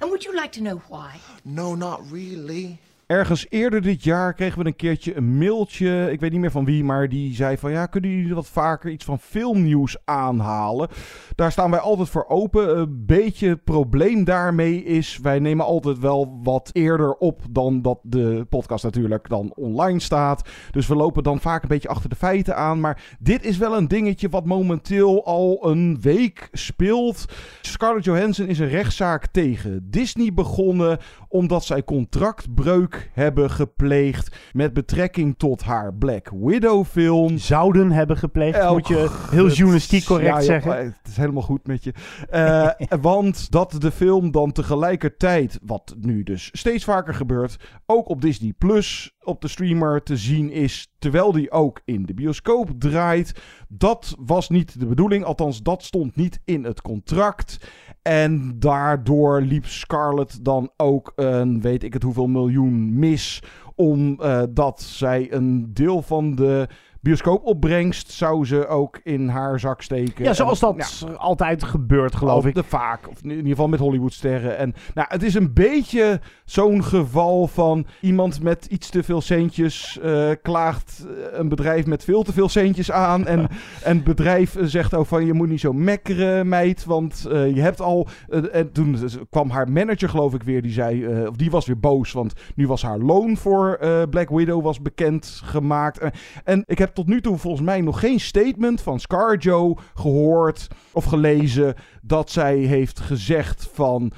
And 0.00 0.10
would 0.10 0.24
you 0.24 0.34
like 0.34 0.52
to 0.52 0.62
know 0.62 0.76
why? 0.88 1.20
No, 1.44 1.74
not 1.74 2.10
really. 2.10 2.78
Ergens 3.12 3.46
eerder 3.48 3.82
dit 3.82 4.04
jaar 4.04 4.34
kregen 4.34 4.58
we 4.58 4.66
een 4.66 4.76
keertje 4.76 5.16
een 5.16 5.38
mailtje. 5.38 6.08
Ik 6.12 6.20
weet 6.20 6.30
niet 6.30 6.40
meer 6.40 6.50
van 6.50 6.64
wie, 6.64 6.84
maar 6.84 7.08
die 7.08 7.34
zei 7.34 7.58
van 7.58 7.70
ja, 7.70 7.86
kunnen 7.86 8.10
jullie 8.10 8.34
wat 8.34 8.48
vaker 8.48 8.90
iets 8.90 9.04
van 9.04 9.18
filmnieuws 9.18 9.96
aanhalen? 10.04 10.88
Daar 11.34 11.52
staan 11.52 11.70
wij 11.70 11.80
altijd 11.80 12.08
voor 12.08 12.26
open. 12.28 12.78
Een 12.78 13.04
beetje 13.06 13.48
het 13.48 13.64
probleem 13.64 14.24
daarmee 14.24 14.84
is, 14.84 15.18
wij 15.22 15.38
nemen 15.38 15.64
altijd 15.64 15.98
wel 15.98 16.40
wat 16.42 16.70
eerder 16.72 17.14
op 17.14 17.40
dan 17.50 17.82
dat 17.82 17.98
de 18.02 18.46
podcast 18.48 18.84
natuurlijk 18.84 19.28
dan 19.28 19.52
online 19.54 20.00
staat. 20.00 20.48
Dus 20.70 20.86
we 20.86 20.94
lopen 20.94 21.22
dan 21.22 21.40
vaak 21.40 21.62
een 21.62 21.68
beetje 21.68 21.88
achter 21.88 22.08
de 22.08 22.16
feiten 22.16 22.56
aan. 22.56 22.80
Maar 22.80 23.16
dit 23.18 23.44
is 23.44 23.58
wel 23.58 23.76
een 23.76 23.88
dingetje 23.88 24.28
wat 24.28 24.44
momenteel 24.44 25.24
al 25.24 25.70
een 25.70 25.98
week 26.00 26.48
speelt. 26.52 27.24
Scarlett 27.60 28.04
Johansson 28.04 28.46
is 28.46 28.58
een 28.58 28.68
rechtszaak 28.68 29.26
tegen 29.26 29.90
Disney 29.90 30.32
begonnen 30.34 30.98
omdat 31.32 31.64
zij 31.64 31.84
contractbreuk 31.84 33.10
hebben 33.12 33.50
gepleegd 33.50 34.36
met 34.52 34.72
betrekking 34.72 35.34
tot 35.38 35.62
haar 35.62 35.94
Black 35.94 36.30
Widow 36.34 36.84
film. 36.84 37.38
Zouden 37.38 37.92
hebben 37.92 38.16
gepleegd, 38.16 38.70
moet 38.70 38.88
je 38.88 39.26
heel 39.30 39.48
journalistiek 39.48 40.04
correct 40.04 40.36
ja, 40.36 40.40
zeggen. 40.40 40.76
Het 40.84 41.08
is 41.08 41.16
helemaal 41.16 41.42
goed 41.42 41.66
met 41.66 41.84
je. 41.84 41.92
Eh, 42.30 42.68
want 43.00 43.50
dat 43.50 43.74
de 43.78 43.90
film 43.90 44.30
dan 44.30 44.52
tegelijkertijd, 44.52 45.58
wat 45.62 45.94
nu 46.00 46.22
dus 46.22 46.48
steeds 46.52 46.84
vaker 46.84 47.14
gebeurt, 47.14 47.56
ook 47.86 48.08
op 48.08 48.20
Disney 48.20 48.52
Plus 48.58 49.16
op 49.22 49.40
de 49.40 49.48
streamer 49.48 50.02
te 50.02 50.16
zien 50.16 50.50
is, 50.50 50.92
terwijl 50.98 51.32
die 51.32 51.50
ook 51.50 51.80
in 51.84 52.06
de 52.06 52.14
bioscoop 52.14 52.70
draait. 52.78 53.40
Dat 53.68 54.14
was 54.18 54.48
niet 54.48 54.80
de 54.80 54.86
bedoeling, 54.86 55.24
althans 55.24 55.62
dat 55.62 55.82
stond 55.82 56.16
niet 56.16 56.40
in 56.44 56.64
het 56.64 56.82
contract. 56.82 57.58
En 58.02 58.58
daardoor 58.58 59.40
liep 59.40 59.66
Scarlett 59.66 60.44
dan 60.44 60.70
ook 60.76 61.12
weet 61.60 61.82
ik 61.82 61.92
het 61.92 62.02
hoeveel 62.02 62.26
miljoen 62.26 62.98
mis, 62.98 63.42
omdat 63.74 64.82
zij 64.82 65.32
een 65.32 65.70
deel 65.74 66.02
van 66.02 66.34
de 66.34 66.68
bioscoopopbrengst 67.02 68.10
zou 68.10 68.46
ze 68.46 68.66
ook 68.66 69.00
in 69.02 69.28
haar 69.28 69.60
zak 69.60 69.82
steken. 69.82 70.24
Ja, 70.24 70.34
zoals 70.34 70.62
En- 70.62 70.76
dat 70.76 71.04
ja, 71.06 71.12
altijd 71.12 71.64
gebeurt, 71.64 72.16
geloof 72.16 72.36
of 72.36 72.46
ik. 72.46 72.54
De 72.54 72.62
vaak, 72.62 73.08
of 73.08 73.22
in 73.22 73.30
ieder 73.30 73.46
geval 73.46 73.68
met 73.68 73.80
Hollywoodsterren. 73.80 74.56
En 74.58 74.74
nou, 74.94 75.06
het 75.10 75.22
is 75.22 75.34
een 75.34 75.52
beetje 75.52 76.20
zo'n 76.44 76.84
geval 76.84 77.46
van 77.46 77.86
iemand 78.00 78.42
met 78.42 78.66
iets 78.66 78.88
te 78.88 79.02
veel 79.02 79.20
centjes 79.20 79.98
eh, 80.02 80.30
klaagt 80.42 81.06
eh, 81.06 81.38
een 81.38 81.48
bedrijf 81.48 81.86
met 81.86 82.04
veel 82.04 82.22
te 82.22 82.32
veel 82.32 82.48
centjes 82.48 82.90
aan. 82.90 83.26
En, 83.26 83.40
en 83.84 83.96
het 83.96 84.04
bedrijf 84.04 84.56
eh, 84.56 84.64
zegt 84.64 84.94
ook 84.94 85.06
van 85.06 85.26
je 85.26 85.32
moet 85.32 85.48
niet 85.48 85.60
zo 85.60 85.72
mekkeren, 85.72 86.48
meid, 86.48 86.84
want 86.84 87.20
je 87.30 87.60
hebt 87.60 87.80
al... 87.80 88.08
en 88.52 88.72
toen 88.72 88.96
kwam 89.30 89.50
haar 89.50 89.70
manager, 89.70 90.08
geloof 90.08 90.34
ik, 90.34 90.42
weer, 90.42 90.62
die 90.62 90.72
zei, 90.72 91.26
of 91.28 91.36
die 91.36 91.50
was 91.50 91.66
weer 91.66 91.78
boos, 91.78 92.12
want 92.12 92.32
nu 92.54 92.66
was 92.66 92.82
haar 92.82 92.98
loon 92.98 93.36
voor 93.36 93.78
Black 94.10 94.28
Widow 94.28 94.64
was 94.64 94.82
bekend 94.82 95.40
gemaakt. 95.44 96.00
En 96.44 96.62
ik 96.66 96.78
heb 96.78 96.91
tot 96.94 97.06
nu 97.06 97.20
toe 97.20 97.38
volgens 97.38 97.62
mij 97.62 97.80
nog 97.80 98.00
geen 98.00 98.20
statement 98.20 98.80
van 98.80 99.00
ScarJo 99.00 99.74
gehoord 99.94 100.68
of 100.92 101.04
gelezen 101.04 101.74
dat 102.02 102.30
zij 102.30 102.56
heeft 102.56 103.00
gezegd 103.00 103.68
van 103.72 104.12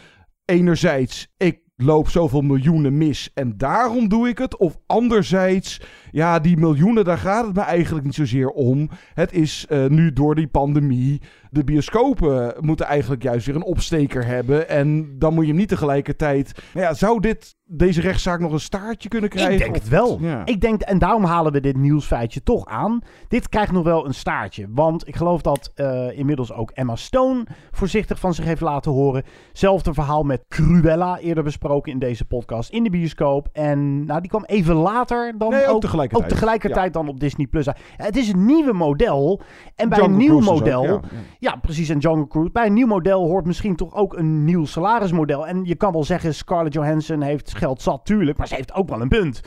enerzijds 0.45 1.29
ik 1.37 1.63
loop 1.77 2.09
zoveel 2.09 2.41
miljoenen 2.41 2.99
mis 2.99 3.31
en 3.35 3.57
daarom 3.57 4.09
doe 4.09 4.29
ik 4.29 4.39
het. 4.39 4.57
Of 4.57 4.79
anderzijds, 4.87 5.81
ja, 6.15 6.39
die 6.39 6.57
miljoenen, 6.57 7.05
daar 7.05 7.19
gaat 7.19 7.47
het 7.47 7.55
me 7.55 7.61
eigenlijk 7.61 8.05
niet 8.05 8.15
zozeer 8.15 8.49
om. 8.49 8.91
Het 9.15 9.33
is 9.33 9.67
eh, 9.69 9.87
nu 9.87 10.13
door 10.13 10.35
die 10.35 10.49
pandemie, 10.49 11.21
de 11.51 11.65
bioscopen 11.65 12.55
moeten 12.61 12.87
eigenlijk 12.87 13.23
juist 13.23 13.47
weer 13.47 13.55
een 13.55 13.63
opsteker 13.63 14.27
hebben. 14.27 14.69
En 14.69 15.19
dan 15.19 15.35
moet 15.35 15.45
je 15.45 15.51
hem 15.51 15.59
niet 15.59 15.69
tegelijkertijd... 15.69 16.63
Nou 16.75 16.87
ja, 16.87 16.95
zou 16.95 17.21
dit, 17.21 17.57
deze 17.65 18.01
rechtszaak 18.01 18.41
nog 18.41 18.53
een 18.53 18.61
staartje 18.61 19.09
kunnen 19.09 19.31
krijgen? 19.31 19.53
Ik 19.53 19.59
denk 19.59 19.75
het 19.75 19.89
wel. 19.89 20.19
Ja. 20.21 20.43
Ik 20.45 20.61
denk, 20.61 20.81
en 20.81 20.99
daarom 20.99 21.25
halen 21.25 21.53
we 21.53 21.61
dit 21.61 21.77
nieuwsfeitje 21.77 22.43
toch 22.43 22.67
aan. 22.67 23.01
Dit 23.29 23.49
krijgt 23.49 23.73
nog 23.73 23.85
wel 23.85 24.07
een 24.07 24.15
staartje. 24.15 24.67
Want 24.71 25.09
ik 25.09 25.17
geloof 25.17 25.43
dat 25.43 25.71
eh, 25.75 26.19
inmiddels 26.19 26.53
ook 26.53 26.71
Emma 26.71 26.97
Stone 26.97 27.47
voorzichtig 27.71 28.19
van 28.19 28.35
zich 28.35 28.45
heeft 28.45 28.61
laten 28.61 28.93
horen. 28.93 29.23
Zelfde 29.53 29.95
verhaal 29.95 30.23
met 30.23 30.45
Cruella, 30.49 31.19
eerder 31.19 31.45
besproken 31.45 31.93
in 31.93 31.99
deze 31.99 32.25
podcast, 32.25 32.71
in 32.71 32.83
de 32.83 32.91
bioscoop. 32.91 33.49
En 33.53 34.05
nou, 34.05 34.21
die 34.21 34.31
kwam 34.31 34.45
even 34.45 34.75
later 34.75 35.35
dan 35.39 35.51
Nee, 35.51 35.67
ook 35.67 35.83
ook, 36.04 36.04
tegelijkertijd. 36.09 36.23
ook 36.23 36.39
tegelijkertijd 36.39 36.93
dan 36.93 37.09
op 37.09 37.21
Disney+. 37.21 37.47
Plus. 37.47 37.67
Het 37.97 38.17
is 38.17 38.29
een 38.29 38.45
nieuwe 38.45 38.73
model. 38.73 39.41
En 39.75 39.89
bij 39.89 39.99
Jungle 39.99 40.15
een 40.15 40.21
nieuw 40.21 40.37
ook, 40.37 40.59
model... 40.59 40.85
ja. 40.85 41.01
Ja, 41.39 41.57
precies. 41.57 41.89
En 41.89 41.99
Jungle 41.99 42.27
Cruise. 42.27 42.53
Bij 42.53 42.67
een 42.67 42.73
nieuw 42.73 42.87
model 42.87 43.27
hoort 43.27 43.47
misschien 43.47 43.77
toch 43.77 43.95
ook 43.95 44.17
een 44.17 44.45
nieuw 44.45 44.65
salarismodel. 44.65 45.47
En 45.47 45.65
je 45.65 45.75
kan 45.75 45.93
wel 45.93 46.05
zeggen, 46.05 46.35
Scarlett 46.35 46.75
Johansson 46.75 47.21
heeft 47.21 47.57
geld 47.57 47.83
zat, 47.83 48.05
tuurlijk. 48.05 48.39
Maar 48.39 48.49
ze 48.49 48.55
heeft 48.55 48.75
ook 48.75 48.89
wel 48.89 49.01
een 49.01 49.09
punt. 49.09 49.41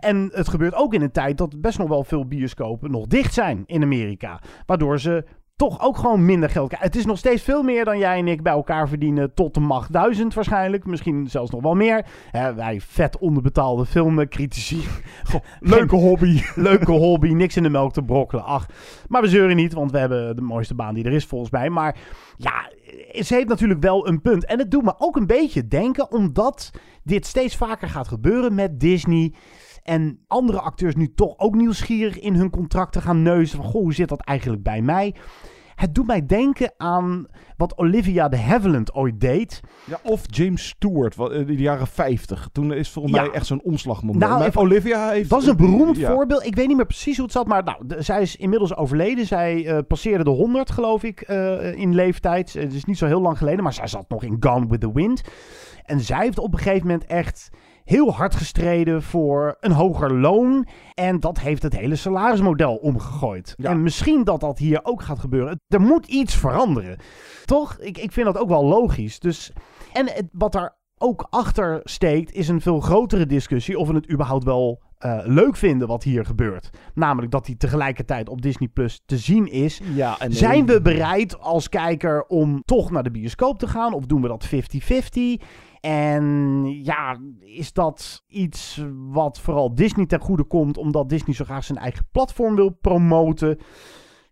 En 0.00 0.28
het 0.32 0.48
gebeurt 0.48 0.74
ook 0.74 0.94
in 0.94 1.02
een 1.02 1.12
tijd 1.12 1.38
dat 1.38 1.60
best 1.60 1.78
nog 1.78 1.88
wel 1.88 2.04
veel 2.04 2.26
bioscopen 2.26 2.90
nog 2.90 3.06
dicht 3.06 3.34
zijn 3.34 3.62
in 3.66 3.82
Amerika. 3.82 4.40
Waardoor 4.66 5.00
ze 5.00 5.24
toch 5.56 5.80
ook 5.80 5.96
gewoon 5.96 6.24
minder 6.24 6.50
geld 6.50 6.68
krijgen. 6.68 6.88
Het 6.88 6.96
is 6.96 7.06
nog 7.06 7.18
steeds 7.18 7.42
veel 7.42 7.62
meer 7.62 7.84
dan 7.84 7.98
jij 7.98 8.18
en 8.18 8.28
ik 8.28 8.42
bij 8.42 8.52
elkaar 8.52 8.88
verdienen 8.88 9.34
tot 9.34 9.54
de 9.54 9.60
macht 9.60 9.92
duizend 9.92 10.34
waarschijnlijk. 10.34 10.86
Misschien 10.86 11.26
zelfs 11.30 11.50
nog 11.50 11.62
wel 11.62 11.74
meer. 11.74 12.06
Wij 12.32 12.80
vet 12.80 13.18
onderbetaalde 13.18 13.86
filmcritici. 13.86 14.84
Goh, 15.30 15.40
Leuke 15.60 15.96
hobby. 15.96 16.42
Leuke 16.54 16.92
hobby, 16.92 17.28
niks 17.28 17.56
in 17.56 17.62
de 17.62 17.68
melk 17.68 17.92
te 17.92 18.02
brokkelen. 18.02 18.44
Ach, 18.44 18.66
maar 19.08 19.22
we 19.22 19.28
zeuren 19.28 19.56
niet, 19.56 19.72
want 19.72 19.90
we 19.90 19.98
hebben 19.98 20.36
de 20.36 20.42
mooiste 20.42 20.74
baan 20.74 20.94
die 20.94 21.04
er 21.04 21.12
is 21.12 21.26
volgens 21.26 21.50
mij. 21.50 21.70
Maar 21.70 21.96
ja, 22.36 22.70
ze 23.22 23.34
heeft 23.34 23.48
natuurlijk 23.48 23.80
wel 23.80 24.08
een 24.08 24.20
punt. 24.20 24.44
En 24.44 24.58
het 24.58 24.70
doet 24.70 24.84
me 24.84 24.94
ook 24.98 25.16
een 25.16 25.26
beetje 25.26 25.68
denken, 25.68 26.12
omdat 26.12 26.70
dit 27.02 27.26
steeds 27.26 27.56
vaker 27.56 27.88
gaat 27.88 28.08
gebeuren 28.08 28.54
met 28.54 28.80
Disney. 28.80 29.32
En 29.86 30.20
andere 30.26 30.60
acteurs 30.60 30.94
nu 30.94 31.12
toch 31.14 31.34
ook 31.38 31.54
nieuwsgierig 31.54 32.18
in 32.18 32.34
hun 32.34 32.50
contracten 32.50 33.02
gaan 33.02 33.22
neuzen. 33.22 33.56
Van, 33.62 33.66
goh, 33.70 33.82
hoe 33.82 33.94
zit 33.94 34.08
dat 34.08 34.20
eigenlijk 34.20 34.62
bij 34.62 34.82
mij? 34.82 35.14
Het 35.74 35.94
doet 35.94 36.06
mij 36.06 36.26
denken 36.26 36.72
aan 36.76 37.26
wat 37.56 37.78
Olivia 37.78 38.28
de 38.28 38.38
Havilland 38.38 38.94
ooit 38.94 39.20
deed. 39.20 39.60
Ja, 39.84 39.98
of 40.02 40.22
James 40.26 40.66
Stewart, 40.68 41.16
in 41.18 41.46
de 41.46 41.56
jaren 41.56 41.86
50. 41.86 42.48
Toen 42.52 42.72
is 42.72 42.90
volgens 42.90 43.14
Ja. 43.14 43.22
mij 43.22 43.30
echt 43.30 43.46
zo'n 43.46 43.62
omslagmoment. 43.62 44.24
Nou, 44.24 44.42
even- 44.44 44.60
Olivia 44.60 45.08
heeft... 45.10 45.30
Dat 45.30 45.42
is 45.42 45.48
een 45.48 45.56
beroemd 45.56 45.96
Ja. 45.96 46.10
voorbeeld. 46.12 46.46
Ik 46.46 46.54
weet 46.56 46.66
niet 46.66 46.76
meer 46.76 46.86
precies 46.86 47.14
hoe 47.16 47.24
het 47.24 47.34
zat, 47.34 47.46
maar 47.46 47.64
nou, 47.64 47.86
de- 47.86 48.02
zij 48.02 48.22
is 48.22 48.36
inmiddels 48.36 48.76
overleden. 48.76 49.26
Zij 49.26 49.66
eh, 49.66 49.78
passeerde 49.88 50.24
de 50.24 50.30
100, 50.30 50.70
geloof 50.70 51.02
ik, 51.02 51.20
eh, 51.20 51.74
in 51.78 51.94
leeftijd. 51.94 52.52
Het 52.52 52.72
is 52.72 52.84
niet 52.84 52.98
zo 52.98 53.06
heel 53.06 53.20
lang 53.20 53.38
geleden, 53.38 53.62
maar 53.62 53.72
zij 53.72 53.86
zat 53.86 54.08
nog 54.08 54.22
in 54.22 54.36
Gone 54.40 54.66
with 54.66 54.80
the 54.80 54.92
Wind. 54.92 55.22
En 55.84 56.00
zij 56.00 56.20
heeft 56.24 56.38
op 56.38 56.52
een 56.52 56.58
gegeven 56.58 56.86
moment 56.86 57.06
echt 57.06 57.50
heel 57.86 58.12
hard 58.12 58.34
gestreden 58.34 59.02
voor 59.02 59.56
een 59.60 59.72
hoger 59.72 60.14
loon. 60.14 60.66
En 60.94 61.20
dat 61.20 61.38
heeft 61.38 61.62
het 61.62 61.76
hele 61.76 61.96
salarismodel 61.96 62.76
omgegooid. 62.76 63.54
Ja. 63.56 63.70
En 63.70 63.82
misschien 63.82 64.24
dat 64.24 64.40
dat 64.40 64.58
hier 64.58 64.80
ook 64.82 65.02
gaat 65.02 65.18
gebeuren. 65.18 65.60
Er 65.68 65.80
moet 65.80 66.06
iets 66.06 66.34
veranderen. 66.34 66.98
Toch? 67.44 67.78
Ik, 67.78 67.98
ik 67.98 68.12
vind 68.12 68.26
dat 68.26 68.38
ook 68.38 68.48
wel 68.48 68.64
logisch. 68.64 69.18
Dus, 69.18 69.52
en 69.92 70.06
het, 70.06 70.28
wat 70.32 70.52
daar 70.52 70.76
ook 70.98 71.26
achter 71.30 71.80
steekt, 71.84 72.32
is 72.32 72.48
een 72.48 72.60
veel 72.60 72.80
grotere 72.80 73.26
discussie 73.26 73.78
of 73.78 73.88
we 73.88 73.94
het 73.94 74.10
überhaupt 74.10 74.44
wel 74.44 74.82
eh, 75.06 75.18
leuk 75.24 75.56
vinden 75.56 75.88
wat 75.88 76.02
hier 76.02 76.24
gebeurt. 76.24 76.70
Namelijk 76.94 77.32
dat 77.32 77.46
hij 77.46 77.54
tegelijkertijd 77.54 78.28
op 78.28 78.42
Disney 78.42 78.68
Plus 78.68 79.02
te 79.06 79.18
zien 79.18 79.50
is. 79.50 79.80
Ja, 79.94 80.18
en 80.18 80.28
nee. 80.28 80.38
Zijn 80.38 80.66
we 80.66 80.80
bereid 80.80 81.40
als 81.40 81.68
kijker 81.68 82.24
om 82.24 82.62
toch 82.64 82.90
naar 82.90 83.02
de 83.02 83.10
bioscoop 83.10 83.58
te 83.58 83.66
gaan? 83.66 83.92
Of 83.92 84.06
doen 84.06 84.22
we 84.22 84.28
dat 84.28 84.48
50-50? 85.40 85.44
En 85.80 86.64
ja, 86.84 87.18
is 87.40 87.72
dat 87.72 88.24
iets 88.28 88.84
wat 89.08 89.40
vooral 89.40 89.74
Disney 89.74 90.06
ten 90.06 90.20
goede 90.20 90.44
komt, 90.44 90.76
omdat 90.76 91.08
Disney 91.08 91.34
zo 91.34 91.44
graag 91.44 91.64
zijn 91.64 91.78
eigen 91.78 92.06
platform 92.12 92.54
wil 92.54 92.70
promoten? 92.70 93.58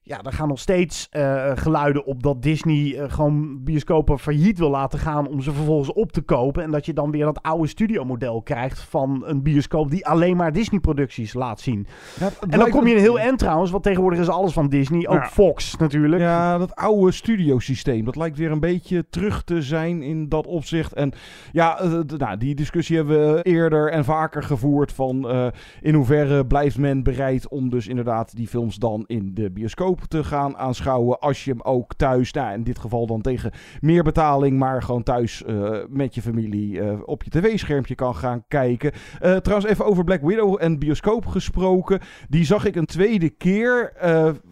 Ja, 0.06 0.22
er 0.22 0.32
gaan 0.32 0.48
nog 0.48 0.58
steeds 0.58 1.06
eh, 1.10 1.52
geluiden 1.54 2.04
op 2.04 2.22
dat 2.22 2.42
Disney 2.42 2.98
eh, 2.98 3.12
gewoon 3.12 3.62
bioscopen 3.62 4.18
failliet 4.18 4.58
wil 4.58 4.70
laten 4.70 4.98
gaan 4.98 5.28
om 5.28 5.40
ze 5.40 5.52
vervolgens 5.52 5.92
op 5.92 6.12
te 6.12 6.20
kopen. 6.20 6.62
En 6.62 6.70
dat 6.70 6.86
je 6.86 6.92
dan 6.92 7.10
weer 7.10 7.24
dat 7.24 7.42
oude 7.42 7.68
studiomodel 7.68 8.42
krijgt 8.42 8.80
van 8.80 9.22
een 9.26 9.42
bioscoop 9.42 9.90
die 9.90 10.06
alleen 10.06 10.36
maar 10.36 10.52
Disney-producties 10.52 11.32
laat 11.32 11.60
zien. 11.60 11.86
Ja, 12.20 12.30
En 12.48 12.58
dan 12.58 12.70
kom 12.70 12.86
je 12.86 12.94
in 12.94 13.00
heel 13.00 13.18
eind 13.18 13.38
trouwens, 13.38 13.70
want 13.70 13.82
tegenwoordig 13.82 14.20
is 14.20 14.28
alles 14.28 14.52
van 14.52 14.68
Disney. 14.68 15.08
Ook 15.08 15.14
Ja. 15.14 15.28
Fox 15.28 15.76
natuurlijk. 15.76 16.22
Ja, 16.22 16.58
dat 16.58 16.74
oude 16.74 17.12
studiosysteem. 17.12 18.04
Dat 18.04 18.16
lijkt 18.16 18.38
weer 18.38 18.50
een 18.50 18.60
beetje 18.60 19.04
terug 19.10 19.44
te 19.44 19.62
zijn 19.62 20.02
in 20.02 20.28
dat 20.28 20.46
opzicht. 20.46 20.92
En 20.92 21.12
ja, 21.52 21.80
eh, 21.80 21.98
nou, 22.16 22.36
die 22.36 22.54
discussie 22.54 22.96
hebben 22.96 23.34
we 23.34 23.42
eerder 23.42 23.90
en 23.90 24.04
vaker 24.04 24.42
gevoerd. 24.42 24.92
Van 24.92 25.52
in 25.80 25.94
hoeverre 25.94 26.46
blijft 26.46 26.78
men 26.78 27.02
bereid 27.02 27.48
om 27.48 27.70
dus 27.70 27.86
inderdaad 27.88 28.36
die 28.36 28.48
films 28.48 28.76
dan 28.76 29.04
in 29.06 29.30
de 29.34 29.50
bioscoop 29.50 29.92
te 30.00 30.24
gaan 30.24 30.56
aanschouwen. 30.56 31.20
Als 31.20 31.44
je 31.44 31.50
hem 31.50 31.60
ook 31.60 31.94
thuis, 31.94 32.32
nou 32.32 32.54
in 32.54 32.62
dit 32.62 32.78
geval 32.78 33.06
dan 33.06 33.20
tegen 33.20 33.52
meer 33.80 34.02
betaling, 34.02 34.58
maar 34.58 34.82
gewoon 34.82 35.02
thuis 35.02 35.44
eh, 35.44 35.78
met 35.88 36.14
je 36.14 36.22
familie 36.22 36.80
eh, 36.80 36.98
op 37.04 37.22
je 37.22 37.30
tv-schermpje 37.30 37.94
kan 37.94 38.14
gaan 38.14 38.44
kijken. 38.48 38.92
Eh, 39.20 39.36
trouwens, 39.36 39.70
even 39.70 39.84
over 39.84 40.04
Black 40.04 40.22
Widow 40.22 40.56
en 40.60 40.78
bioscoop 40.78 41.26
gesproken. 41.26 42.00
Die 42.28 42.44
zag 42.44 42.64
ik 42.64 42.76
een 42.76 42.86
tweede 42.86 43.30
keer. 43.30 43.92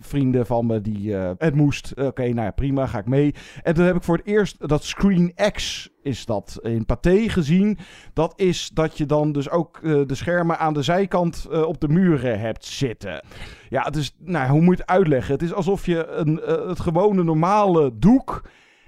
Vrienden 0.00 0.46
van 0.46 0.66
me 0.66 0.80
die 0.80 1.14
het 1.14 1.54
moest. 1.54 1.92
Oké, 2.00 2.22
nou 2.22 2.34
ja, 2.34 2.50
prima, 2.50 2.86
ga 2.86 2.98
ik 2.98 3.06
mee. 3.06 3.34
En 3.62 3.74
toen 3.74 3.84
heb 3.84 3.96
ik 3.96 4.02
voor 4.02 4.16
het 4.16 4.26
eerst 4.26 4.68
dat 4.68 4.84
Screen 4.84 5.34
X 5.52 5.91
is 6.02 6.26
dat 6.26 6.58
in 6.62 6.86
Pathé 6.86 7.28
gezien. 7.28 7.78
Dat 8.12 8.32
is 8.36 8.70
dat 8.74 8.98
je 8.98 9.06
dan 9.06 9.32
dus 9.32 9.50
ook 9.50 9.78
eh, 9.82 10.00
de 10.06 10.14
schermen 10.14 10.58
aan 10.58 10.74
de 10.74 10.82
zijkant 10.82 11.46
eh, 11.50 11.62
op 11.62 11.80
de 11.80 11.88
muren 11.88 12.40
hebt 12.40 12.64
zitten. 12.64 13.24
Ja, 13.68 13.82
het 13.82 13.96
is, 13.96 14.14
nou, 14.18 14.50
hoe 14.50 14.60
moet 14.60 14.76
je 14.76 14.82
het 14.82 14.90
uitleggen? 14.90 15.32
Het 15.32 15.42
is 15.42 15.52
alsof 15.52 15.86
je 15.86 16.06
een, 16.06 16.40
eh, 16.40 16.68
het 16.68 16.80
gewone 16.80 17.22
normale 17.22 17.98
doek... 17.98 18.42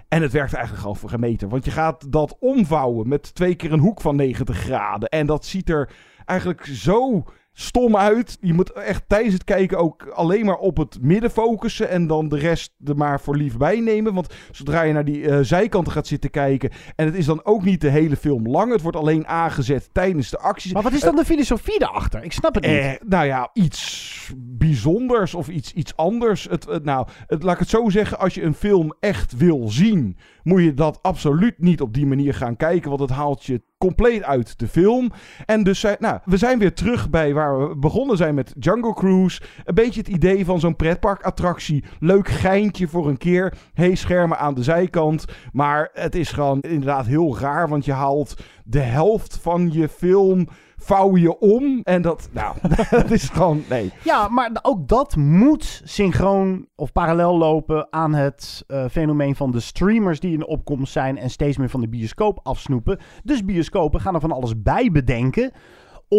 En 0.09 0.23
het 0.23 0.33
werkt 0.33 0.53
eigenlijk 0.53 0.83
gewoon 0.83 0.97
voor 0.97 1.09
gemeten. 1.09 1.49
Want 1.49 1.65
je 1.65 1.71
gaat 1.71 2.12
dat 2.12 2.37
omvouwen 2.41 3.09
met 3.09 3.35
twee 3.35 3.55
keer 3.55 3.73
een 3.73 3.79
hoek 3.79 4.01
van 4.01 4.17
90 4.17 4.57
graden. 4.57 5.09
En 5.09 5.27
dat 5.27 5.45
ziet 5.45 5.69
er 5.69 5.91
eigenlijk 6.25 6.65
zo 6.65 7.25
stom 7.57 7.97
uit. 7.97 8.37
Je 8.41 8.53
moet 8.55 8.73
echt 8.73 9.03
tijdens 9.07 9.35
het 9.35 9.45
kijken 9.45 9.79
ook 9.79 10.07
alleen 10.09 10.45
maar 10.45 10.57
op 10.57 10.77
het 10.77 10.99
midden 11.01 11.31
focussen. 11.31 11.89
En 11.89 12.07
dan 12.07 12.29
de 12.29 12.39
rest 12.39 12.73
er 12.85 12.97
maar 12.97 13.21
voor 13.21 13.37
lief 13.37 13.57
bij 13.57 13.81
nemen. 13.81 14.15
Want 14.15 14.35
zodra 14.51 14.83
je 14.83 14.93
naar 14.93 15.05
die 15.05 15.29
eh, 15.29 15.39
zijkanten 15.43 15.93
gaat 15.93 16.07
zitten 16.07 16.31
kijken. 16.31 16.71
En 16.97 17.07
het 17.07 17.15
is 17.15 17.27
dan 17.27 17.45
ook 17.45 17.65
niet 17.65 17.81
de 17.81 17.89
hele 17.89 18.17
film 18.17 18.49
lang. 18.49 18.73
Het 18.73 18.83
wordt 18.83 18.97
alleen 18.97 19.27
aangezet 19.27 19.89
tijdens 19.93 20.31
de 20.31 20.39
acties. 20.39 20.73
Maar 20.73 20.83
wat 20.83 20.93
is 20.93 21.01
dan 21.01 21.17
de 21.17 21.25
filosofie 21.25 21.79
daarachter? 21.79 22.23
Ik 22.25 22.33
snap 22.33 22.55
het 22.55 22.67
niet. 22.67 22.73
Eh, 22.77 22.93
nou 23.07 23.27
ja, 23.27 23.51
iets 23.53 24.33
bijzonders 24.37 25.35
of 25.35 25.49
iets, 25.49 25.73
iets 25.73 25.97
anders. 25.97 26.45
Het, 26.51 26.65
het- 26.67 26.85
nou, 26.85 27.07
het, 27.27 27.43
laat 27.43 27.53
ik 27.55 27.61
het 27.61 27.69
zo 27.69 27.89
zeggen. 27.89 28.19
Als 28.19 28.35
je 28.35 28.43
een 28.43 28.55
film 28.55 28.95
echt 29.01 29.37
wil 29.37 29.69
zien, 29.69 30.17
moet 30.45 30.62
je 30.62 30.74
dat 30.74 30.99
absoluut 31.03 31.59
niet 31.59 31.80
op 31.80 31.95
die 31.95 32.07
manier 32.07 32.34
gaan 32.34 32.57
kijken. 32.57 32.88
Want 32.88 33.01
het 33.01 33.11
haalt 33.11 33.45
je 33.45 33.62
compleet 33.78 34.22
uit 34.22 34.59
de 34.59 34.68
film. 34.68 35.12
En 35.47 35.62
dus, 35.62 35.82
nou, 35.99 36.18
we 36.24 36.36
zijn 36.36 36.59
weer 36.59 36.74
terug 36.74 37.11
bij 37.11 37.34
waar 37.34 37.68
we 37.68 37.76
begonnen 37.76 38.16
zijn 38.16 38.34
met 38.34 38.55
Jungle 38.59 38.95
Cruise. 38.95 39.42
Een 39.64 39.74
beetje 39.74 40.01
het 40.01 40.09
idee 40.09 40.45
van 40.45 40.61
zo'n 40.61 40.76
pretparkattractie. 40.76 41.84
Leuk 41.99 42.28
geintje 42.28 42.88
voor 42.88 43.09
een 43.09 43.18
keer. 43.18 43.55
Hey, 43.72 43.95
schermen 43.95 44.38
aan 44.38 44.55
de 44.55 44.62
zijkant. 44.62 45.24
Maar 45.53 45.90
het 45.92 46.14
is 46.14 46.32
gewoon 46.32 46.61
inderdaad 46.61 47.07
heel 47.07 47.38
raar, 47.38 47.68
want 47.68 47.84
je 47.84 47.92
haalt 47.92 48.34
de 48.64 48.80
helft 48.80 49.38
van 49.42 49.72
je 49.72 49.88
film 49.88 50.49
vouw 50.85 51.16
je 51.16 51.39
om. 51.39 51.80
En 51.82 52.03
dat, 52.03 52.28
nou, 52.32 52.57
dat 52.91 53.11
is 53.11 53.28
gewoon, 53.28 53.62
nee. 53.68 53.93
Ja, 54.05 54.28
maar 54.28 54.51
ook 54.62 54.89
dat 54.89 55.16
moet 55.16 55.80
synchroon 55.85 56.68
of 56.76 56.93
parallel 56.93 57.39
lopen 57.39 57.87
aan 57.91 58.14
het 58.14 58.64
eh, 58.66 58.85
fenomeen 58.91 59.37
van 59.37 59.51
de 59.51 59.61
streamers 59.61 60.20
die 60.20 60.32
in 60.32 60.47
opkomst 60.47 60.93
zijn 60.93 61.18
en 61.18 61.30
steeds 61.30 61.57
meer 61.57 61.70
van 61.70 61.80
de 61.80 61.89
bioscoop 61.89 62.41
afsnoepen. 62.43 62.99
Dus 63.22 63.45
bioscopen 63.45 64.01
gaan 64.01 64.14
er 64.14 64.20
van 64.20 64.32
alles 64.32 64.62
bij 64.62 64.91
bedenken 64.91 65.53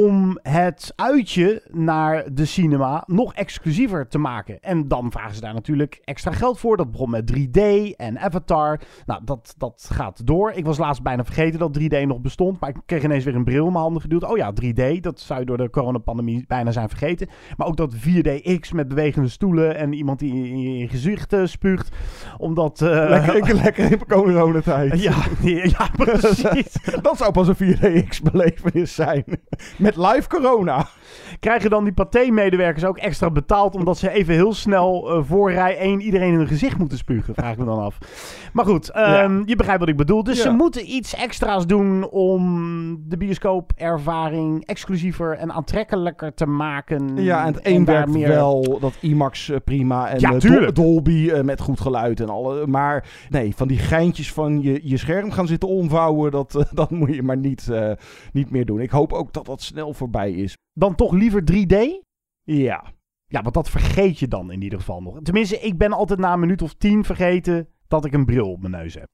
om 0.04 0.40
het 0.42 0.94
uitje 0.96 1.64
naar 1.72 2.34
de 2.34 2.46
cinema 2.46 3.04
nog 3.08 3.34
exclusiever 3.34 4.08
te 4.08 4.18
maken. 4.18 4.60
En 4.62 4.88
dan 4.88 5.12
vragen 5.12 5.36
ze 5.36 5.42
daar 5.42 5.54
natuurlijk 5.54 6.02
extra 6.04 6.32
geld 6.32 6.60
voor. 6.60 6.78
Dat 6.78 6.92
begon 6.92 7.10
met 7.10 7.32
3D 7.34 7.60
en 7.96 8.20
Avatar. 8.20 8.80
Nou, 9.06 9.22
dat, 9.26 9.54
dat 9.58 9.90
gaat 9.92 10.28
door. 10.28 10.52
Ik 10.52 10.66
was 10.66 10.78
laatst 10.78 11.02
bijna 11.04 11.24
vergeten 11.26 11.60
dat 11.60 11.80
3D 11.80 12.02
nog 12.08 12.22
bestond. 12.22 12.60
Maar 12.60 12.70
ik 12.70 12.76
kreeg 12.86 13.04
ineens 13.04 13.24
weer 13.24 13.36
een 13.36 13.44
bril 13.44 13.66
in 13.66 13.72
mijn 13.72 13.84
handen 13.84 14.02
geduwd. 14.02 14.24
Oh 14.24 14.38
ja, 14.38 14.54
3D. 14.64 15.00
Dat 15.00 15.20
zou 15.20 15.40
je 15.40 15.46
door 15.46 15.58
de 15.58 15.70
coronapandemie 15.70 16.44
bijna 16.48 16.72
zijn 16.72 16.90
vergeten. 16.90 17.28
Maar 17.58 17.68
ook 17.68 17.78
dat 17.78 17.96
4DX 17.96 18.70
met 18.74 18.88
bewegende 18.88 19.28
stoelen 19.30 19.76
en 19.76 19.94
iemand 19.94 20.20
die 20.20 20.34
in 20.34 20.60
je 20.78 20.88
gezicht 20.88 21.36
spuugt. 21.44 21.96
Omdat... 22.38 22.82
eh, 22.82 22.90
Lekker, 23.34 23.56
lekker 23.56 23.92
in 23.92 24.06
coronatijd. 24.08 25.02
Ja, 25.02 25.16
ja, 25.42 25.90
precies. 25.98 26.78
dat 27.02 27.18
zou 27.18 27.32
pas 27.32 27.48
een 27.48 27.56
4DX-belevenis 27.56 28.94
zijn. 28.96 29.24
Met 29.86 29.98
live 29.98 30.28
corona. 30.28 30.88
Krijgen 31.40 31.70
dan 31.70 31.84
die 31.84 31.94
Pathé-medewerkers 31.94 32.86
ook 32.86 32.98
extra 32.98 33.30
betaald... 33.32 33.76
omdat 33.76 33.98
ze 33.98 34.12
even 34.12 34.34
heel 34.34 34.54
snel 34.54 35.10
eh, 35.12 35.24
voor 35.24 35.52
rij 35.52 35.78
1 35.78 36.02
iedereen 36.02 36.32
in 36.32 36.38
hun 36.38 36.48
gezicht 36.48 36.78
moeten 36.78 36.98
spugen? 36.98 37.34
Vraag 37.34 37.52
ik 37.52 37.58
me 37.58 37.66
dan 37.66 37.80
af. 37.80 37.98
Maar 38.54 38.66
goed, 38.66 38.90
ehm, 38.90 39.42
je 39.46 39.56
begrijpt 39.56 39.80
wat 39.80 39.90
ik 39.90 39.98
bedoel. 39.98 40.24
Dus 40.24 40.38
Ja. 40.38 40.44
ze 40.44 40.50
moeten 40.50 40.92
iets 40.92 41.16
extra's 41.16 41.66
doen... 41.68 42.10
om 42.10 42.44
de 43.10 43.18
bioscoopervaring 43.18 44.66
exclusiever 44.66 45.38
en 45.38 45.52
aantrekkelijker 45.52 46.34
te 46.34 46.46
maken. 46.46 47.24
Ja, 47.24 47.46
en 47.46 47.54
het 47.54 47.62
En 47.64 47.74
een 47.76 47.86
werkt 47.86 48.10
meer- 48.10 48.28
wel, 48.28 48.78
dat 48.80 48.94
IMAX 49.02 49.50
eh, 49.50 49.58
prima. 49.64 50.08
En 50.10 50.20
Ja, 50.20 50.34
eh, 50.34 50.40
Dol-. 50.40 50.74
Dolby 50.74 51.32
met 51.44 51.62
goed 51.62 51.80
geluid 51.80 52.20
en 52.20 52.30
alle. 52.30 52.68
Maar 52.68 53.08
nee, 53.30 53.56
van 53.56 53.68
die 53.68 53.78
geintjes 53.80 54.34
van 54.34 54.62
je, 54.62 54.80
je 54.84 54.98
scherm 54.98 55.32
gaan 55.32 55.48
zitten 55.48 55.70
omvouwen... 55.70 56.32
dat, 56.32 56.66
dat 56.74 56.90
moet 56.90 57.16
je 57.16 57.24
maar 57.24 57.38
niet, 57.38 57.70
niet 58.34 58.52
meer 58.52 58.66
doen. 58.66 58.80
Ik 58.80 58.90
hoop 58.92 59.14
ook 59.14 59.34
dat 59.34 59.46
dat 59.46 59.62
snel 59.62 59.94
voorbij 59.94 60.32
is. 60.32 60.58
Dan 60.74 60.96
toch 60.96 61.05
liever 61.14 61.44
3D? 61.52 61.76
Ja. 62.44 62.94
Ja, 63.26 63.42
want 63.42 63.54
dat 63.54 63.70
vergeet 63.70 64.20
je 64.20 64.28
dan 64.28 64.52
in 64.52 64.62
ieder 64.62 64.80
geval 64.80 65.02
nog. 65.02 65.20
Tenminste, 65.22 65.60
ik 65.60 65.78
ben 65.78 65.94
altijd 65.94 66.20
na 66.20 66.34
een 66.34 66.40
minuut 66.40 66.62
of 66.62 66.74
tien 66.74 67.04
vergeten... 67.04 67.68
dat 67.88 68.06
ik 68.06 68.14
een 68.14 68.26
bril 68.26 68.52
op 68.52 68.60
mijn 68.60 68.72
neus 68.72 68.94
heb. 68.94 69.10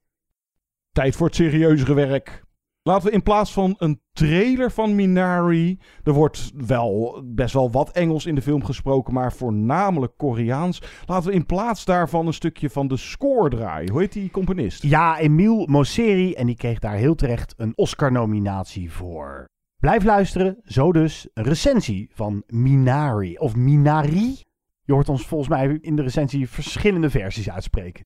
Tijd 0.92 1.16
voor 1.16 1.26
het 1.26 1.36
serieuzere 1.36 1.94
werk. 1.94 2.44
Laten 2.84 3.06
we 3.08 3.14
in 3.14 3.22
plaats 3.22 3.52
van 3.52 3.74
een 3.78 4.00
trailer 4.12 4.70
van 4.70 4.94
Minari. 4.94 5.78
Er 6.02 6.12
wordt 6.12 6.52
wel 6.66 7.22
best 7.24 7.54
wel 7.54 7.70
wat 7.70 7.90
Engels 7.90 8.26
in 8.26 8.34
de 8.34 8.42
film 8.42 8.64
gesproken, 8.64 9.14
maar 9.14 9.32
voornamelijk 9.32 10.12
Koreaans. 10.16 10.82
Laten 11.06 11.28
we 11.28 11.34
in 11.34 11.46
plaats 11.46 11.84
daarvan 11.84 12.26
een 12.26 12.32
stukje 12.32 12.70
van 12.70 12.88
de 12.88 12.96
score 12.96 13.48
draaien. 13.48 13.90
Hoe 13.90 14.00
heet 14.00 14.12
die 14.12 14.30
componist? 14.30 14.82
Ja, 14.82 15.18
Emile 15.18 15.66
Mosseri. 15.68 16.34
En 16.34 16.46
die 16.46 16.56
kreeg 16.56 16.78
daar 16.78 16.96
heel 16.96 17.14
terecht 17.14 17.54
een 17.56 17.72
Oscar-nominatie 17.74 18.92
voor. 18.92 19.44
Blijf 19.82 20.04
luisteren. 20.04 20.60
Zo 20.64 20.92
dus 20.92 21.28
recensie 21.34 22.10
van 22.12 22.42
Minari. 22.46 23.38
Of 23.38 23.56
Minari. 23.56 24.40
Je 24.82 24.92
hoort 24.92 25.08
ons 25.08 25.26
volgens 25.26 25.50
mij 25.50 25.78
in 25.80 25.96
de 25.96 26.02
recensie 26.02 26.48
verschillende 26.48 27.10
versies 27.10 27.50
uitspreken. 27.50 28.04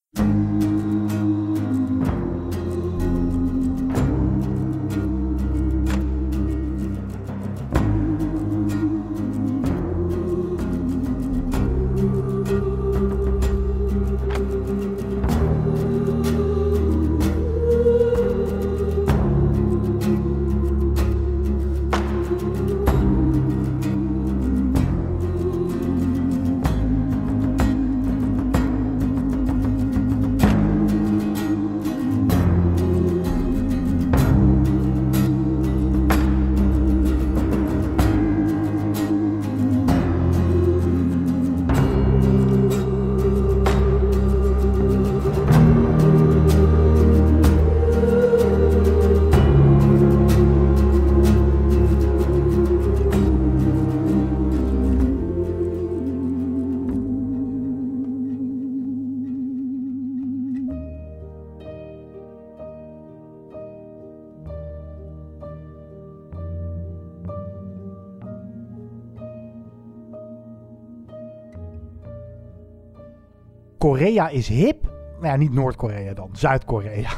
Korea 73.97 74.29
is 74.29 74.49
hip. 74.49 74.83
Nou 75.21 75.27
ja, 75.27 75.37
niet 75.37 75.53
Noord-Korea 75.53 76.15
dan, 76.15 76.29
Zuid-Korea. 76.33 77.11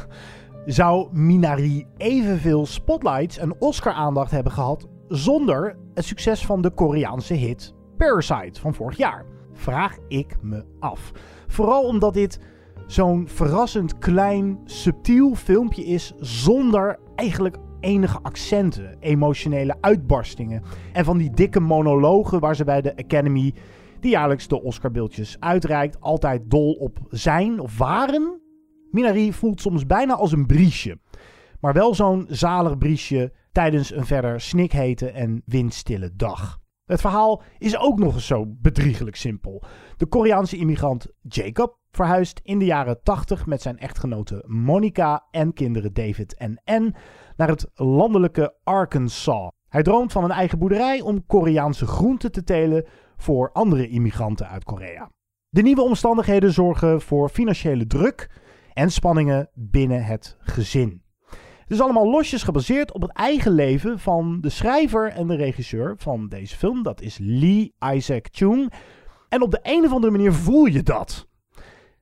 Zou 0.65 1.07
Minari 1.11 1.85
evenveel 1.97 2.65
spotlights 2.65 3.37
en 3.37 3.61
Oscar-aandacht 3.61 4.31
hebben 4.31 4.51
gehad 4.51 4.87
zonder 5.07 5.77
het 5.93 6.05
succes 6.05 6.45
van 6.45 6.61
de 6.61 6.69
Koreaanse 6.69 7.33
hit 7.33 7.73
Parasite 7.97 8.59
van 8.59 8.73
vorig 8.73 8.97
jaar? 8.97 9.25
Vraag 9.53 9.97
ik 10.07 10.35
me 10.41 10.65
af. 10.79 11.11
Vooral 11.47 11.83
omdat 11.83 12.13
dit 12.13 12.39
zo'n 12.87 13.27
verrassend 13.27 13.97
klein, 13.97 14.59
subtiel 14.65 15.35
filmpje 15.35 15.85
is 15.85 16.13
zonder 16.19 16.99
eigenlijk 17.15 17.57
enige 17.79 18.19
accenten, 18.21 18.97
emotionele 18.99 19.75
uitbarstingen 19.81 20.63
en 20.93 21.05
van 21.05 21.17
die 21.17 21.31
dikke 21.31 21.59
monologen 21.59 22.39
waar 22.39 22.55
ze 22.55 22.63
bij 22.63 22.81
de 22.81 22.97
Academy 22.97 23.53
die 24.01 24.11
jaarlijks 24.11 24.47
de 24.47 24.61
Oscarbeeldjes 24.61 25.35
uitreikt, 25.39 26.01
altijd 26.01 26.41
dol 26.49 26.73
op 26.73 26.99
zijn 27.09 27.59
of 27.59 27.77
waren. 27.77 28.41
Minari 28.91 29.33
voelt 29.33 29.61
soms 29.61 29.85
bijna 29.85 30.13
als 30.13 30.31
een 30.31 30.45
briesje. 30.45 30.99
Maar 31.59 31.73
wel 31.73 31.95
zo'n 31.95 32.25
zalig 32.29 32.77
briesje 32.77 33.33
tijdens 33.51 33.91
een 33.91 34.05
verder 34.05 34.41
snikhete 34.41 35.11
en 35.11 35.41
windstille 35.45 36.11
dag. 36.15 36.59
Het 36.85 37.01
verhaal 37.01 37.41
is 37.57 37.77
ook 37.77 37.99
nog 37.99 38.13
eens 38.13 38.27
zo 38.27 38.45
bedriegelijk 38.47 39.15
simpel. 39.15 39.63
De 39.97 40.05
Koreaanse 40.05 40.57
immigrant 40.57 41.07
Jacob 41.21 41.77
verhuist 41.91 42.39
in 42.43 42.59
de 42.59 42.65
jaren 42.65 43.03
80 43.03 43.45
met 43.45 43.61
zijn 43.61 43.77
echtgenote 43.77 44.43
Monica 44.47 45.27
en 45.31 45.53
kinderen 45.53 45.93
David 45.93 46.35
en 46.35 46.61
Ann 46.63 46.95
naar 47.35 47.47
het 47.47 47.67
landelijke 47.73 48.55
Arkansas. 48.63 49.51
Hij 49.67 49.83
droomt 49.83 50.11
van 50.11 50.23
een 50.23 50.31
eigen 50.31 50.59
boerderij 50.59 51.01
om 51.01 51.25
Koreaanse 51.25 51.85
groenten 51.85 52.31
te 52.31 52.43
telen 52.43 52.85
voor 53.19 53.51
andere 53.51 53.87
immigranten 53.87 54.47
uit 54.47 54.63
Korea. 54.63 55.09
De 55.49 55.61
nieuwe 55.61 55.81
omstandigheden 55.81 56.53
zorgen 56.53 57.01
voor 57.01 57.29
financiële 57.29 57.87
druk 57.87 58.29
en 58.73 58.91
spanningen 58.91 59.49
binnen 59.53 60.03
het 60.03 60.37
gezin. 60.39 61.03
Het 61.69 61.77
is 61.77 61.81
allemaal 61.81 62.09
losjes 62.09 62.43
gebaseerd 62.43 62.91
op 62.91 63.01
het 63.01 63.11
eigen 63.11 63.51
leven 63.51 63.99
van 63.99 64.41
de 64.41 64.49
schrijver 64.49 65.09
en 65.09 65.27
de 65.27 65.35
regisseur 65.35 65.93
van 65.97 66.27
deze 66.27 66.55
film. 66.55 66.83
Dat 66.83 67.01
is 67.01 67.17
Lee 67.21 67.73
Isaac 67.93 68.27
Chung. 68.31 68.73
En 69.29 69.41
op 69.41 69.51
de 69.51 69.59
een 69.61 69.85
of 69.85 69.91
andere 69.91 70.11
manier 70.11 70.33
voel 70.33 70.65
je 70.65 70.83
dat. 70.83 71.27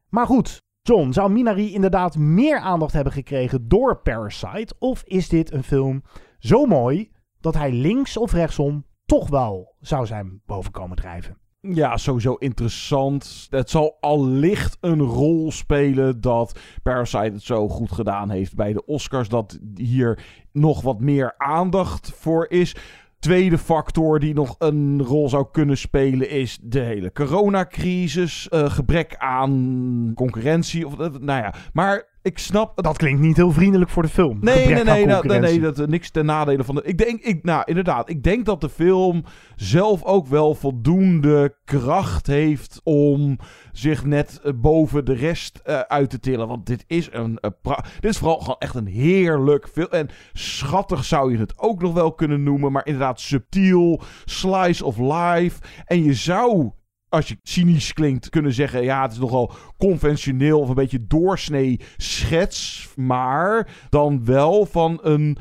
Maar 0.09 0.25
goed, 0.25 0.63
John, 0.81 1.11
zou 1.11 1.31
Minari 1.31 1.73
inderdaad 1.73 2.17
meer 2.17 2.59
aandacht 2.59 2.93
hebben 2.93 3.13
gekregen 3.13 3.67
door 3.67 4.01
Parasite? 4.01 4.75
Of 4.79 5.03
is 5.03 5.29
dit 5.29 5.51
een 5.51 5.63
film 5.63 6.03
zo 6.39 6.65
mooi 6.65 7.11
dat 7.39 7.53
hij 7.53 7.71
links 7.71 8.17
of 8.17 8.33
rechtsom 8.33 8.85
toch 9.07 9.29
wel 9.29 9.75
zou 9.79 10.05
zijn 10.05 10.41
bovenkomen 10.45 10.97
drijven? 10.97 11.37
Ja, 11.61 11.97
sowieso 11.97 12.33
interessant. 12.33 13.47
Het 13.49 13.69
zal 13.69 13.97
allicht 13.99 14.77
een 14.81 15.01
rol 15.01 15.51
spelen 15.51 16.21
dat 16.21 16.59
Parasite 16.83 17.33
het 17.33 17.43
zo 17.43 17.69
goed 17.69 17.91
gedaan 17.91 18.29
heeft 18.29 18.55
bij 18.55 18.73
de 18.73 18.85
Oscars. 18.85 19.29
Dat 19.29 19.59
hier 19.75 20.25
nog 20.51 20.81
wat 20.81 20.99
meer 20.99 21.33
aandacht 21.37 22.11
voor 22.15 22.45
is. 22.49 22.75
Tweede 23.19 23.57
factor 23.57 24.19
die 24.19 24.33
nog 24.33 24.55
een 24.59 25.03
rol 25.03 25.29
zou 25.29 25.47
kunnen 25.51 25.77
spelen 25.77 26.29
is 26.29 26.59
de 26.61 26.79
hele 26.79 27.11
coronacrisis. 27.11 28.47
Uh, 28.49 28.69
gebrek 28.69 29.15
aan 29.17 30.11
concurrentie. 30.15 30.85
Of, 30.85 30.93
uh, 30.93 30.99
nou 30.99 31.41
ja, 31.41 31.53
maar 31.73 32.16
ik 32.27 32.37
snap. 32.37 32.83
Dat 32.83 32.97
klinkt 32.97 33.21
niet 33.21 33.35
heel 33.35 33.51
vriendelijk 33.51 33.91
voor 33.91 34.03
de 34.03 34.09
film. 34.09 34.37
Nee, 34.41 34.67
nee, 34.67 34.83
nee, 34.83 35.05
nou, 35.05 35.27
nee, 35.27 35.39
nee, 35.39 35.59
dat 35.59 35.87
niks 35.87 36.09
ten 36.09 36.25
nadele 36.25 36.63
van 36.63 36.75
de. 36.75 36.81
Ik 36.83 36.97
denk, 36.97 37.21
ik, 37.21 37.43
nou, 37.43 37.61
inderdaad, 37.65 38.09
ik 38.09 38.23
denk 38.23 38.45
dat 38.45 38.61
de 38.61 38.69
film 38.69 39.23
zelf 39.55 40.03
ook 40.03 40.27
wel 40.27 40.55
voldoende 40.55 41.55
kracht 41.65 42.27
heeft 42.27 42.81
om 42.83 43.37
zich 43.71 44.05
net 44.05 44.41
uh, 44.43 44.53
boven 44.55 45.05
de 45.05 45.13
rest 45.13 45.61
uh, 45.65 45.79
uit 45.79 46.09
te 46.09 46.19
tillen. 46.19 46.47
Want 46.47 46.65
dit 46.65 46.83
is 46.87 47.09
een. 47.11 47.39
Uh, 47.41 47.77
dit 47.99 48.11
is 48.11 48.17
vooral 48.17 48.39
gewoon 48.39 48.59
echt 48.59 48.75
een 48.75 48.87
heerlijk 48.87 49.67
film. 49.67 49.89
En 49.89 50.09
schattig 50.33 51.03
zou 51.03 51.31
je 51.31 51.37
het 51.37 51.59
ook 51.59 51.81
nog 51.81 51.93
wel 51.93 52.13
kunnen 52.13 52.43
noemen. 52.43 52.71
Maar 52.71 52.85
inderdaad, 52.85 53.19
subtiel. 53.19 54.01
Slice 54.25 54.85
of 54.85 54.97
life. 54.97 55.61
En 55.85 56.03
je 56.03 56.13
zou 56.13 56.71
als 57.09 57.27
je 57.27 57.37
cynisch 57.41 57.93
klinkt, 57.93 58.29
kunnen 58.29 58.53
zeggen: 58.53 58.83
ja, 58.83 59.01
het 59.01 59.11
is 59.11 59.17
nogal 59.17 59.51
conventioneel 59.77 60.59
of 60.59 60.69
een 60.69 60.75
beetje 60.75 61.07
doorsnee 61.07 61.79
schets. 61.97 62.89
Maar 62.95 63.69
dan 63.89 64.25
wel 64.25 64.65
van 64.65 64.99
een 65.01 65.37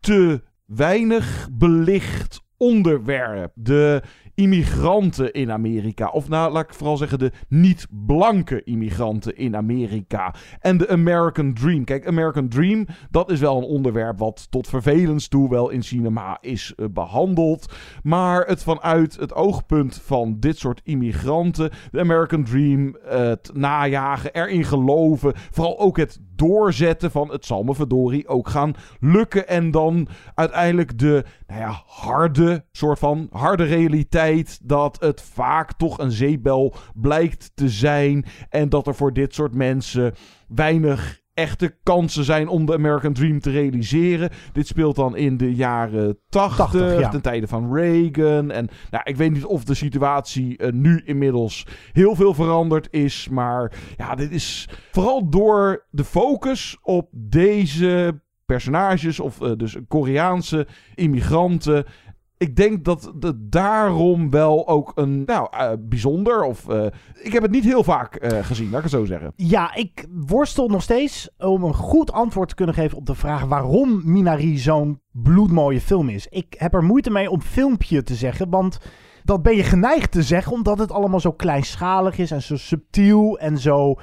te 0.00 0.42
weinig 0.66 1.48
belicht 1.52 2.42
onderwerp. 2.56 3.52
De 3.54 4.02
immigranten 4.40 5.32
in 5.32 5.50
Amerika. 5.50 6.08
Of 6.08 6.28
nou, 6.28 6.52
laat 6.52 6.64
ik 6.64 6.74
vooral 6.74 6.96
zeggen 6.96 7.18
de 7.18 7.32
niet-blanke 7.48 8.64
immigranten 8.64 9.36
in 9.36 9.56
Amerika. 9.56 10.34
En 10.60 10.76
de 10.76 10.88
American 10.88 11.54
Dream. 11.54 11.84
Kijk, 11.84 12.06
American 12.06 12.48
Dream, 12.48 12.86
dat 13.10 13.30
is 13.30 13.40
wel 13.40 13.56
een 13.56 13.64
onderwerp 13.64 14.18
wat 14.18 14.46
tot 14.50 14.68
vervelens 14.68 15.28
toe 15.28 15.48
wel 15.48 15.70
in 15.70 15.82
cinema 15.82 16.38
is 16.40 16.72
uh, 16.76 16.86
behandeld. 16.90 17.74
Maar 18.02 18.46
het 18.46 18.62
vanuit 18.62 19.16
het 19.16 19.34
oogpunt 19.34 20.00
van 20.04 20.36
dit 20.38 20.58
soort 20.58 20.80
immigranten, 20.84 21.70
de 21.90 22.00
American 22.00 22.44
Dream, 22.44 22.96
het 23.02 23.50
najagen, 23.54 24.32
erin 24.34 24.64
geloven, 24.64 25.32
vooral 25.50 25.78
ook 25.78 25.96
het 25.96 26.20
doorzetten 26.40 27.10
van 27.10 27.30
het 27.30 27.46
zal 27.46 27.62
me 27.62 27.74
verdorie 27.74 28.28
ook 28.28 28.48
gaan 28.48 28.74
lukken. 29.00 29.48
En 29.48 29.70
dan 29.70 30.08
uiteindelijk 30.34 30.98
de 30.98 31.24
nou 31.46 31.60
ja, 31.60 31.82
harde, 31.86 32.64
soort 32.72 32.98
van 32.98 33.28
harde 33.30 33.64
realiteit 33.64 34.58
dat 34.62 35.00
het 35.00 35.22
vaak 35.22 35.72
toch 35.72 35.98
een 35.98 36.10
zeepbel 36.10 36.74
blijkt 36.94 37.50
te 37.54 37.68
zijn. 37.68 38.24
En 38.48 38.68
dat 38.68 38.86
er 38.86 38.94
voor 38.94 39.12
dit 39.12 39.34
soort 39.34 39.54
mensen 39.54 40.14
weinig 40.48 41.19
echte 41.40 41.76
kansen 41.82 42.24
zijn 42.24 42.48
om 42.48 42.66
de 42.66 42.74
American 42.74 43.12
Dream 43.12 43.40
te 43.40 43.50
realiseren. 43.50 44.30
Dit 44.52 44.66
speelt 44.66 44.96
dan 44.96 45.16
in 45.16 45.36
de 45.36 45.54
jaren 45.54 46.18
80, 46.28 46.56
80 46.56 47.00
ja. 47.00 47.08
ten 47.08 47.22
tijde 47.22 47.46
van 47.46 47.74
Reagan. 47.74 48.50
En 48.50 48.68
nou, 48.90 49.04
ik 49.04 49.16
weet 49.16 49.32
niet 49.32 49.44
of 49.44 49.64
de 49.64 49.74
situatie 49.74 50.58
uh, 50.58 50.72
nu 50.72 51.02
inmiddels 51.04 51.66
heel 51.92 52.14
veel 52.14 52.34
veranderd 52.34 52.88
is. 52.90 53.28
Maar 53.28 53.72
ja, 53.96 54.14
dit 54.14 54.30
is 54.30 54.68
vooral 54.92 55.30
door 55.30 55.86
de 55.90 56.04
focus 56.04 56.78
op 56.82 57.08
deze 57.12 58.20
personages, 58.46 59.20
of 59.20 59.40
uh, 59.40 59.52
dus 59.56 59.76
Koreaanse 59.88 60.66
immigranten 60.94 61.84
ik 62.40 62.56
denk 62.56 62.84
dat 62.84 63.12
het 63.20 63.52
daarom 63.52 64.30
wel 64.30 64.68
ook 64.68 64.92
een, 64.94 65.22
nou, 65.24 65.48
uh, 65.52 65.72
bijzonder 65.78 66.42
of... 66.42 66.68
Uh, 66.68 66.86
ik 67.22 67.32
heb 67.32 67.42
het 67.42 67.50
niet 67.50 67.64
heel 67.64 67.84
vaak 67.84 68.24
uh, 68.24 68.44
gezien, 68.44 68.70
laat 68.70 68.76
ik 68.76 68.82
het 68.82 68.92
zo 68.92 69.04
zeggen. 69.04 69.32
Ja, 69.36 69.74
ik 69.74 70.06
worstel 70.26 70.68
nog 70.68 70.82
steeds 70.82 71.30
om 71.38 71.64
een 71.64 71.74
goed 71.74 72.12
antwoord 72.12 72.48
te 72.48 72.54
kunnen 72.54 72.74
geven 72.74 72.98
op 72.98 73.06
de 73.06 73.14
vraag 73.14 73.44
waarom 73.44 74.02
Minari 74.04 74.58
zo'n 74.58 75.00
bloedmooie 75.12 75.80
film 75.80 76.08
is. 76.08 76.26
Ik 76.26 76.54
heb 76.58 76.74
er 76.74 76.84
moeite 76.84 77.10
mee 77.10 77.30
om 77.30 77.40
filmpje 77.40 78.02
te 78.02 78.14
zeggen, 78.14 78.50
want 78.50 78.78
dat 79.24 79.42
ben 79.42 79.56
je 79.56 79.62
geneigd 79.62 80.12
te 80.12 80.22
zeggen 80.22 80.52
omdat 80.52 80.78
het 80.78 80.92
allemaal 80.92 81.20
zo 81.20 81.32
kleinschalig 81.32 82.18
is 82.18 82.30
en 82.30 82.42
zo 82.42 82.56
subtiel 82.56 83.38
en 83.38 83.58
zo 83.58 83.94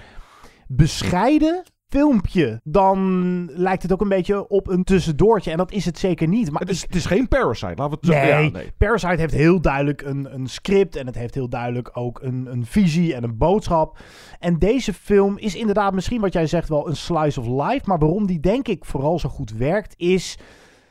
bescheiden 0.68 1.64
filmpje, 1.90 2.62
dan 2.64 3.50
lijkt 3.52 3.84
het 3.84 3.92
ook 3.92 4.02
een 4.02 4.10
beetje 4.10 4.48
op 4.48 4.68
een 4.68 4.84
tussendoortje. 4.84 5.52
En 5.52 5.58
dat 5.58 5.72
is 5.72 5.86
het 5.86 5.98
zeker 5.98 6.28
niet. 6.28 6.52
Maar 6.52 6.62
het, 6.62 6.70
is, 6.70 6.82
het 6.82 6.96
is 6.96 7.06
geen 7.06 7.28
Parasite, 7.28 7.74
laten 7.76 7.90
we 7.90 7.98
het 8.02 8.06
zo 8.06 8.12
nee, 8.12 8.28
ja, 8.28 8.50
nee, 8.50 8.72
Parasite 8.78 9.22
heeft 9.22 9.34
heel 9.34 9.62
duidelijk 9.62 10.02
een, 10.02 10.34
een 10.34 10.48
script. 10.48 10.96
En 10.96 11.06
het 11.06 11.16
heeft 11.16 11.34
heel 11.34 11.50
duidelijk 11.50 11.90
ook 11.94 12.22
een, 12.22 12.48
een 12.52 12.66
visie 12.66 13.16
en 13.16 13.24
een 13.24 13.38
boodschap. 13.38 13.98
En 14.40 14.60
deze 14.60 14.94
film 14.94 15.38
is 15.38 15.56
inderdaad 15.56 15.94
misschien 15.94 16.22
wat 16.22 16.34
jij 16.34 16.48
zegt 16.48 16.70
wel 16.70 16.88
een 16.88 16.96
slice 16.96 17.40
of 17.40 17.68
life. 17.68 17.82
Maar 17.86 18.00
waarom 18.00 18.28
die 18.28 18.40
denk 18.40 18.68
ik 18.68 18.86
vooral 18.86 19.20
zo 19.20 19.30
goed 19.30 19.52
werkt 19.52 19.94
is... 19.98 20.38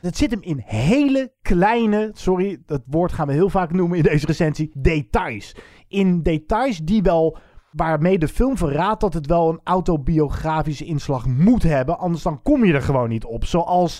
Het 0.01 0.17
zit 0.17 0.31
hem 0.31 0.41
in 0.41 0.61
hele 0.65 1.33
kleine, 1.41 2.09
sorry, 2.13 2.61
dat 2.65 2.81
woord 2.85 3.11
gaan 3.11 3.27
we 3.27 3.33
heel 3.33 3.49
vaak 3.49 3.71
noemen 3.71 3.97
in 3.97 4.03
deze 4.03 4.25
recensie, 4.25 4.71
details. 4.73 5.55
In 5.87 6.21
details 6.21 6.77
die 6.77 7.01
wel 7.01 7.37
waarmee 7.71 8.19
de 8.19 8.27
film 8.27 8.57
verraadt 8.57 9.01
dat 9.01 9.13
het 9.13 9.25
wel 9.25 9.49
een 9.49 9.61
autobiografische 9.63 10.85
inslag 10.85 11.27
moet 11.27 11.63
hebben. 11.63 11.99
Anders 11.99 12.23
dan 12.23 12.41
kom 12.41 12.65
je 12.65 12.73
er 12.73 12.81
gewoon 12.81 13.09
niet 13.09 13.25
op. 13.25 13.45
Zoals 13.45 13.99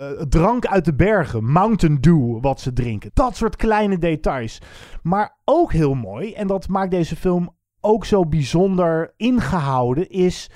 uh, 0.00 0.08
drank 0.08 0.66
uit 0.66 0.84
de 0.84 0.94
bergen, 0.94 1.44
Mountain 1.44 2.00
Dew, 2.00 2.38
wat 2.40 2.60
ze 2.60 2.72
drinken. 2.72 3.10
Dat 3.14 3.36
soort 3.36 3.56
kleine 3.56 3.98
details. 3.98 4.60
Maar 5.02 5.38
ook 5.44 5.72
heel 5.72 5.94
mooi, 5.94 6.32
en 6.32 6.46
dat 6.46 6.68
maakt 6.68 6.90
deze 6.90 7.16
film 7.16 7.56
ook 7.80 8.04
zo 8.04 8.26
bijzonder 8.26 9.14
ingehouden, 9.16 10.08
is 10.08 10.50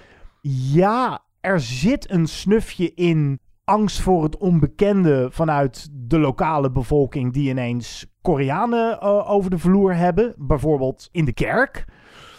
ja, 0.72 1.24
er 1.40 1.60
zit 1.60 2.10
een 2.10 2.26
snufje 2.26 2.94
in 2.94 3.40
angst 3.64 4.00
voor 4.00 4.22
het 4.22 4.36
onbekende 4.36 5.28
vanuit 5.30 5.88
de 5.92 6.18
lokale 6.18 6.70
bevolking 6.70 7.32
die 7.32 7.50
ineens 7.50 8.06
Koreanen 8.22 8.98
uh, 9.02 9.30
over 9.30 9.50
de 9.50 9.58
vloer 9.58 9.94
hebben. 9.94 10.34
Bijvoorbeeld 10.38 11.08
in 11.12 11.24
de 11.24 11.32
kerk 11.32 11.84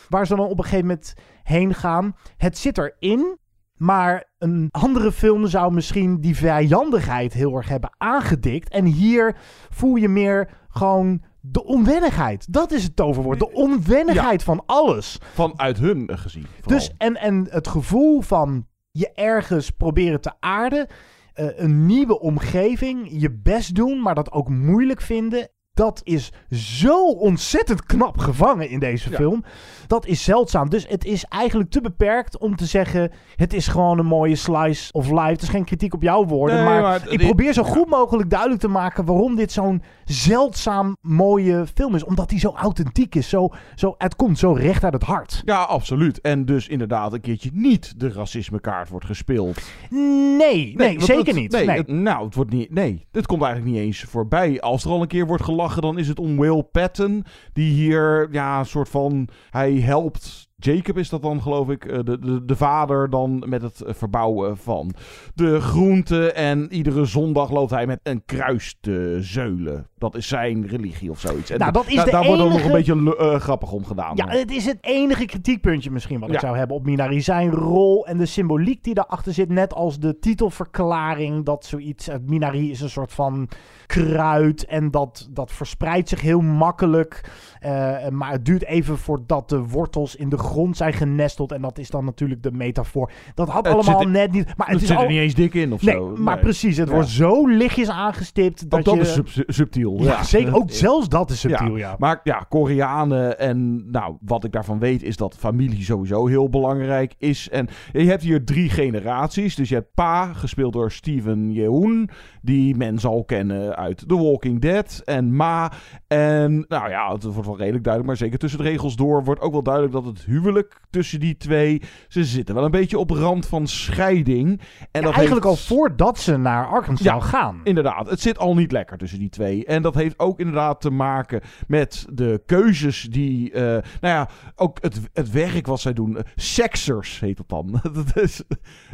waar 0.10 0.28
ze 0.28 0.36
dan 0.36 0.46
op 0.46 0.58
een 0.58 0.64
gegeven 0.64 0.88
moment 0.88 1.14
heen 1.44 1.74
gaan. 1.74 2.16
Het 2.38 2.58
zit 2.58 2.78
erin, 2.78 3.38
maar 3.74 4.32
een 4.38 4.68
andere 4.72 5.12
film 5.12 5.48
zou 5.48 5.74
misschien 5.74 6.22
die 6.22 6.36
vijandigheid 6.36 7.34
heel 7.34 7.56
erg 7.56 7.68
hebben 7.68 7.96
aangedikt. 7.98 8.70
En 8.70 8.86
hier 8.86 9.36
voel 9.70 9.96
je 9.96 10.10
meer 10.10 10.50
gewoon 10.70 11.24
de 11.42 11.64
onwennigheid. 11.64 12.54
Dat 12.54 12.72
is 12.72 12.84
het 12.84 12.96
toverwoord. 12.96 13.40
De 13.40 13.52
onwennigheid 13.52 14.40
ja, 14.40 14.46
van 14.46 14.64
alles. 14.66 15.20
Vanuit 15.34 15.78
hun 15.78 16.10
gezien. 16.14 16.46
Vooral. 16.60 16.78
Dus 16.78 16.92
en, 16.98 17.16
en 17.16 17.48
het 17.50 17.68
gevoel 17.68 18.22
van 18.22 18.68
je 18.92 19.12
ergens 19.12 19.70
proberen 19.70 20.22
te 20.22 20.32
aarden. 20.40 20.88
Uh, 21.36 21.60
een 21.60 21.86
nieuwe 21.86 22.20
omgeving. 22.20 23.08
Je 23.22 23.32
best 23.32 23.76
doen, 23.76 24.02
maar 24.02 24.16
dat 24.16 24.32
ook 24.32 24.50
moeilijk 24.50 25.02
vinden 25.02 25.50
dat 25.78 26.02
is 26.04 26.32
zo 26.52 27.10
ontzettend 27.10 27.86
knap 27.86 28.18
gevangen 28.18 28.70
in 28.70 28.80
deze 28.80 29.10
ja. 29.10 29.16
film. 29.16 29.44
Dat 29.88 30.06
is 30.06 30.24
zeldzaam. 30.24 30.70
Dus 30.70 30.86
het 30.88 31.06
is 31.06 31.24
eigenlijk 31.24 31.70
te 31.70 31.82
beperkt 31.82 32.38
om 32.38 32.56
te 32.56 32.66
zeggen... 32.66 33.12
het 33.36 33.54
is 33.54 33.68
gewoon 33.68 34.00
een 34.00 34.06
mooie 34.06 34.36
slice 34.36 34.94
of 34.94 35.10
life. 35.10 35.22
Het 35.22 35.42
is 35.42 35.50
geen 35.50 35.66
kritiek 35.66 35.94
op 35.94 36.02
jouw 36.02 36.26
woorden. 36.26 36.56
Nee, 36.56 36.66
maar, 36.66 36.82
maar, 36.82 37.10
ik 37.10 37.20
probeer 37.20 37.54
zo 37.54 37.64
goed 37.64 37.90
mogelijk 37.90 38.30
duidelijk 38.30 38.62
te 38.62 38.68
maken... 38.68 39.06
waarom 39.06 39.36
dit 39.36 39.52
zo'n 39.52 39.82
zeldzaam 40.08 40.98
mooie 41.02 41.66
film 41.74 41.96
is. 41.96 42.04
Omdat 42.04 42.30
die 42.30 42.40
zo 42.40 42.52
authentiek 42.56 43.16
is. 43.16 43.30
Zo, 43.30 43.50
zo, 43.76 43.96
het 43.98 44.16
komt 44.16 44.40
zo 44.40 44.52
recht 44.52 44.84
uit 44.84 44.94
het 44.94 45.04
hart. 45.04 45.42
Ja, 45.46 45.62
absoluut. 45.62 46.22
En 46.22 46.46
dus 46.46 46.68
inderdaad 46.68 47.14
een 47.14 47.22
keertje 47.22 47.50
niet 47.54 48.00
de 48.00 48.12
racismekaart 48.12 48.90
wordt 48.90 49.06
gespeeld. 49.06 49.62
Nee, 49.90 50.38
nee, 50.38 50.76
nee 50.76 51.02
zeker 51.02 51.26
het, 51.26 51.36
niet. 51.36 51.52
Nee, 51.52 51.66
nee. 51.66 51.78
Het, 51.78 51.88
nou, 51.88 52.26
het 52.26 52.36
wordt 52.36 52.52
niet... 52.52 52.74
Nee, 52.74 53.08
het 53.12 53.26
komt 53.26 53.42
eigenlijk 53.42 53.74
niet 53.74 53.84
eens 53.84 54.02
voorbij. 54.02 54.62
Als 54.62 54.84
er 54.84 54.92
al 54.92 55.02
een 55.02 55.08
keer 55.08 55.28
wordt 55.28 55.44
gelachen, 55.44 55.82
dan 55.82 55.98
is 55.98 56.08
het 56.08 56.20
om 56.20 56.40
Will 56.40 56.64
Patton. 56.64 57.26
Die 57.54 57.74
hier, 57.74 58.28
ja, 58.32 58.60
een 58.60 58.66
soort 58.66 58.90
van... 58.90 59.28
Hij 59.50 59.74
helpt 59.74 60.47
Jacob 60.64 60.98
is 60.98 61.10
dat 61.10 61.22
dan, 61.22 61.42
geloof 61.42 61.70
ik, 61.70 61.86
eh, 61.86 62.00
de, 62.04 62.20
de, 62.20 62.46
de 62.46 62.56
vader 62.56 63.10
dan 63.10 63.44
met 63.48 63.62
het 63.62 63.82
eh, 63.82 63.94
verbouwen 63.94 64.58
van 64.58 64.94
de 65.36 65.62
groenten. 65.62 66.36
En 66.36 66.74
iedere 66.74 67.06
zondag 67.06 67.52
loopt 67.52 67.72
hij 67.72 67.86
met 67.88 68.00
een 68.04 68.22
kruis 68.26 68.78
te 68.82 69.18
zeulen. 69.22 69.88
Dat 69.98 70.16
is 70.16 70.28
zijn 70.28 70.68
religie 70.68 71.10
of 71.12 71.20
zoiets. 71.20 71.50
En 71.50 71.60
Nou, 71.60 71.72
dat 71.72 71.88
is 71.88 71.96
da- 71.96 72.04
de 72.04 72.12
daar 72.12 72.26
wordt 72.26 72.42
dan 72.42 72.50
nog 72.52 72.64
een 72.64 72.72
beetje 72.72 73.16
eh, 73.18 73.40
grappig 73.40 73.72
om 73.72 73.86
gedaan. 73.86 74.16
Ja, 74.16 74.28
het 74.28 74.52
is 74.52 74.66
het 74.66 74.78
enige 74.82 75.26
kritiekpuntje 75.26 75.92
misschien 75.92 76.20
wat 76.20 76.28
ik 76.30 76.36
Ja. 76.36 76.42
zou 76.42 76.58
hebben 76.58 76.76
op 76.76 76.86
Minari. 76.86 77.22
Zijn 77.22 77.52
rol 77.52 78.08
en 78.08 78.18
de 78.18 78.26
symboliek 78.26 78.84
die 78.84 78.94
daarachter 78.94 79.34
zit. 79.34 79.50
Net 79.50 79.74
als 79.74 80.00
de 80.00 80.20
titelverklaring. 80.20 81.46
Dat 81.46 81.66
zoiets. 81.66 82.10
Minari 82.26 82.72
is 82.72 82.82
een 82.82 82.90
soort 82.90 83.14
van 83.14 83.50
kruid. 83.86 84.66
En 84.66 84.92
dat, 84.92 85.28
dat 85.32 85.52
verspreidt 85.52 86.10
zich 86.10 86.22
heel 86.22 86.42
makkelijk. 86.42 87.32
Eh, 87.68 88.10
maar 88.10 88.32
het 88.32 88.46
duurt 88.46 88.66
even 88.66 88.98
voordat 88.98 89.50
de 89.50 89.60
wortels 89.60 90.16
in 90.16 90.30
de 90.30 90.38
grond 90.38 90.78
zijn 90.78 90.94
genesteld. 90.94 91.52
En 91.52 91.62
dat 91.62 91.78
is 91.78 91.90
dan 91.90 92.06
natuurlijk 92.06 92.44
de 92.44 92.52
metafoor. 92.52 93.12
Dat 93.36 93.50
had 93.50 93.66
Het 93.66 93.74
allemaal 93.74 94.02
er- 94.02 94.10
net 94.10 94.32
niet. 94.32 94.46
Maar 94.58 94.68
het, 94.68 94.76
het 94.76 94.82
is 94.82 94.88
zit 94.88 94.98
er 94.98 95.04
al... 95.04 95.10
niet 95.10 95.20
eens 95.20 95.34
dik 95.34 95.54
in 95.54 95.74
of 95.74 95.82
nee, 95.82 95.96
zo. 95.96 96.16
Maar 96.18 96.34
Nee. 96.36 96.44
precies, 96.44 96.78
het 96.78 96.88
Ja. 96.88 96.94
wordt 96.94 97.10
zo 97.10 97.48
lichtjes 97.48 97.90
aangestipt. 97.90 98.70
Dat 98.70 98.80
Ook 98.80 98.86
dat 98.86 98.96
je... 98.96 99.02
is 99.02 99.14
sub- 99.14 99.44
subtiel. 99.54 100.04
Ja, 100.04 100.24
zeker. 100.24 100.56
Ook 100.56 100.72
zelfs 100.72 101.10
dat 101.10 101.30
is 101.30 101.40
subtiel, 101.40 101.76
ja. 101.78 101.96
Maar 102.00 102.20
ja, 102.24 102.46
Koreanen 102.50 103.40
en 103.40 103.90
nou, 103.92 104.16
wat 104.22 104.44
ik 104.44 104.52
daarvan 104.52 104.80
weet 104.80 105.04
is 105.04 105.18
dat 105.18 105.36
familie 105.40 105.84
sowieso 105.84 106.28
heel 106.28 106.50
belangrijk 106.50 107.14
is. 107.18 107.50
En 107.50 107.68
je 107.94 108.04
hebt 108.06 108.24
hier 108.24 108.46
drie 108.46 108.70
generaties. 108.70 109.56
Dus 109.56 109.70
je 109.70 109.76
hebt 109.76 109.94
Pa, 109.94 110.34
gespeeld 110.34 110.74
door 110.74 110.92
Steven 110.92 111.52
Yeun, 111.52 112.10
die 112.42 112.76
men 112.76 113.00
zal 113.00 113.24
kennen 113.24 113.76
uit 113.76 114.04
The 114.08 114.18
Walking 114.18 114.62
Dead. 114.62 115.02
En 115.06 115.36
Ma. 115.36 115.72
En 116.08 116.66
nou 116.68 116.90
ja, 116.90 117.12
het 117.14 117.24
wordt 117.24 117.46
wel 117.48 117.57
redelijk 117.58 117.84
duidelijk, 117.84 118.06
maar 118.06 118.18
zeker 118.28 118.40
tussen 118.40 118.60
de 118.64 118.70
regels 118.70 118.96
door 118.96 119.24
wordt 119.24 119.42
ook 119.42 119.52
wel 119.52 119.64
duidelijk 119.64 119.94
dat 119.94 120.06
het 120.06 120.24
huwelijk 120.26 120.82
tussen 120.90 121.20
die 121.20 121.38
twee, 121.38 121.82
ze 122.08 122.24
zitten 122.26 122.56
wel 122.56 122.64
een 122.66 122.72
beetje 122.72 122.98
op 122.98 123.10
rand 123.10 123.46
van 123.46 123.68
scheiding. 123.68 124.48
En 124.92 125.02
dat 125.02 125.14
Eigenlijk 125.14 125.46
heeft- 125.46 125.46
al 125.46 125.76
voordat 125.78 126.20
ze 126.20 126.38
naar 126.38 126.66
Arkansas 126.68 127.24
gaan. 127.26 127.62
Inderdaad, 127.64 128.10
het 128.10 128.20
zit 128.22 128.38
al 128.38 128.56
niet 128.56 128.72
lekker 128.72 128.98
tussen 128.98 129.20
die 129.20 129.30
twee. 129.30 129.66
En 129.66 129.82
dat 129.82 129.96
heeft 129.96 130.20
ook 130.20 130.40
inderdaad 130.40 130.82
te 130.82 130.90
maken 130.90 131.42
met 131.68 132.06
de 132.14 132.42
keuzes 132.46 133.02
die. 133.12 133.52
eh, 133.52 133.62
nou 133.64 133.82
ja, 134.02 134.30
ook 134.56 134.78
het, 134.82 135.00
het 135.14 135.32
werk 135.32 135.66
wat 135.68 135.80
zij 135.80 135.94
doen. 135.94 136.18
Sexers 136.36 137.20
heet 137.20 137.38
dat 137.38 137.50
dan. 137.50 137.80
dat 137.94 138.18
is, 138.24 138.42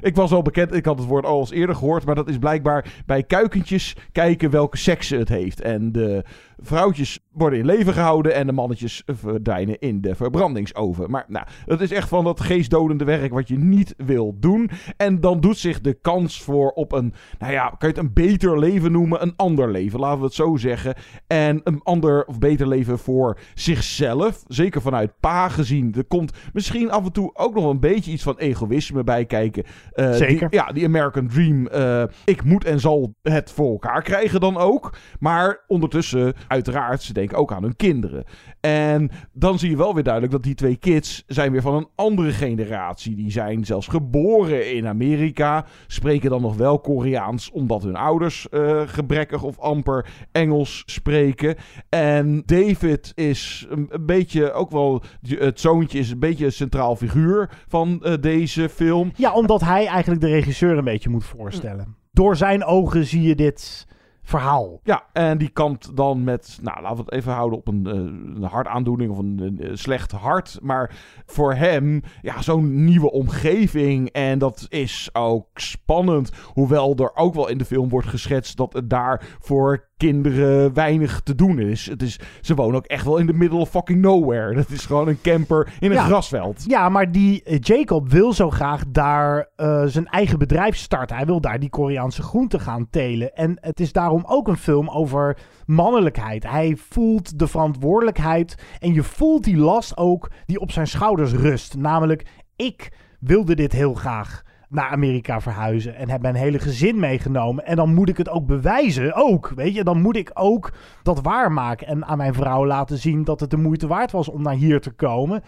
ik 0.01 0.15
was 0.15 0.31
al 0.31 0.41
bekend, 0.41 0.73
ik 0.73 0.85
had 0.85 0.97
het 0.97 1.07
woord 1.07 1.25
al 1.25 1.39
eens 1.39 1.51
eerder 1.51 1.75
gehoord. 1.75 2.05
Maar 2.05 2.15
dat 2.15 2.29
is 2.29 2.37
blijkbaar 2.37 2.93
bij 3.05 3.23
kuikentjes 3.23 3.95
kijken 4.11 4.49
welke 4.49 4.77
seksen 4.77 5.19
het 5.19 5.29
heeft. 5.29 5.61
En 5.61 5.91
de 5.91 6.23
vrouwtjes 6.57 7.19
worden 7.31 7.59
in 7.59 7.65
leven 7.65 7.93
gehouden 7.93 8.33
en 8.33 8.45
de 8.47 8.53
mannetjes 8.53 9.03
verdwijnen 9.05 9.79
in 9.79 10.01
de 10.01 10.15
verbrandingsoven. 10.15 11.09
Maar 11.11 11.25
nou, 11.27 11.45
het 11.65 11.81
is 11.81 11.91
echt 11.91 12.07
van 12.09 12.23
dat 12.23 12.39
geestdodende 12.41 13.03
werk 13.05 13.33
wat 13.33 13.47
je 13.47 13.57
niet 13.57 13.93
wil 13.97 14.35
doen. 14.39 14.69
En 14.97 15.19
dan 15.19 15.39
doet 15.39 15.57
zich 15.57 15.81
de 15.81 15.93
kans 15.93 16.41
voor 16.41 16.71
op 16.71 16.91
een, 16.91 17.13
nou 17.39 17.51
ja, 17.53 17.67
kan 17.69 17.77
je 17.89 17.95
het 17.95 17.97
een 17.97 18.13
beter 18.13 18.59
leven 18.59 18.91
noemen, 18.91 19.21
een 19.21 19.33
ander 19.35 19.71
leven, 19.71 19.99
laten 19.99 20.19
we 20.19 20.25
het 20.25 20.33
zo 20.33 20.55
zeggen. 20.55 20.95
En 21.27 21.61
een 21.63 21.81
ander 21.83 22.25
of 22.25 22.39
beter 22.39 22.67
leven 22.67 22.99
voor 22.99 23.37
zichzelf, 23.53 24.43
zeker 24.47 24.81
vanuit 24.81 25.11
pa 25.19 25.49
gezien. 25.49 25.93
Er 25.97 26.05
komt 26.05 26.31
misschien 26.53 26.91
af 26.91 27.05
en 27.05 27.11
toe 27.11 27.29
ook 27.35 27.53
nog 27.55 27.69
een 27.69 27.79
beetje 27.79 28.11
iets 28.11 28.23
van 28.23 28.37
egoïsme 28.37 29.03
bij 29.03 29.25
kijken. 29.25 29.63
Eh, 29.91 30.05
die- 30.07 30.15
Zeker. 30.15 30.47
ja, 30.49 30.65
die 30.65 30.85
American 30.85 31.27
Dream. 31.27 31.67
eh, 31.67 32.03
ik 32.25 32.43
moet 32.43 32.65
en 32.65 32.79
zal 32.79 33.15
het 33.21 33.51
voor 33.51 33.71
elkaar 33.71 34.01
krijgen 34.01 34.39
dan 34.39 34.57
ook. 34.57 34.95
Maar 35.19 35.63
ondertussen, 35.67 36.33
uiteraard, 36.47 37.01
ze 37.01 37.13
denken 37.13 37.37
ook 37.37 37.53
aan 37.53 37.63
hun 37.63 37.75
kinderen. 37.75 38.23
En 38.59 39.09
dan 39.33 39.59
zie 39.59 39.69
je 39.69 39.77
wel 39.77 39.93
weer 39.93 40.03
duidelijk 40.03 40.33
dat 40.33 40.43
die 40.43 40.55
twee 40.55 40.75
kids 40.75 41.23
zijn 41.27 41.51
weer 41.51 41.61
van 41.61 41.75
een 41.75 41.87
andere 41.95 42.31
generatie. 42.31 43.15
Die 43.15 43.31
zijn 43.31 43.65
zelfs 43.65 43.87
geboren 43.87 44.75
in 44.75 44.87
Amerika. 44.87 45.65
Spreken 45.87 46.29
dan 46.29 46.41
nog 46.41 46.55
wel 46.55 46.79
Koreaans, 46.79 47.51
omdat 47.51 47.83
hun 47.83 47.95
ouders 47.95 48.49
eh, 48.49 48.81
gebrekkig 48.85 49.43
of 49.43 49.59
amper 49.59 50.05
Engels 50.31 50.83
spreken. 50.85 51.55
En 51.89 52.43
David 52.45 53.11
is 53.15 53.67
een, 53.69 53.89
beetje, 54.01 54.51
ook 54.51 54.71
wel, 54.71 55.03
het 55.27 55.59
zoontje 55.59 55.99
is 55.99 56.11
een 56.11 56.19
beetje 56.19 56.45
een 56.45 56.51
centraal 56.51 56.95
figuur 56.95 57.49
van 57.67 58.03
eh, 58.03 58.13
deze 58.21 58.69
film. 58.69 59.11
Ja, 59.15 59.33
omdat 59.33 59.61
hij 59.61 59.87
eigenlijk 59.87 60.21
de 60.21 60.29
regisseur 60.29 60.77
een 60.77 60.83
beetje 60.83 61.09
moet 61.09 61.25
voorstellen. 61.25 61.95
Door 62.11 62.35
zijn 62.35 62.63
ogen 62.63 63.05
zie 63.05 63.21
je 63.21 63.35
dit 63.35 63.87
verhaal. 64.23 64.79
Ja, 64.83 65.03
en 65.13 65.37
die 65.37 65.49
kant 65.49 65.95
dan 65.97 66.23
met, 66.23 66.59
nou 66.61 66.81
laten 66.81 66.97
we 66.97 67.03
het 67.03 67.13
even 67.13 67.31
houden 67.31 67.59
op 67.59 67.67
een, 67.67 67.85
eh, 67.85 67.93
een 67.93 68.43
hartaandoening 68.43 69.11
of 69.11 69.17
een, 69.17 69.59
een, 69.59 69.77
slecht 69.77 70.11
hart. 70.11 70.59
Maar 70.61 70.95
voor 71.25 71.53
hem, 71.53 72.01
ja, 72.21 72.41
zo'n 72.41 72.83
nieuwe 72.83 73.11
omgeving. 73.11 74.09
En 74.09 74.39
dat 74.39 74.65
is 74.69 75.09
ook 75.13 75.47
spannend. 75.53 76.31
Hoewel 76.53 76.95
er 76.95 77.15
ook 77.15 77.33
wel 77.33 77.47
in 77.47 77.57
de 77.57 77.65
film 77.65 77.89
wordt 77.89 78.07
geschetst 78.07 78.57
dat 78.57 78.73
het 78.73 78.89
daar 78.89 79.37
voor 79.39 79.91
kinderen 80.07 80.73
weinig 80.73 81.21
te 81.21 81.35
doen 81.35 81.59
is. 81.59 81.85
Het 81.85 82.01
is. 82.01 82.19
Ze 82.41 82.55
wonen 82.55 82.75
ook 82.75 82.85
echt 82.85 83.05
wel 83.05 83.17
in 83.17 83.25
de 83.25 83.33
middle 83.33 83.59
of 83.59 83.69
fucking 83.69 84.01
nowhere. 84.01 84.55
Dat 84.55 84.69
is 84.69 84.85
gewoon 84.85 85.07
een 85.07 85.21
camper 85.21 85.73
in 85.79 85.89
een 85.89 85.95
Ja. 85.97 86.03
grasveld. 86.03 86.63
Ja, 86.67 86.89
maar 86.89 87.11
die 87.11 87.43
eh, 87.43 87.57
Jacob 87.59 88.09
wil 88.09 88.33
zo 88.33 88.49
graag 88.49 88.83
daar 88.87 89.49
eh, 89.55 89.83
zijn 89.85 90.07
eigen 90.07 90.39
bedrijf 90.39 90.75
starten. 90.75 91.15
Hij 91.15 91.25
wil 91.25 91.41
daar 91.41 91.59
die 91.59 91.69
Koreaanse 91.69 92.21
groenten 92.21 92.59
gaan 92.59 92.89
telen. 92.89 93.33
En 93.33 93.57
het 93.61 93.79
is 93.79 93.91
daarom 93.91 94.23
ook 94.27 94.47
een 94.47 94.57
film 94.57 94.89
over 94.89 95.37
mannelijkheid. 95.65 96.49
Hij 96.49 96.75
voelt 96.89 97.39
de 97.39 97.47
verantwoordelijkheid 97.47 98.55
en 98.79 98.93
je 98.93 99.03
voelt 99.03 99.43
die 99.43 99.57
last 99.57 99.97
ook 99.97 100.31
die 100.45 100.59
op 100.59 100.71
zijn 100.71 100.87
schouders 100.87 101.31
rust. 101.31 101.75
Namelijk, 101.77 102.25
ik 102.55 102.91
wilde 103.19 103.55
dit 103.55 103.71
heel 103.71 103.93
graag 103.93 104.41
naar 104.73 104.89
Amerika 104.89 105.41
verhuizen 105.41 105.95
en 105.95 106.09
heb 106.09 106.21
mijn 106.21 106.35
hele 106.35 106.59
gezin 106.59 106.99
meegenomen. 106.99 107.65
En 107.65 107.75
dan 107.75 107.93
moet 107.93 108.09
ik 108.09 108.17
het 108.17 108.29
ook 108.29 108.45
bewijzen, 108.45 109.13
ook, 109.13 109.51
weet 109.55 109.75
je. 109.75 109.83
Dan 109.83 110.01
moet 110.01 110.15
ik 110.15 110.31
ook 110.33 110.73
dat 111.03 111.21
waarmaken 111.21 111.87
en 111.87 112.05
aan 112.05 112.17
mijn 112.17 112.33
vrouw 112.33 112.65
laten 112.65 112.97
zien 112.97 113.23
dat 113.23 113.39
het 113.39 113.49
de 113.49 113.57
moeite 113.57 113.87
waard 113.87 114.11
was 114.11 114.29
om 114.29 114.41
naar 114.41 114.53
hier 114.53 114.81
te 114.81 114.91
komen. 114.91 115.43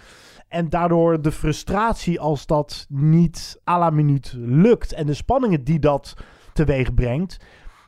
En 0.48 0.70
daardoor 0.70 1.22
de 1.22 1.32
frustratie 1.32 2.20
als 2.20 2.46
dat 2.46 2.86
niet 2.90 3.62
à 3.70 3.80
la 3.80 3.90
minuut 3.90 4.34
lukt. 4.38 4.94
En 4.94 5.06
de 5.06 5.14
spanningen 5.14 5.64
die 5.64 5.80
dat 5.80 6.14
teweeg 6.54 6.94
brengt. 6.94 7.38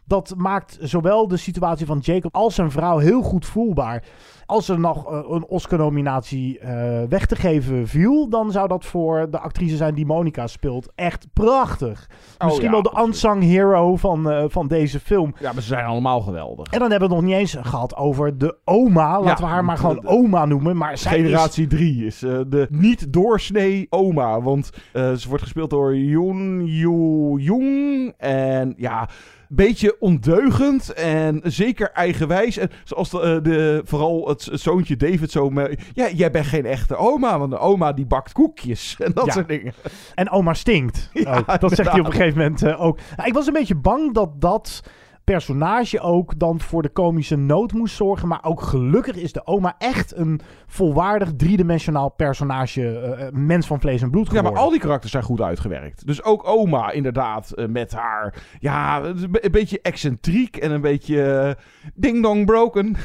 Dat 0.06 0.34
maakt 0.38 0.78
zowel 0.82 1.28
de 1.28 1.38
situatie 1.38 1.86
van 1.86 2.00
Jacob 2.00 2.36
als 2.36 2.56
zijn 2.56 2.72
vrouw 2.72 2.98
heel 2.98 3.22
goed 3.22 3.46
voelbaar. 3.46 4.04
Als 4.48 4.70
er 4.70 4.80
nog 4.80 5.12
eh, 5.12 5.20
een 5.30 5.46
Oscar-nominatie 5.46 6.60
eh, 6.60 7.04
weg 7.10 7.26
te 7.26 7.36
geven 7.36 7.88
viel, 7.88 8.30
dan 8.30 8.52
zou 8.52 8.68
dat 8.68 8.86
voor 8.86 9.28
de 9.32 9.40
actrice 9.40 9.76
zijn 9.76 9.94
die 9.94 10.06
Monica 10.06 10.48
speelt 10.48 10.92
echt 10.96 11.28
prachtig. 11.34 12.10
Oh 12.38 12.46
Misschien 12.46 12.66
ja, 12.66 12.72
wel 12.72 12.82
de 12.82 13.04
unsung 13.06 13.44
hero 13.44 13.96
van, 13.96 14.32
eh, 14.32 14.44
van 14.48 14.68
deze 14.68 15.00
film. 15.00 15.36
Ja, 15.40 15.54
maar 15.54 15.62
ze 15.62 15.68
zijn 15.68 15.86
allemaal 15.86 16.22
geweldig. 16.22 16.72
En 16.72 16.80
dan 16.80 16.92
hebben 16.92 17.10
we 17.10 17.16
het 17.16 17.24
nog 17.24 17.32
niet 17.34 17.40
eens 17.40 17.58
gehad 17.62 17.96
over 17.96 18.38
de 18.38 18.58
oma. 18.64 19.22
Laten 19.22 19.44
we 19.44 19.50
haar 19.50 19.66
maar 19.66 19.78
gewoon 19.78 20.06
oma 20.06 20.46
noemen. 20.46 20.78
Maar 20.78 20.98
zij 20.98 21.12
Generatie 21.12 21.68
3 21.68 22.06
is 22.06 22.20
de 22.20 22.68
niet 22.70 23.14
doorsnee 23.14 23.88
oma. 23.90 24.42
Want 24.42 24.70
ze 24.94 25.24
wordt 25.28 25.44
gespeeld 25.44 25.70
door 25.70 25.98
Yoon 25.98 26.66
Yoo 26.66 27.38
Jung. 27.40 28.14
En 28.18 28.74
ja, 28.78 29.10
beetje 29.50 29.96
ondeugend 30.00 30.94
en 30.94 31.42
zeker 31.44 31.92
eigenwijs. 31.92 32.58
En 32.58 32.70
zoals 32.84 33.10
de, 33.10 33.40
de, 33.44 33.82
vooral 33.86 34.37
zoontje 34.52 34.96
David 34.96 35.32
zo... 35.32 35.50
me- 35.50 35.78
ja, 35.94 36.10
jij 36.10 36.32
bent 36.32 36.46
geen 36.46 36.66
echte 36.66 36.96
oma, 36.96 37.40
want 37.40 37.52
de 37.52 37.58
oma 37.58 37.94
die 37.94 38.06
bakt 38.06 38.32
koekjes 38.32 38.96
en 39.06 39.12
dat 39.14 39.26
Ja. 39.26 39.32
soort 39.32 39.48
dingen. 39.48 39.74
En 40.16 40.30
oma 40.30 40.54
stinkt. 40.54 41.10
Ja. 41.28 41.42
Dat 41.58 41.72
zegt 41.72 41.92
hij 41.92 42.00
op 42.00 42.06
een 42.06 42.12
gegeven 42.12 42.38
moment 42.38 42.62
eh, 42.64 42.82
ook. 42.82 43.00
Nou, 43.16 43.28
ik 43.28 43.34
was 43.34 43.48
een 43.48 43.54
beetje 43.54 43.76
bang 43.76 44.14
dat 44.14 44.42
dat 44.42 44.82
personage 45.24 46.00
ook 46.00 46.40
dan 46.40 46.60
voor 46.60 46.82
de 46.82 46.90
komische 46.90 47.36
nood 47.36 47.74
moest 47.74 47.96
zorgen. 47.96 48.28
Maar 48.28 48.40
ook 48.44 48.62
gelukkig 48.62 49.16
is 49.16 49.32
de 49.34 49.46
oma 49.48 49.76
echt 49.78 50.16
een 50.16 50.42
volwaardig 50.68 51.30
driedimensionaal 51.38 52.10
personage. 52.10 52.82
eh, 53.00 53.26
eh, 53.28 53.34
mens 53.34 53.68
van 53.68 53.80
vlees 53.80 54.02
en 54.02 54.10
bloed 54.12 54.24
Ja, 54.24 54.30
geworden. 54.30 54.54
maar 54.54 54.62
al 54.64 54.70
die 54.70 54.80
karakters 54.80 55.12
zijn 55.12 55.24
goed 55.24 55.42
uitgewerkt. 55.42 56.06
Dus 56.08 56.24
ook 56.24 56.48
oma 56.48 56.92
inderdaad 56.92 57.52
met 57.70 57.92
haar... 57.94 58.34
Ja, 58.60 59.04
een 59.04 59.32
be- 59.32 59.46
een 59.46 59.52
beetje 59.52 59.80
excentriek 59.82 60.58
en 60.58 60.72
een 60.72 60.82
beetje 60.82 61.24
eh, 61.24 61.52
ding-dong 61.96 62.46
broken. 62.46 62.96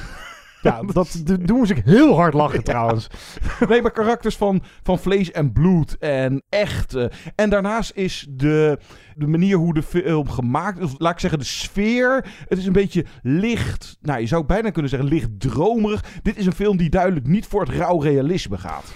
Ja, 0.62 0.82
dat 0.92 1.22
doen 1.40 1.66
ze 1.66 1.74
heel 1.84 2.14
hard 2.14 2.34
lachen 2.34 2.64
trouwens. 2.64 3.06
Nee, 3.68 3.82
maar 3.82 3.90
karakters 3.90 4.36
van, 4.36 4.62
van 4.82 4.98
vlees 4.98 5.30
en 5.30 5.52
bloed 5.52 5.96
en 5.98 6.42
echt. 6.48 6.94
eh, 6.94 7.04
en 7.34 7.50
daarnaast 7.50 7.92
is 7.94 8.26
de, 8.30 8.78
de 9.16 9.26
manier 9.26 9.56
hoe 9.56 9.74
de 9.74 9.82
film 9.82 10.28
gemaakt 10.28 10.78
is, 10.78 10.84
of 10.84 10.94
laat 10.98 11.12
ik 11.12 11.20
zeggen 11.20 11.38
de 11.38 11.44
sfeer. 11.44 12.26
Het 12.48 12.58
is 12.58 12.66
een 12.66 12.72
beetje 12.72 13.04
licht, 13.22 13.96
nou 14.00 14.20
je 14.20 14.26
zou 14.26 14.44
bijna 14.44 14.70
kunnen 14.70 14.90
zeggen 14.90 15.08
licht 15.08 15.28
dromerig. 15.38 16.04
Dit 16.22 16.36
is 16.36 16.46
een 16.46 16.52
film 16.52 16.76
die 16.76 16.90
duidelijk 16.90 17.26
niet 17.26 17.46
voor 17.46 17.60
het 17.60 17.70
rauw 17.74 17.98
realisme 18.00 18.58
gaat. 18.58 18.92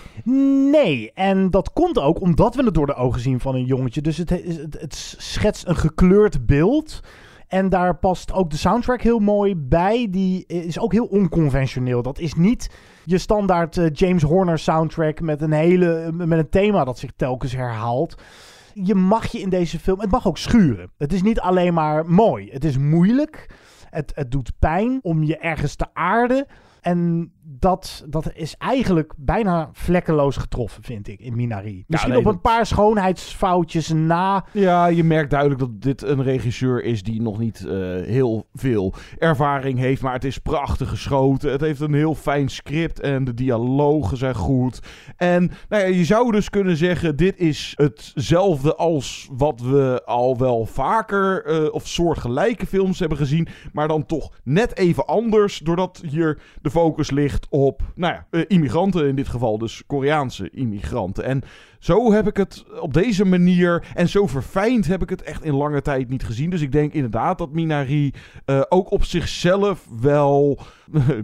Nee, 0.71 1.13
en 1.15 1.51
dat 1.51 1.73
komt 1.73 1.99
ook 1.99 2.21
omdat 2.21 2.55
we 2.55 2.65
het 2.65 2.75
door 2.75 2.87
de 2.87 2.95
ogen 2.95 3.21
zien 3.21 3.41
van 3.41 3.55
een 3.55 3.65
jongetje. 3.65 4.01
Dus 4.01 4.17
het, 4.17 4.31
het, 4.31 4.77
het 4.81 4.95
schetst 5.19 5.67
een 5.67 5.77
gekleurd 5.77 6.47
beeld. 6.47 7.01
En 7.49 7.69
daar 7.69 7.97
past 7.97 8.33
ook 8.33 8.51
de 8.51 8.57
soundtrack 8.57 9.03
heel 9.03 9.19
mooi 9.19 9.57
bij. 9.57 10.07
Die 10.11 10.47
is 10.47 10.79
ook 10.79 10.93
heel 10.93 11.07
onconventioneel. 11.07 12.03
Dat 12.03 12.19
is 12.19 12.35
niet 12.35 12.71
je 13.05 13.19
standaard 13.19 13.77
eh, 13.77 13.87
James 13.93 14.23
Horner 14.23 14.59
soundtrack 14.59 15.21
met 15.21 15.43
een 15.43 15.53
hele 15.53 16.11
met 16.13 16.39
een 16.39 16.49
thema 16.49 16.85
dat 16.85 16.99
zich 16.99 17.11
telkens 17.17 17.53
herhaalt. 17.53 18.23
Je 18.75 18.95
mag 18.95 19.27
je 19.27 19.41
in 19.41 19.49
deze 19.49 19.79
film, 19.79 20.01
het 20.01 20.11
mag 20.11 20.27
ook 20.27 20.39
schuren. 20.39 20.91
Het 20.99 21.13
is 21.13 21.23
niet 21.23 21.41
alleen 21.41 21.75
maar 21.75 22.07
mooi. 22.07 22.51
Het 22.51 22.65
is 22.65 22.79
moeilijk. 22.79 23.51
Het, 23.91 24.13
het 24.15 24.31
doet 24.31 24.53
pijn 24.59 24.99
om 25.03 25.23
je 25.23 25.39
ergens 25.39 25.75
te 25.75 25.87
aarden. 25.93 26.47
En 26.81 27.33
dat, 27.49 28.05
dat 28.09 28.31
is 28.35 28.55
eigenlijk 28.59 29.13
bijna 29.17 29.69
vlekkeloos 29.73 30.37
getroffen, 30.37 30.83
vind 30.83 31.09
ik, 31.09 31.21
in 31.21 31.37
Minari. 31.37 31.85
Misschien 31.87 32.13
nee, 32.13 32.21
op 32.21 32.27
een 32.27 32.41
paar 32.41 32.67
schoonheidsfoutjes 32.67 33.89
na. 33.89 34.45
Ja, 34.53 34.87
je 34.87 35.05
merkt 35.05 35.31
duidelijk 35.31 35.61
dat 35.61 35.83
dit 35.83 36.03
een 36.03 36.23
regisseur 36.23 36.85
is 36.85 37.03
die 37.03 37.23
nog 37.23 37.39
niet 37.39 37.67
eh, 37.67 37.75
heel 38.03 38.47
veel 38.55 38.95
ervaring 39.19 39.79
heeft. 39.79 40.03
Maar 40.03 40.13
het 40.13 40.25
is 40.25 40.39
prachtig 40.39 40.89
geschoten. 40.89 41.51
Het 41.51 41.61
heeft 41.61 41.81
een 41.81 41.95
heel 41.95 42.15
fijn 42.15 42.49
script 42.49 43.01
en 43.01 43.25
de 43.25 43.35
dialogen 43.35 44.17
zijn 44.17 44.35
goed. 44.35 44.81
En 45.17 45.51
nou 45.69 45.83
ja, 45.83 45.89
je 45.89 46.05
zou 46.05 46.33
dus 46.33 46.51
kunnen 46.51 46.77
zeggen: 46.77 47.17
dit 47.17 47.39
is 47.39 47.73
hetzelfde 47.77 48.75
als 48.75 49.29
wat 49.33 49.61
we 49.61 50.03
al 50.05 50.39
wel 50.39 50.67
vaker 50.67 51.45
eh, 51.45 51.73
of 51.73 51.87
soortgelijke 51.87 52.67
films 52.67 52.99
hebben 52.99 53.19
gezien. 53.19 53.49
Maar 53.73 53.89
dan 53.89 54.07
toch 54.07 54.33
net 54.45 54.77
even 54.77 55.07
anders. 55.07 55.59
Doordat 55.59 56.03
hier 56.07 56.39
de 56.63 56.71
focus 56.71 57.11
ligt 57.11 57.36
op 57.51 57.83
nou 57.95 58.15
ja, 58.15 58.27
eh, 58.31 58.45
immigranten. 58.47 59.09
In 59.09 59.17
dit 59.17 59.29
geval 59.29 59.59
dus 59.59 59.83
Koreaanse 59.87 60.51
immigranten. 60.51 61.25
En 61.25 61.43
zo 61.79 62.13
heb 62.13 62.27
ik 62.27 62.37
het 62.37 62.65
op 62.81 62.95
deze 62.95 63.25
manier 63.25 63.87
en 63.95 64.09
zo 64.09 64.27
verfijnd 64.27 64.87
heb 64.87 65.03
ik 65.03 65.09
het 65.09 65.23
echt 65.23 65.45
in 65.45 65.55
lange 65.55 65.83
tijd 65.83 66.09
niet 66.09 66.25
gezien. 66.25 66.51
Dus 66.51 66.61
ik 66.61 66.73
denk 66.73 66.93
inderdaad 66.93 67.39
dat 67.39 67.53
Minari 67.53 68.13
eh, 68.45 68.63
ook 68.69 68.91
op 68.91 69.05
zichzelf 69.05 69.87
wel, 70.01 70.59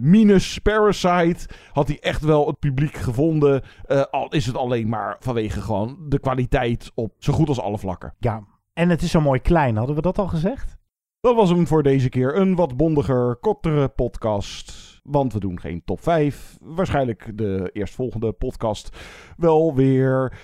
minus 0.01 0.57
Parasite, 0.57 1.47
had 1.71 1.87
hij 1.87 1.97
echt 1.99 2.21
wel 2.21 2.47
het 2.47 2.59
publiek 2.59 2.95
gevonden. 2.95 3.61
Eh, 3.85 4.01
al 4.11 4.27
is 4.29 4.45
het 4.45 4.57
alleen 4.57 4.89
maar 4.89 5.15
vanwege 5.19 5.61
gewoon 5.61 5.97
de 6.07 6.19
kwaliteit 6.19 6.91
op 6.95 7.13
zo 7.17 7.33
goed 7.33 7.47
als 7.47 7.59
alle 7.59 7.77
vlakken. 7.77 8.13
Ja, 8.19 8.43
en 8.73 8.89
het 8.89 9.01
is 9.01 9.11
zo 9.11 9.21
mooi 9.21 9.39
klein. 9.39 9.77
Hadden 9.77 9.95
we 9.95 10.01
dat 10.01 10.17
al 10.17 10.27
gezegd? 10.27 10.77
Dat 11.19 11.35
was 11.35 11.49
hem 11.49 11.67
voor 11.67 11.83
deze 11.83 12.09
keer. 12.09 12.37
Een 12.37 12.55
wat 12.55 12.77
bondiger, 12.77 13.35
kortere 13.35 13.87
podcast. 13.87 14.92
Want 15.03 15.33
we 15.33 15.39
doen 15.39 15.59
geen 15.59 15.81
top 15.85 16.01
5. 16.01 16.57
Waarschijnlijk 16.61 17.31
de 17.37 17.69
eerstvolgende 17.73 18.31
podcast 18.31 18.97
wel 19.37 19.75
weer. 19.75 20.37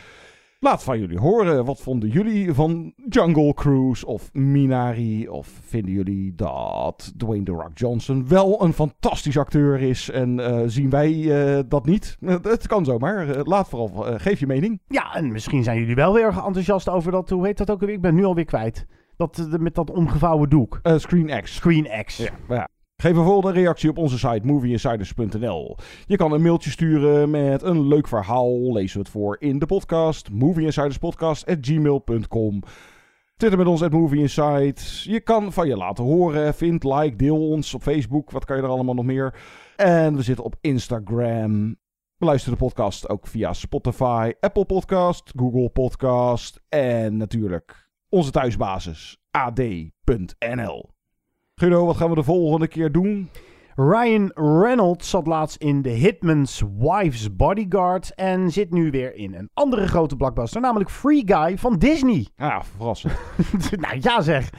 Laat 0.62 0.84
van 0.84 1.00
jullie 1.00 1.20
horen. 1.20 1.66
Wat 1.66 1.82
vonden 1.82 2.10
jullie 2.10 2.54
van 2.54 2.94
Jungle 3.10 3.54
Cruise 3.54 4.06
of 4.06 4.34
Minari? 4.34 5.30
Of 5.30 5.48
vinden 5.64 5.92
jullie 5.92 6.36
dat 6.36 7.14
Dwayne 7.18 7.44
The 7.44 7.52
Rock 7.52 7.72
Johnson 7.78 8.28
wel 8.28 8.64
een 8.64 8.74
fantastisch 8.74 9.38
acteur 9.38 9.82
is? 9.82 10.10
En 10.10 10.40
eh, 10.40 10.62
zien 10.66 10.90
wij 10.90 11.12
eh, 11.58 11.64
dat 11.68 11.86
niet? 11.86 12.18
Eh, 12.22 12.36
Het 12.42 12.68
kan 12.68 12.86
zomaar. 12.86 13.44
Laat 13.44 13.70
vooral, 13.70 13.90
geef 14.18 14.40
je 14.40 14.48
mening. 14.48 14.82
Ja, 14.88 15.14
en 15.16 15.32
misschien 15.32 15.64
zijn 15.64 15.80
jullie 15.80 15.96
wel 15.96 16.14
weer 16.14 16.28
enthousiast 16.28 16.90
over 16.90 17.12
dat. 17.12 17.30
Hoe 17.30 17.46
heet 17.46 17.58
dat 17.58 17.72
ook 17.72 17.80
alweer? 17.82 17.96
Ik 17.96 18.02
ben 18.02 18.16
nu 18.16 18.24
alweer 18.24 18.46
kwijt. 18.46 18.86
Dat, 19.18 19.48
met 19.60 19.76
dat 19.76 19.92
omgevouwen 19.92 20.50
doek. 20.50 20.80
Screen 20.96 21.42
X. 21.42 21.56
Screen 21.56 22.04
X. 22.06 22.30
Ja. 22.48 22.70
Geef 23.02 23.14
bijvoorbeeld 23.14 23.46
een 23.46 23.62
reactie 23.62 23.90
op 23.90 23.98
onze 23.98 24.18
site 24.18 24.42
movieinsiders.nl. 24.44 25.78
Je 26.06 26.16
kan 26.16 26.32
een 26.32 26.42
mailtje 26.42 26.70
sturen 26.70 27.30
met 27.30 27.62
een 27.62 27.88
leuk 27.88 28.08
verhaal. 28.08 28.74
Lezen 28.74 28.98
we 28.98 29.04
het 29.04 29.12
voor 29.12 29.38
in 29.40 29.60
de 29.60 29.66
podcast. 29.66 30.32
movieinsiderspodcast.gmail.com 30.32 32.64
Twitter 33.38 33.60
met 33.60 33.68
ons 33.68 33.84
at 33.84 33.92
Movie. 33.92 34.20
Je 35.12 35.22
kan 35.24 35.54
van 35.54 35.68
je 35.68 35.78
laten 35.78 36.04
horen. 36.04 36.54
Vind, 36.54 36.84
like, 36.84 37.16
deel 37.16 37.50
ons 37.50 37.74
op 37.74 37.82
Facebook. 37.82 38.32
Wat 38.32 38.46
kan 38.46 38.58
je 38.58 38.64
er 38.64 38.70
allemaal 38.70 38.96
nog 38.96 39.06
meer? 39.06 39.36
En 39.76 40.16
we 40.16 40.22
zitten 40.22 40.46
op 40.46 40.56
Instagram. 40.62 41.78
Beluister 42.18 42.52
de 42.52 42.58
podcast 42.58 43.10
ook 43.10 43.28
via 43.28 43.54
Spotify, 43.54 44.32
Apple 44.40 44.66
Podcast, 44.66 45.32
Google 45.36 45.70
Podcast 45.70 46.62
en 46.70 47.18
natuurlijk 47.18 47.90
onze 48.10 48.32
thuisbasis 48.32 49.18
ad.nl. 49.32 50.98
Guido, 51.60 51.86
wat 51.86 51.98
gaan 51.98 52.10
we 52.10 52.16
de 52.16 52.24
volgende 52.24 52.68
keer 52.68 52.92
doen? 52.92 53.30
Ryan 53.76 54.32
Reynolds 54.36 55.10
zat 55.10 55.28
laatst 55.28 55.56
in 55.62 55.82
The 55.82 55.90
Hitman's 55.90 56.64
Wife's 56.78 57.36
Bodyguard 57.36 58.16
en 58.16 58.52
zit 58.52 58.72
nu 58.72 58.92
weer 58.92 59.16
in 59.16 59.34
een 59.34 59.50
andere 59.54 59.88
grote 59.88 60.16
blockbuster, 60.16 60.62
namelijk 60.62 60.90
Free 60.90 61.22
Guy 61.26 61.58
van 61.58 61.78
Disney. 61.78 62.28
Ah, 62.38 62.62
verrassend. 62.78 63.14
nou 63.82 63.98
ja 64.00 64.22
zeg. 64.22 64.50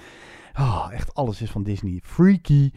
Oh, 0.58 0.88
echt 0.92 1.14
alles 1.14 1.42
is 1.42 1.50
van 1.50 1.62
Disney. 1.62 2.00
Freaky. 2.04 2.70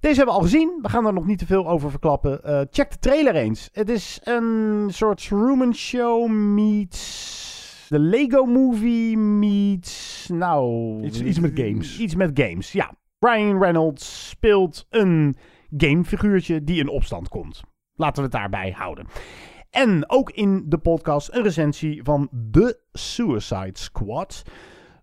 Deze 0.00 0.16
hebben 0.16 0.34
we 0.34 0.40
al 0.40 0.46
gezien. 0.46 0.78
We 0.82 0.88
gaan 0.88 1.06
er 1.06 1.12
nog 1.12 1.26
niet 1.26 1.38
te 1.38 1.46
veel 1.46 1.68
over 1.68 1.90
verklappen. 1.90 2.44
Eh, 2.44 2.60
check 2.70 2.90
de 2.90 2.98
trailer 2.98 3.34
eens. 3.34 3.68
Het 3.72 3.88
is 3.90 4.20
een 4.22 4.86
soort 4.90 5.26
Truman 5.26 5.74
Show 5.74 6.28
meets... 6.30 7.86
De 7.88 7.98
Lego 7.98 8.44
Movie 8.44 9.16
meets... 9.18 10.28
Nou... 10.32 11.02
Iets- 11.04 11.22
iets 11.22 11.40
met 11.40 11.52
games. 11.54 11.98
Iets 11.98 12.14
met 12.14 12.30
games, 12.34 12.72
ja. 12.72 12.94
Ryan 13.20 13.58
Reynolds 13.58 14.28
speelt 14.28 14.86
een 14.90 15.36
gamefiguurtje 15.76 16.64
die 16.64 16.80
in 16.80 16.88
opstand 16.88 17.28
komt. 17.28 17.60
Laten 17.94 18.16
we 18.16 18.22
het 18.22 18.32
daarbij 18.32 18.70
houden. 18.70 19.06
En 19.70 20.10
ook 20.10 20.30
in 20.30 20.64
de 20.66 20.78
podcast 20.78 21.32
een 21.32 21.42
recensie 21.42 22.02
van 22.02 22.28
The 22.50 22.80
Suicide 22.92 23.78
Squad. 23.78 24.42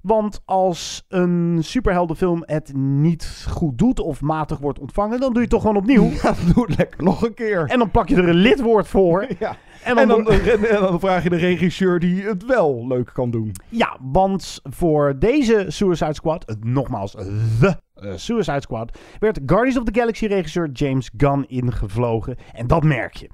Want 0.06 0.42
als 0.46 1.06
een 1.08 1.58
superheldenfilm 1.62 2.44
het 2.46 2.74
niet 2.76 3.46
goed 3.50 3.78
doet 3.78 4.00
of 4.00 4.22
matig 4.22 4.58
wordt 4.60 4.80
ontvangen, 4.80 5.20
dan 5.20 5.28
doe 5.28 5.34
je 5.34 5.40
het 5.42 5.50
toch 5.50 5.62
gewoon 5.62 5.78
opnieuw. 5.78 6.04
Ja, 6.24 6.34
doe 6.54 6.66
het 6.66 6.78
lekker 6.78 7.04
nog 7.04 7.22
een 7.22 7.34
keer. 7.34 7.66
En 7.68 7.80
dan 7.80 7.92
plak 7.92 8.08
je 8.10 8.16
er 8.16 8.30
een 8.30 8.36
lidwoord 8.36 8.88
voor. 8.88 9.28
Ja. 9.40 9.56
En 9.84 9.98
En 9.98 10.08
dan, 10.08 10.24
dan, 10.24 10.40
en 10.66 10.82
dan 10.82 11.00
vraag 11.00 11.24
je 11.24 11.30
de 11.30 11.36
regisseur 11.36 12.00
die 12.00 12.24
het 12.24 12.46
wel 12.46 12.88
leuk 12.88 13.10
kan 13.14 13.32
doen. 13.32 13.52
Ja, 13.70 13.98
want 14.02 14.60
voor 14.64 15.16
deze 15.20 15.66
Suicide 15.68 16.14
Squad, 16.14 16.56
nogmaals, 16.60 17.12
The 17.60 17.80
eh, 17.94 18.12
Suicide 18.16 18.62
Squad, 18.62 18.98
werd 19.20 19.40
Guardians 19.46 19.78
of 19.78 19.84
the 19.84 20.00
Galaxy 20.00 20.26
regisseur 20.26 20.70
James 20.72 21.10
Gunn 21.18 21.46
ingevlogen. 21.48 22.38
En 22.54 22.68
dat 22.68 22.84
merk 22.84 23.16
je. 23.16 23.30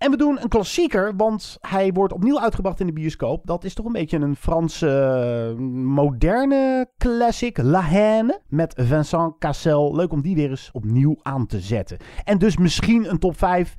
En 0.00 0.10
we 0.10 0.16
doen 0.16 0.42
een 0.42 0.48
klassieker, 0.48 1.16
want 1.16 1.58
hij 1.60 1.92
wordt 1.92 2.12
opnieuw 2.12 2.40
uitgebracht 2.40 2.80
in 2.80 2.86
de 2.86 2.92
bioscoop. 2.92 3.46
Dat 3.46 3.64
is 3.64 3.74
toch 3.74 3.86
een 3.86 3.92
beetje 3.92 4.18
een 4.18 4.36
Franse 4.36 4.88
eh, 4.88 5.58
moderne 5.74 6.90
classic, 6.98 7.58
La 7.58 7.80
Haine, 7.80 8.40
met 8.48 8.74
Vincent 8.76 9.38
Cassel. 9.38 9.94
Leuk 9.94 10.12
om 10.12 10.22
die 10.22 10.34
weer 10.34 10.50
eens 10.50 10.70
opnieuw 10.72 11.18
aan 11.22 11.46
te 11.46 11.60
zetten. 11.60 11.98
En 12.24 12.38
dus 12.38 12.56
misschien 12.56 13.10
een 13.10 13.18
top 13.18 13.38
5. 13.38 13.74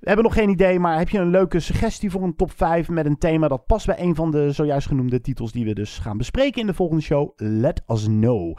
We 0.00 0.06
hebben 0.06 0.24
nog 0.24 0.34
geen 0.34 0.48
idee, 0.48 0.78
maar 0.78 0.98
heb 0.98 1.08
je 1.08 1.18
een 1.18 1.30
leuke 1.30 1.60
suggestie 1.60 2.10
voor 2.10 2.22
een 2.22 2.36
top 2.36 2.52
5 2.52 2.88
met 2.88 3.06
een 3.06 3.18
thema 3.18 3.48
dat 3.48 3.66
past 3.66 3.86
bij 3.86 4.00
een 4.00 4.14
van 4.14 4.30
de 4.30 4.52
zojuist 4.52 4.86
genoemde 4.86 5.20
titels 5.20 5.52
die 5.52 5.64
we 5.64 5.74
dus 5.74 5.98
gaan 5.98 6.16
bespreken 6.16 6.60
in 6.60 6.66
de 6.66 6.74
volgende 6.74 7.02
show? 7.02 7.32
Let 7.36 7.82
us 7.86 8.04
know. 8.04 8.58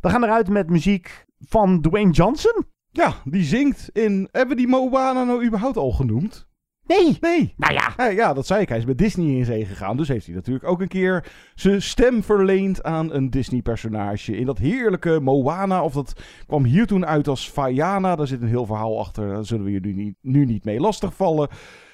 We 0.00 0.08
gaan 0.08 0.24
eruit 0.24 0.48
met 0.48 0.70
muziek 0.70 1.26
van 1.38 1.80
Dwayne 1.80 2.10
Johnson. 2.10 2.64
Ja, 2.90 3.14
die 3.24 3.42
zingt 3.42 3.90
in... 3.92 4.28
Hebben 4.30 4.56
we 4.56 4.62
die 4.62 4.70
Moana 4.70 5.24
nou 5.24 5.44
überhaupt 5.44 5.76
al 5.76 5.90
genoemd? 5.90 6.48
Nee. 6.86 7.16
Nee. 7.20 7.54
Nou 7.56 7.72
ja. 7.72 7.92
Ja, 7.96 8.06
ja, 8.06 8.32
dat 8.32 8.46
zei 8.46 8.60
ik. 8.60 8.68
Hij 8.68 8.78
is 8.78 8.84
met 8.84 8.98
Disney 8.98 9.36
in 9.36 9.44
zee 9.44 9.64
gegaan. 9.64 9.96
Dus 9.96 10.08
heeft 10.08 10.26
hij 10.26 10.34
natuurlijk 10.34 10.66
ook 10.66 10.80
een 10.80 10.88
keer 10.88 11.32
zijn 11.54 11.82
stem 11.82 12.22
verleend 12.22 12.82
aan 12.82 13.12
een 13.12 13.30
Disney-personage. 13.30 14.36
In 14.36 14.46
dat 14.46 14.58
heerlijke 14.58 15.20
Moana. 15.20 15.84
Of 15.84 15.92
dat 15.92 16.20
kwam 16.46 16.64
hier 16.64 16.86
toen 16.86 17.06
uit 17.06 17.28
als 17.28 17.48
Fayana. 17.48 18.16
Daar 18.16 18.26
zit 18.26 18.42
een 18.42 18.48
heel 18.48 18.66
verhaal 18.66 18.98
achter. 18.98 19.28
Daar 19.28 19.44
zullen 19.44 19.64
we 19.64 19.70
je 19.70 19.80
nu 19.80 19.92
niet, 19.92 20.14
nu 20.20 20.44
niet 20.44 20.64
mee 20.64 20.80
lastigvallen. 20.80 21.48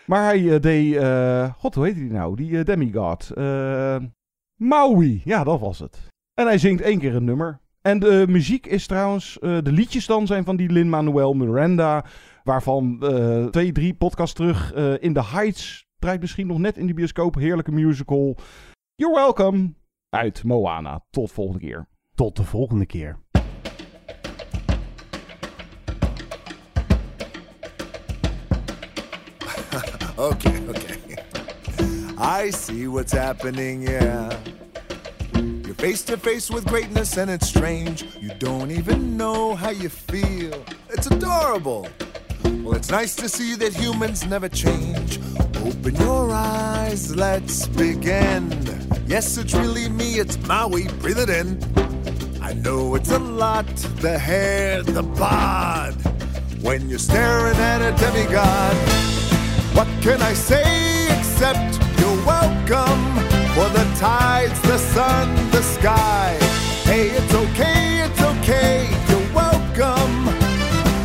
Maar 0.07 0.24
hij 0.24 0.55
eh, 0.55 0.61
deed... 0.61 0.94
eh, 0.97 1.53
God, 1.59 1.74
hoe 1.74 1.84
heet 1.84 1.94
die 1.94 2.11
nou? 2.11 2.36
Die 2.36 2.59
eh, 2.59 2.64
demigod. 2.64 3.30
Maui. 4.57 5.20
Ja, 5.24 5.44
dat 5.44 5.61
was 5.61 5.78
het. 5.78 6.09
En 6.34 6.47
hij 6.47 6.59
zingt 6.59 6.82
één 6.82 6.99
keer 6.99 7.14
een 7.14 7.24
nummer. 7.24 7.61
En 7.87 7.99
de 7.99 8.24
muziek 8.28 8.66
is 8.66 8.87
trouwens... 8.87 9.39
eh, 9.39 9.59
de 9.62 9.72
liedjes 9.72 10.07
dan 10.07 10.26
zijn 10.26 10.45
van 10.45 10.57
die 10.57 10.70
Lin-Manuel 10.70 11.34
Miranda... 11.34 12.05
Waarvan 12.45 13.03
eh, 13.03 13.45
twee, 13.45 13.72
drie 13.72 13.95
podcasts 13.95 14.34
terug 14.34 14.72
eh, 14.72 15.03
in 15.03 15.12
the 15.12 15.24
Heights 15.24 15.87
draait 15.99 16.20
misschien 16.20 16.47
nog 16.47 16.59
net 16.59 16.76
in 16.76 16.87
de 16.87 16.95
bioscoop. 16.95 17.34
Heerlijke 17.34 17.72
musical. 17.72 18.37
You're 18.95 19.14
welcome. 19.14 19.74
Uit 20.09 20.45
Moana. 20.45 21.05
Tot 21.11 21.32
volgende 21.32 21.61
keer. 21.61 21.89
Tot 22.14 22.37
de 22.37 22.45
volgende 22.45 22.87
keer. 22.87 23.18
okay, 30.16 30.62
okay. 30.68 30.99
I 32.47 32.51
see 32.51 32.91
what's 32.91 33.12
happening, 33.12 33.89
yeah. 33.89 34.30
You're 35.79 35.89
face 35.89 36.03
to 36.05 36.16
face 36.16 36.51
with 36.51 36.64
greatness 36.66 37.18
and 37.18 37.31
it's 37.31 37.49
strange. 37.49 38.07
You 38.18 38.31
don't 38.39 38.70
even 38.70 39.16
know 39.18 39.55
how 39.55 39.70
you 39.70 39.91
feel. 39.91 40.64
It's 40.89 41.07
adorable. 41.07 41.87
Well, 42.45 42.74
it's 42.74 42.91
nice 42.91 43.14
to 43.16 43.29
see 43.29 43.57
that 43.57 43.74
humans 43.74 44.24
never 44.27 44.49
change. 44.49 45.20
Open 45.62 45.95
your 45.97 46.31
eyes, 46.33 47.14
let's 47.14 47.66
begin. 47.66 48.51
Yes, 49.07 49.37
it's 49.37 49.53
really 49.55 49.91
me, 49.91 50.18
it's 50.18 50.39
Maui, 50.47 50.89
breathe 51.01 51.18
it 51.18 51.29
in. 51.29 51.61
I 52.41 52.55
know 52.55 52.95
it's 52.95 53.11
a 53.11 53.18
lot, 53.18 53.66
the 54.01 54.18
hair, 54.18 54.83
the 54.83 55.03
bod. 55.03 55.95
When 56.62 56.89
you're 56.89 56.99
staring 56.99 57.57
at 57.57 57.83
a 57.83 57.95
demigod, 57.99 58.77
what 59.77 59.89
can 60.01 60.22
I 60.22 60.33
say 60.33 61.18
except 61.18 61.79
you're 62.01 62.24
welcome 62.24 63.36
tides, 63.99 64.61
the 64.62 64.78
sun, 64.78 65.51
the 65.51 65.62
sky? 65.62 66.36
Hey, 66.84 67.09
it's 67.09 67.34
okay, 67.34 68.01
it's 68.05 68.22
okay, 68.22 68.88
you're 69.09 69.34
welcome. 69.34 70.28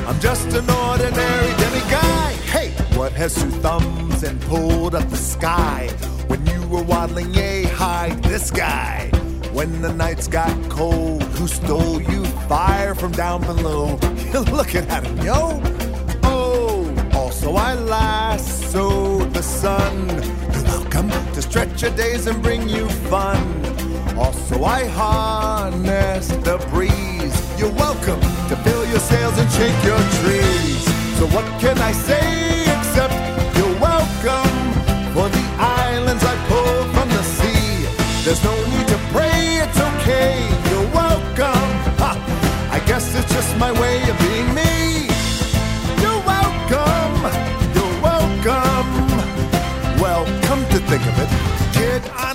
I'm 0.08 0.20
just 0.20 0.48
an 0.48 0.70
ordinary 0.70 1.52
demi 1.58 1.80
guy. 1.90 2.32
Hey, 2.54 2.72
what 2.98 3.14
has 3.14 3.34
two 3.36 3.50
thumbs 3.50 4.24
and 4.24 4.42
pulled 4.42 4.96
up 4.96 5.10
the 5.10 5.18
sky? 5.18 5.88
When 6.28 6.46
you 6.48 6.68
were 6.68 6.84
waddling 6.84 7.34
yay 7.34 7.64
high, 7.64 8.10
this 8.24 8.52
guy. 8.52 9.10
When 9.54 9.82
the 9.82 9.94
nights 9.94 10.28
got 10.28 10.54
cold, 10.70 11.24
who 11.24 11.48
stole 11.48 12.02
you 12.02 12.26
fire 12.48 12.94
from 12.94 13.14
down 13.14 13.42
below? 13.42 14.00
You're 14.34 14.44
looking 14.44 14.86
at 14.90 15.06
him, 15.06 15.18
yo. 15.20 15.81
Also 17.42 17.56
I 17.56 17.74
lassoed 17.74 19.34
the 19.34 19.42
sun. 19.42 20.10
You're 20.54 20.64
welcome 20.66 21.10
to 21.10 21.42
stretch 21.42 21.82
your 21.82 21.90
days 21.96 22.28
and 22.28 22.40
bring 22.40 22.70
you 22.70 22.88
fun. 23.10 23.42
Also 24.16 24.64
I 24.64 24.86
harness 24.86 26.28
the 26.28 26.60
breeze. 26.70 27.36
You're 27.60 27.74
welcome 27.74 28.22
to 28.50 28.56
fill 28.58 28.86
your 28.86 29.00
sails 29.00 29.36
and 29.40 29.50
shake 29.54 29.84
your 29.84 29.98
trees. 30.22 30.84
So 31.18 31.26
what 31.36 31.46
can 31.60 31.80
I 31.80 31.94
say 31.94 32.21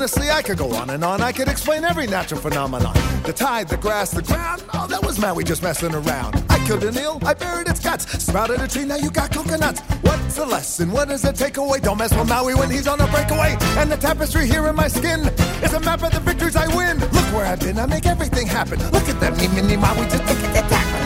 honestly, 0.06 0.30
I 0.30 0.40
could 0.40 0.56
go 0.56 0.72
on 0.72 0.90
and 0.90 1.02
on. 1.02 1.20
I 1.20 1.32
could 1.32 1.48
explain 1.48 1.84
every 1.84 2.06
natural 2.06 2.40
phenomenon. 2.40 2.94
The 3.24 3.32
tide, 3.32 3.68
the 3.68 3.76
grass, 3.76 4.12
the 4.12 4.22
ground. 4.22 4.62
Oh, 4.72 4.86
that 4.86 5.04
was 5.04 5.18
Maui 5.18 5.42
just 5.42 5.64
messing 5.64 5.92
around. 5.92 6.44
I 6.48 6.64
killed 6.64 6.84
an 6.84 6.96
eel, 6.96 7.18
I 7.26 7.34
buried 7.34 7.66
its 7.66 7.80
guts. 7.80 8.06
Sprouted 8.22 8.60
a 8.60 8.68
tree, 8.68 8.84
now 8.84 8.98
you 8.98 9.10
got 9.10 9.32
coconuts. 9.32 9.80
What's 10.02 10.36
the 10.36 10.46
lesson? 10.46 10.92
What 10.92 11.10
is 11.10 11.22
the 11.22 11.32
takeaway? 11.32 11.82
Don't 11.82 11.98
mess 11.98 12.14
with 12.14 12.28
Maui 12.28 12.54
when 12.54 12.70
he's 12.70 12.86
on 12.86 13.00
a 13.00 13.06
breakaway. 13.08 13.56
And 13.80 13.90
the 13.90 13.96
tapestry 13.96 14.46
here 14.46 14.68
in 14.68 14.76
my 14.76 14.86
skin 14.86 15.22
is 15.64 15.72
a 15.72 15.80
map 15.80 16.04
of 16.04 16.12
the 16.12 16.20
victories 16.20 16.54
I 16.54 16.68
win. 16.76 17.00
Look 17.00 17.28
where 17.34 17.46
I've 17.46 17.58
been, 17.58 17.76
I 17.76 17.86
make 17.86 18.06
everything 18.06 18.46
happen. 18.46 18.78
Look 18.92 19.08
at 19.08 19.18
that 19.18 19.36
me, 19.36 19.48
mini 19.48 19.76
Maui, 19.76 20.06
just 20.06 20.22
look 20.22 20.38
at 20.54 20.70
that. 20.70 20.86
Well, 20.92 21.05